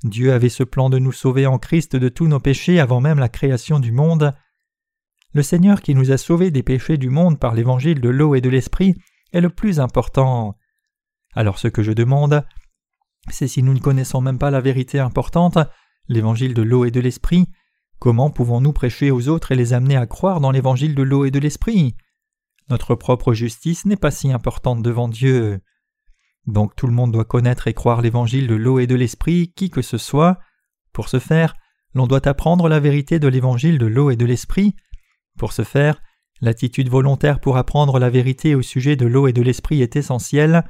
Dieu 0.04 0.34
avait 0.34 0.50
ce 0.50 0.64
plan 0.64 0.90
de 0.90 1.00
nous 1.00 1.12
sauver 1.12 1.46
en 1.46 1.60
Christ 1.60 1.96
de 1.96 2.10
tous 2.10 2.28
nos 2.28 2.40
péchés 2.40 2.80
avant 2.80 3.02
même 3.02 3.20
la 3.20 3.30
création 3.30 3.80
du 3.80 3.92
monde. 3.92 4.34
Le 5.34 5.44
Seigneur 5.44 5.82
qui 5.82 5.94
nous 5.94 6.12
a 6.12 6.18
sauvés 6.18 6.52
des 6.52 6.64
péchés 6.64 6.98
du 6.98 7.10
monde 7.10 7.40
par 7.40 7.54
l'évangile 7.54 8.02
de 8.02 8.10
l'eau 8.10 8.36
et 8.36 8.42
de 8.42 8.50
l'esprit 8.50 8.96
est 9.32 9.42
le 9.42 9.50
plus 9.50 9.80
important. 9.80 10.58
Alors 11.34 11.60
ce 11.60 11.68
que 11.68 11.84
je 11.84 11.92
demande, 11.92 12.46
c'est 13.30 13.48
si 13.48 13.64
nous 13.64 13.74
ne 13.74 13.80
connaissons 13.80 14.22
même 14.22 14.40
pas 14.40 14.52
la 14.52 14.62
vérité 14.62 15.00
importante, 15.00 15.58
l'évangile 16.08 16.54
de 16.54 16.62
l'eau 16.62 16.86
et 16.86 16.92
de 16.92 17.00
l'esprit, 17.00 17.48
comment 18.00 18.30
pouvons-nous 18.30 18.74
prêcher 18.74 19.12
aux 19.12 19.30
autres 19.30 19.52
et 19.52 19.56
les 19.56 19.74
amener 19.74 19.96
à 19.96 20.08
croire 20.08 20.42
dans 20.42 20.52
l'évangile 20.52 20.96
de 20.96 21.04
l'eau 21.04 21.26
et 21.26 21.32
de 21.32 21.40
l'esprit? 21.40 21.96
Notre 22.72 22.96
propre 22.96 23.34
justice 23.34 23.86
n'est 23.86 23.96
pas 23.96 24.12
si 24.12 24.32
importante 24.32 24.82
devant 24.82 25.08
Dieu. 25.08 25.60
Donc 26.48 26.76
tout 26.76 26.88
le 26.88 26.94
monde 26.94 27.12
doit 27.12 27.26
connaître 27.26 27.68
et 27.68 27.74
croire 27.74 28.02
l'évangile 28.02 28.48
de 28.48 28.56
l'eau 28.56 28.80
et 28.80 28.88
de 28.88 28.96
l'esprit, 28.96 29.54
qui 29.56 29.70
que 29.70 29.82
ce 29.82 29.98
soit. 29.98 30.40
Pour 30.94 31.08
ce 31.08 31.20
faire, 31.20 31.54
l'on 31.94 32.08
doit 32.08 32.28
apprendre 32.28 32.68
la 32.68 32.80
vérité 32.80 33.20
de 33.20 33.28
l'évangile 33.28 33.78
de 33.78 33.86
l'eau 33.86 34.10
et 34.10 34.16
de 34.16 34.26
l'esprit. 34.26 34.76
Pour 35.38 35.54
ce 35.54 35.64
faire, 35.64 36.02
l'attitude 36.42 36.90
volontaire 36.90 37.40
pour 37.40 37.58
apprendre 37.58 38.00
la 38.00 38.10
vérité 38.10 38.56
au 38.56 38.62
sujet 38.62 38.96
de 38.96 39.06
l'eau 39.06 39.28
et 39.28 39.34
de 39.34 39.42
l'esprit 39.42 39.82
est 39.82 39.96
essentielle, 39.96 40.64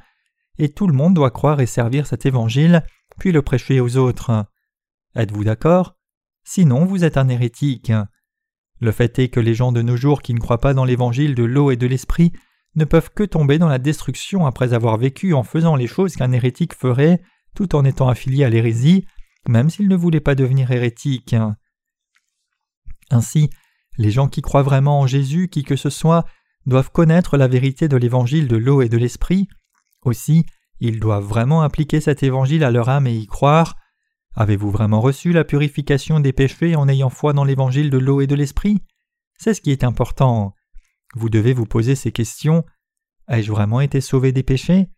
et 0.58 0.68
tout 0.68 0.86
le 0.86 0.92
monde 0.92 1.14
doit 1.14 1.30
croire 1.30 1.60
et 1.60 1.66
servir 1.66 2.06
cet 2.06 2.26
évangile, 2.26 2.84
puis 3.18 3.32
le 3.32 3.42
prêcher 3.42 3.80
aux 3.80 3.96
autres. 3.96 4.46
Êtes-vous 5.14 5.44
d'accord? 5.44 5.96
Sinon, 6.44 6.84
vous 6.84 7.04
êtes 7.04 7.16
un 7.16 7.28
hérétique. 7.28 7.92
Le 8.82 8.90
fait 8.90 9.16
est 9.20 9.28
que 9.28 9.38
les 9.38 9.54
gens 9.54 9.70
de 9.70 9.80
nos 9.80 9.96
jours 9.96 10.22
qui 10.22 10.34
ne 10.34 10.40
croient 10.40 10.58
pas 10.58 10.74
dans 10.74 10.84
l'évangile 10.84 11.36
de 11.36 11.44
l'eau 11.44 11.70
et 11.70 11.76
de 11.76 11.86
l'esprit 11.86 12.32
ne 12.74 12.84
peuvent 12.84 13.10
que 13.14 13.22
tomber 13.22 13.58
dans 13.60 13.68
la 13.68 13.78
destruction 13.78 14.44
après 14.44 14.72
avoir 14.72 14.96
vécu 14.96 15.34
en 15.34 15.44
faisant 15.44 15.76
les 15.76 15.86
choses 15.86 16.16
qu'un 16.16 16.32
hérétique 16.32 16.74
ferait 16.74 17.22
tout 17.54 17.76
en 17.76 17.84
étant 17.84 18.08
affilié 18.08 18.42
à 18.42 18.50
l'hérésie, 18.50 19.06
même 19.46 19.70
s'il 19.70 19.86
ne 19.86 19.94
voulait 19.94 20.18
pas 20.18 20.34
devenir 20.34 20.72
hérétique. 20.72 21.36
Ainsi, 23.12 23.50
les 23.98 24.10
gens 24.10 24.26
qui 24.26 24.42
croient 24.42 24.62
vraiment 24.62 24.98
en 24.98 25.06
Jésus, 25.06 25.48
qui 25.48 25.62
que 25.62 25.76
ce 25.76 25.88
soit, 25.88 26.24
doivent 26.66 26.90
connaître 26.90 27.36
la 27.36 27.46
vérité 27.46 27.86
de 27.86 27.96
l'évangile 27.96 28.48
de 28.48 28.56
l'eau 28.56 28.82
et 28.82 28.88
de 28.88 28.98
l'esprit. 28.98 29.46
Aussi, 30.04 30.44
ils 30.80 30.98
doivent 30.98 31.22
vraiment 31.22 31.62
appliquer 31.62 32.00
cet 32.00 32.24
évangile 32.24 32.64
à 32.64 32.72
leur 32.72 32.88
âme 32.88 33.06
et 33.06 33.14
y 33.14 33.26
croire. 33.28 33.76
Avez-vous 34.34 34.70
vraiment 34.70 35.00
reçu 35.00 35.32
la 35.32 35.44
purification 35.44 36.20
des 36.20 36.32
péchés 36.32 36.74
en 36.74 36.88
ayant 36.88 37.10
foi 37.10 37.32
dans 37.32 37.44
l'évangile 37.44 37.90
de 37.90 37.98
l'eau 37.98 38.20
et 38.20 38.26
de 38.26 38.34
l'esprit? 38.34 38.82
C'est 39.38 39.54
ce 39.54 39.60
qui 39.60 39.70
est 39.70 39.84
important. 39.84 40.54
Vous 41.14 41.28
devez 41.28 41.52
vous 41.52 41.66
poser 41.66 41.94
ces 41.94 42.12
questions. 42.12 42.64
Ai-je 43.28 43.52
vraiment 43.52 43.80
été 43.80 44.00
sauvé 44.00 44.32
des 44.32 44.42
péchés? 44.42 44.88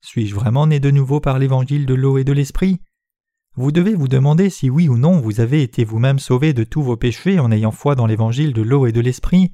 Suis-je 0.00 0.34
vraiment 0.34 0.66
né 0.66 0.78
de 0.78 0.90
nouveau 0.90 1.20
par 1.20 1.38
l'évangile 1.38 1.86
de 1.86 1.94
l'eau 1.94 2.18
et 2.18 2.24
de 2.24 2.32
l'esprit? 2.32 2.80
Vous 3.56 3.72
devez 3.72 3.94
vous 3.94 4.08
demander 4.08 4.50
si 4.50 4.68
oui 4.70 4.88
ou 4.88 4.96
non 4.96 5.20
vous 5.20 5.40
avez 5.40 5.62
été 5.62 5.84
vous-même 5.84 6.18
sauvé 6.18 6.52
de 6.52 6.64
tous 6.64 6.82
vos 6.82 6.96
péchés 6.96 7.38
en 7.38 7.50
ayant 7.50 7.70
foi 7.70 7.94
dans 7.94 8.06
l'évangile 8.06 8.52
de 8.52 8.62
l'eau 8.62 8.86
et 8.86 8.92
de 8.92 9.00
l'esprit. 9.00 9.52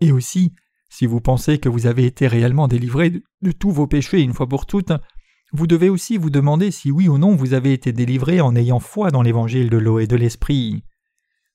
Et 0.00 0.12
aussi, 0.12 0.52
si 0.88 1.06
vous 1.06 1.20
pensez 1.20 1.58
que 1.58 1.68
vous 1.68 1.86
avez 1.86 2.04
été 2.04 2.26
réellement 2.26 2.68
délivré 2.68 3.10
de 3.10 3.52
tous 3.52 3.70
vos 3.70 3.86
péchés 3.86 4.20
une 4.20 4.34
fois 4.34 4.48
pour 4.48 4.66
toutes, 4.66 4.92
vous 5.52 5.66
devez 5.66 5.88
aussi 5.88 6.16
vous 6.16 6.30
demander 6.30 6.70
si 6.70 6.90
oui 6.90 7.08
ou 7.08 7.18
non 7.18 7.34
vous 7.34 7.54
avez 7.54 7.72
été 7.72 7.92
délivré 7.92 8.40
en 8.40 8.56
ayant 8.56 8.80
foi 8.80 9.10
dans 9.10 9.22
l'évangile 9.22 9.70
de 9.70 9.78
l'eau 9.78 9.98
et 9.98 10.06
de 10.06 10.16
l'esprit. 10.16 10.84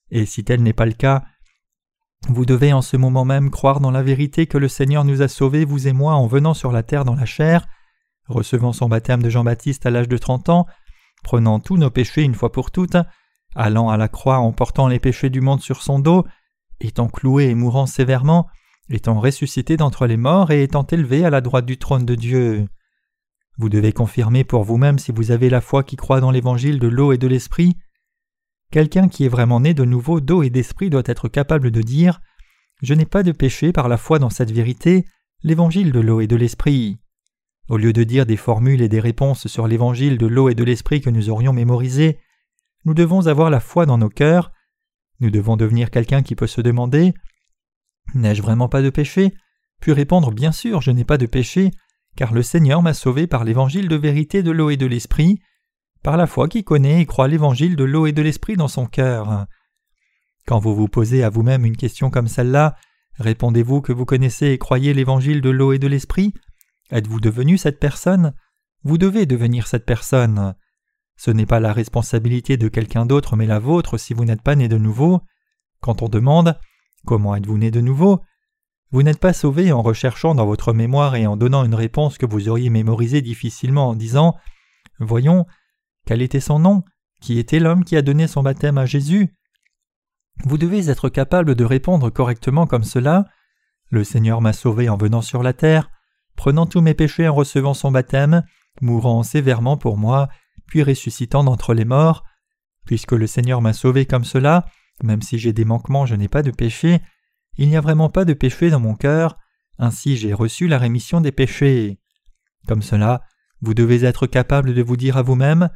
Et 0.10 0.26
si 0.26 0.44
tel 0.44 0.64
n'est 0.64 0.74
pas 0.74 0.86
le 0.86 0.94
cas, 0.94 1.24
vous 2.28 2.46
devez 2.46 2.72
en 2.72 2.82
ce 2.82 2.98
moment 2.98 3.26
même 3.26 3.50
croire 3.50 3.80
dans 3.80 3.92
la 3.92 4.04
vérité 4.04 4.46
que 4.46 4.58
le 4.58 4.68
Seigneur 4.68 5.04
nous 5.04 5.22
a 5.22 5.28
sauvés, 5.28 5.66
vous 5.66 5.88
et 5.88 5.94
moi, 5.94 6.14
en 6.14 6.28
venant 6.28 6.54
sur 6.54 6.72
la 6.72 6.84
terre 6.84 7.04
dans 7.04 7.16
la 7.16 7.26
chair, 7.26 7.68
recevant 8.28 8.74
son 8.74 8.90
baptême 8.90 9.24
de 9.24 9.30
Jean-Baptiste 9.30 9.86
à 9.86 9.90
l'âge 9.90 10.08
de 10.08 10.18
trente 10.18 10.50
ans, 10.50 10.68
prenant 11.24 11.60
tous 11.60 11.78
nos 11.78 11.90
péchés 11.90 12.22
une 12.22 12.36
fois 12.36 12.52
pour 12.52 12.72
toutes, 12.72 12.98
allant 13.56 13.90
à 13.90 13.98
la 13.98 14.08
croix 14.08 14.38
en 14.38 14.52
portant 14.52 14.88
les 14.88 15.00
péchés 15.00 15.30
du 15.30 15.42
monde 15.42 15.62
sur 15.62 15.82
son 15.82 16.00
dos, 16.00 16.26
étant 16.80 17.08
cloué 17.08 17.46
et 17.46 17.56
mourant 17.56 17.86
sévèrement, 17.86 18.48
étant 18.90 19.20
ressuscité 19.20 19.78
d'entre 19.78 20.06
les 20.06 20.18
morts 20.18 20.52
et 20.52 20.64
étant 20.64 20.86
élevé 20.86 21.26
à 21.26 21.30
la 21.30 21.42
droite 21.42 21.66
du 21.66 21.78
trône 21.78 22.06
de 22.06 22.16
Dieu. 22.16 22.68
Vous 23.58 23.70
devez 23.70 23.94
confirmer 23.94 24.44
pour 24.44 24.64
vous-même 24.64 25.00
si 25.00 25.12
vous 25.12 25.32
avez 25.32 25.50
la 25.50 25.62
foi 25.62 25.84
qui 25.84 25.96
croit 25.96 26.22
dans 26.22 26.32
l'évangile 26.32 26.80
de 26.80 26.88
l'eau 26.88 27.12
et 27.12 27.18
de 27.18 27.28
l'esprit. 27.28 27.78
Quelqu'un 28.72 29.10
qui 29.10 29.26
est 29.26 29.30
vraiment 29.30 29.60
né 29.60 29.74
de 29.74 29.84
nouveau 29.84 30.22
d'eau 30.22 30.44
et 30.44 30.50
d'esprit 30.50 30.90
doit 30.90 31.04
être 31.06 31.28
capable 31.28 31.72
de 31.72 31.82
dire 31.82 32.22
Je 32.82 32.94
n'ai 32.94 33.06
pas 33.06 33.24
de 33.24 33.32
péché 33.32 33.72
par 33.74 33.90
la 33.90 33.98
foi 33.98 34.20
dans 34.20 34.30
cette 34.30 34.52
vérité, 34.52 35.06
l'évangile 35.44 35.92
de 35.92 36.00
l'eau 36.00 36.22
et 36.22 36.28
de 36.28 36.36
l'esprit. 36.36 37.00
Au 37.68 37.78
lieu 37.78 37.94
de 37.94 38.04
dire 38.04 38.26
des 38.26 38.38
formules 38.38 38.82
et 38.82 38.90
des 38.90 39.00
réponses 39.00 39.48
sur 39.48 39.68
l'évangile 39.68 40.18
de 40.18 40.28
l'eau 40.28 40.50
et 40.50 40.56
de 40.56 40.64
l'esprit 40.64 41.02
que 41.02 41.10
nous 41.10 41.30
aurions 41.30 41.54
mémorisé, 41.54 42.20
nous 42.86 42.94
devons 42.94 43.28
avoir 43.28 43.50
la 43.50 43.60
foi 43.60 43.86
dans 43.86 43.98
nos 43.98 44.10
cœurs. 44.10 44.52
Nous 45.20 45.30
devons 45.30 45.56
devenir 45.56 45.92
quelqu'un 45.92 46.24
qui 46.24 46.36
peut 46.36 46.48
se 46.48 46.62
demander 46.62 47.14
N'ai-je 48.16 48.42
vraiment 48.42 48.70
pas 48.70 48.82
de 48.82 48.90
péché? 48.90 49.34
Puis 49.80 49.94
répondre 49.94 50.32
Bien 50.32 50.52
sûr, 50.52 50.82
je 50.82 50.92
n'ai 50.92 51.06
pas 51.06 51.18
de 51.18 51.26
péché, 51.26 51.72
car 52.16 52.34
le 52.34 52.44
Seigneur 52.44 52.82
m'a 52.82 52.94
sauvé 52.94 53.28
par 53.28 53.44
l'évangile 53.44 53.88
de 53.88 53.96
vérité 53.96 54.44
de 54.44 54.52
l'eau 54.52 54.70
et 54.70 54.78
de 54.78 54.86
l'esprit 54.86 55.40
par 56.04 56.18
la 56.18 56.28
foi 56.28 56.48
qui 56.48 56.64
connaît 56.64 57.02
et 57.02 57.06
croit 57.06 57.28
l'évangile 57.28 57.76
de 57.76 57.84
l'eau 57.84 58.08
et 58.08 58.12
de 58.12 58.22
l'esprit 58.22 58.56
dans 58.56 58.68
son 58.68 58.86
cœur. 58.86 59.46
Quand 60.48 60.60
vous 60.60 60.76
vous 60.76 60.88
posez 60.88 61.24
à 61.24 61.30
vous-même 61.30 61.66
une 61.66 61.78
question 61.78 62.10
comme 62.10 62.28
celle-là, 62.28 62.76
répondez-vous 63.20 63.82
que 63.82 63.94
vous 63.94 64.06
connaissez 64.06 64.48
et 64.48 64.58
croyez 64.58 64.94
l'évangile 64.94 65.42
de 65.42 65.50
l'eau 65.50 65.74
et 65.74 65.80
de 65.80 65.88
l'esprit? 65.88 66.34
Êtes-vous 66.90 67.20
devenu 67.20 67.58
cette 67.58 67.80
personne? 67.80 68.34
Vous 68.84 68.98
devez 68.98 69.26
devenir 69.28 69.68
cette 69.68 69.86
personne. 69.86 70.56
Ce 71.18 71.30
n'est 71.30 71.46
pas 71.46 71.60
la 71.60 71.72
responsabilité 71.72 72.58
de 72.58 72.68
quelqu'un 72.68 73.06
d'autre 73.06 73.36
mais 73.36 73.46
la 73.46 73.60
vôtre 73.60 74.00
si 74.00 74.16
vous 74.16 74.26
n'êtes 74.26 74.42
pas 74.42 74.56
né 74.56 74.68
de 74.68 74.78
nouveau. 74.78 75.22
Quand 75.82 76.02
on 76.02 76.10
demande 76.10 76.58
Comment 77.06 77.36
êtes-vous 77.36 77.58
né 77.58 77.72
de 77.72 77.82
nouveau? 77.82 78.22
Vous 78.92 79.04
n'êtes 79.04 79.20
pas 79.20 79.34
sauvé 79.34 79.72
en 79.72 79.82
recherchant 79.82 80.36
dans 80.36 80.46
votre 80.46 80.74
mémoire 80.74 81.16
et 81.16 81.26
en 81.26 81.38
donnant 81.38 81.64
une 81.64 81.76
réponse 81.76 82.18
que 82.18 82.26
vous 82.26 82.50
auriez 82.50 82.70
mémorisée 82.70 83.22
difficilement 83.22 83.90
en 83.90 83.96
disant 83.96 84.36
Voyons, 85.00 85.46
quel 86.06 86.22
était 86.22 86.42
son 86.42 86.60
nom? 86.60 86.84
Qui 87.22 87.40
était 87.40 87.60
l'homme 87.60 87.86
qui 87.86 87.96
a 87.96 88.02
donné 88.02 88.28
son 88.28 88.44
baptême 88.44 88.78
à 88.78 88.86
Jésus? 88.86 89.34
Vous 90.44 90.58
devez 90.58 90.90
être 90.90 91.08
capable 91.08 91.56
de 91.56 91.64
répondre 91.64 92.10
correctement 92.10 92.68
comme 92.68 92.84
cela. 92.84 93.26
Le 93.90 94.04
Seigneur 94.04 94.42
m'a 94.42 94.54
sauvé 94.54 94.90
en 94.90 94.98
venant 94.98 95.22
sur 95.22 95.44
la 95.44 95.54
terre, 95.54 95.90
prenant 96.36 96.66
tous 96.66 96.82
mes 96.82 96.94
péchés 96.94 97.28
en 97.28 97.34
recevant 97.34 97.74
son 97.74 97.92
baptême, 97.92 98.44
mourant 98.82 99.24
sévèrement 99.24 99.78
pour 99.78 99.98
moi, 99.98 100.30
puis 100.66 100.84
ressuscitant 100.84 101.44
d'entre 101.44 101.74
les 101.74 101.86
morts. 101.86 102.24
Puisque 102.86 103.12
le 103.12 103.28
Seigneur 103.28 103.62
m'a 103.62 103.74
sauvé 103.74 104.06
comme 104.06 104.26
cela, 104.26 104.66
même 105.04 105.22
si 105.22 105.38
j'ai 105.38 105.54
des 105.54 105.66
manquements, 105.66 106.06
je 106.06 106.16
n'ai 106.16 106.28
pas 106.28 106.42
de 106.42 106.52
péché, 106.52 107.02
il 107.58 107.70
n'y 107.70 107.78
a 107.78 107.82
vraiment 107.82 108.10
pas 108.10 108.26
de 108.26 108.34
péché 108.34 108.70
dans 108.70 108.80
mon 108.80 108.96
cœur, 108.96 109.38
ainsi 109.78 110.18
j'ai 110.18 110.34
reçu 110.34 110.68
la 110.68 110.78
rémission 110.78 111.22
des 111.22 111.32
péchés. 111.32 112.00
Comme 112.68 112.82
cela, 112.82 113.22
vous 113.62 113.74
devez 113.74 114.04
être 114.06 114.28
capable 114.28 114.74
de 114.74 114.82
vous 114.82 114.98
dire 114.98 115.18
à 115.18 115.22
vous-même 115.22 115.70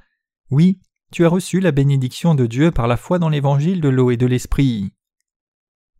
oui, 0.52 0.80
tu 1.12 1.26
as 1.26 1.30
reçu 1.30 1.60
la 1.60 1.72
bénédiction 1.72 2.36
de 2.36 2.46
Dieu 2.46 2.72
par 2.72 2.88
la 2.88 2.98
foi 2.98 3.20
dans 3.20 3.30
l'évangile 3.30 3.82
de 3.82 3.90
l'eau 3.90 4.12
et 4.12 4.18
de 4.18 4.26
l'esprit. 4.26 4.94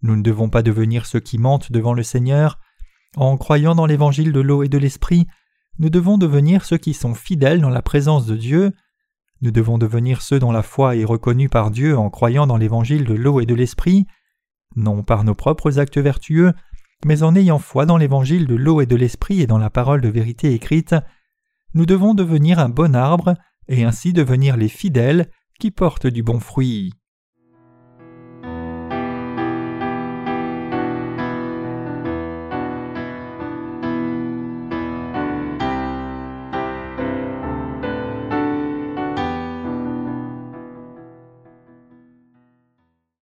Nous 0.02 0.16
ne 0.16 0.22
devons 0.22 0.50
pas 0.50 0.62
devenir 0.62 1.06
ceux 1.06 1.20
qui 1.20 1.38
mentent 1.38 1.72
devant 1.72 1.94
le 1.94 2.04
Seigneur. 2.04 2.60
En 3.16 3.38
croyant 3.38 3.76
dans 3.76 3.86
l'évangile 3.86 4.32
de 4.32 4.40
l'eau 4.40 4.62
et 4.62 4.70
de 4.70 4.78
l'esprit, 4.78 5.26
nous 5.80 5.90
devons 5.90 6.18
devenir 6.18 6.64
ceux 6.64 6.78
qui 6.78 6.94
sont 6.94 7.16
fidèles 7.16 7.62
dans 7.62 7.70
la 7.70 7.82
présence 7.82 8.26
de 8.26 8.36
Dieu. 8.36 8.72
Nous 9.42 9.52
devons 9.52 9.78
devenir 9.78 10.22
ceux 10.22 10.40
dont 10.40 10.52
la 10.52 10.64
foi 10.64 10.96
est 10.96 11.06
reconnue 11.06 11.50
par 11.50 11.72
Dieu 11.72 11.98
en 11.98 12.10
croyant 12.10 12.46
dans 12.46 12.58
l'évangile 12.58 13.06
de 13.06 13.14
l'eau 13.14 13.40
et 13.42 13.46
de 13.46 13.56
l'esprit, 13.56 14.06
non 14.76 15.04
par 15.04 15.24
nos 15.24 15.36
propres 15.36 15.80
actes 15.80 15.98
vertueux, 15.98 16.54
mais 17.06 17.24
en 17.24 17.36
ayant 17.36 17.60
foi 17.60 17.86
dans 17.86 17.98
l'évangile 17.98 18.48
de 18.48 18.56
l'eau 18.56 18.82
et 18.82 18.86
de 18.86 18.96
l'esprit 18.96 19.42
et 19.42 19.48
dans 19.48 19.58
la 19.58 19.70
parole 19.70 20.02
de 20.02 20.10
vérité 20.10 20.54
écrite. 20.54 20.96
Nous 21.74 21.86
devons 21.86 22.14
devenir 22.14 22.60
un 22.60 22.70
bon 22.70 22.96
arbre 22.96 23.36
et 23.68 23.84
ainsi 23.84 24.14
devenir 24.14 24.58
les 24.58 24.70
fidèles 24.70 25.30
qui 25.60 25.72
portent 25.72 26.08
du 26.08 26.24
bon 26.24 26.40
fruit. 26.40 26.94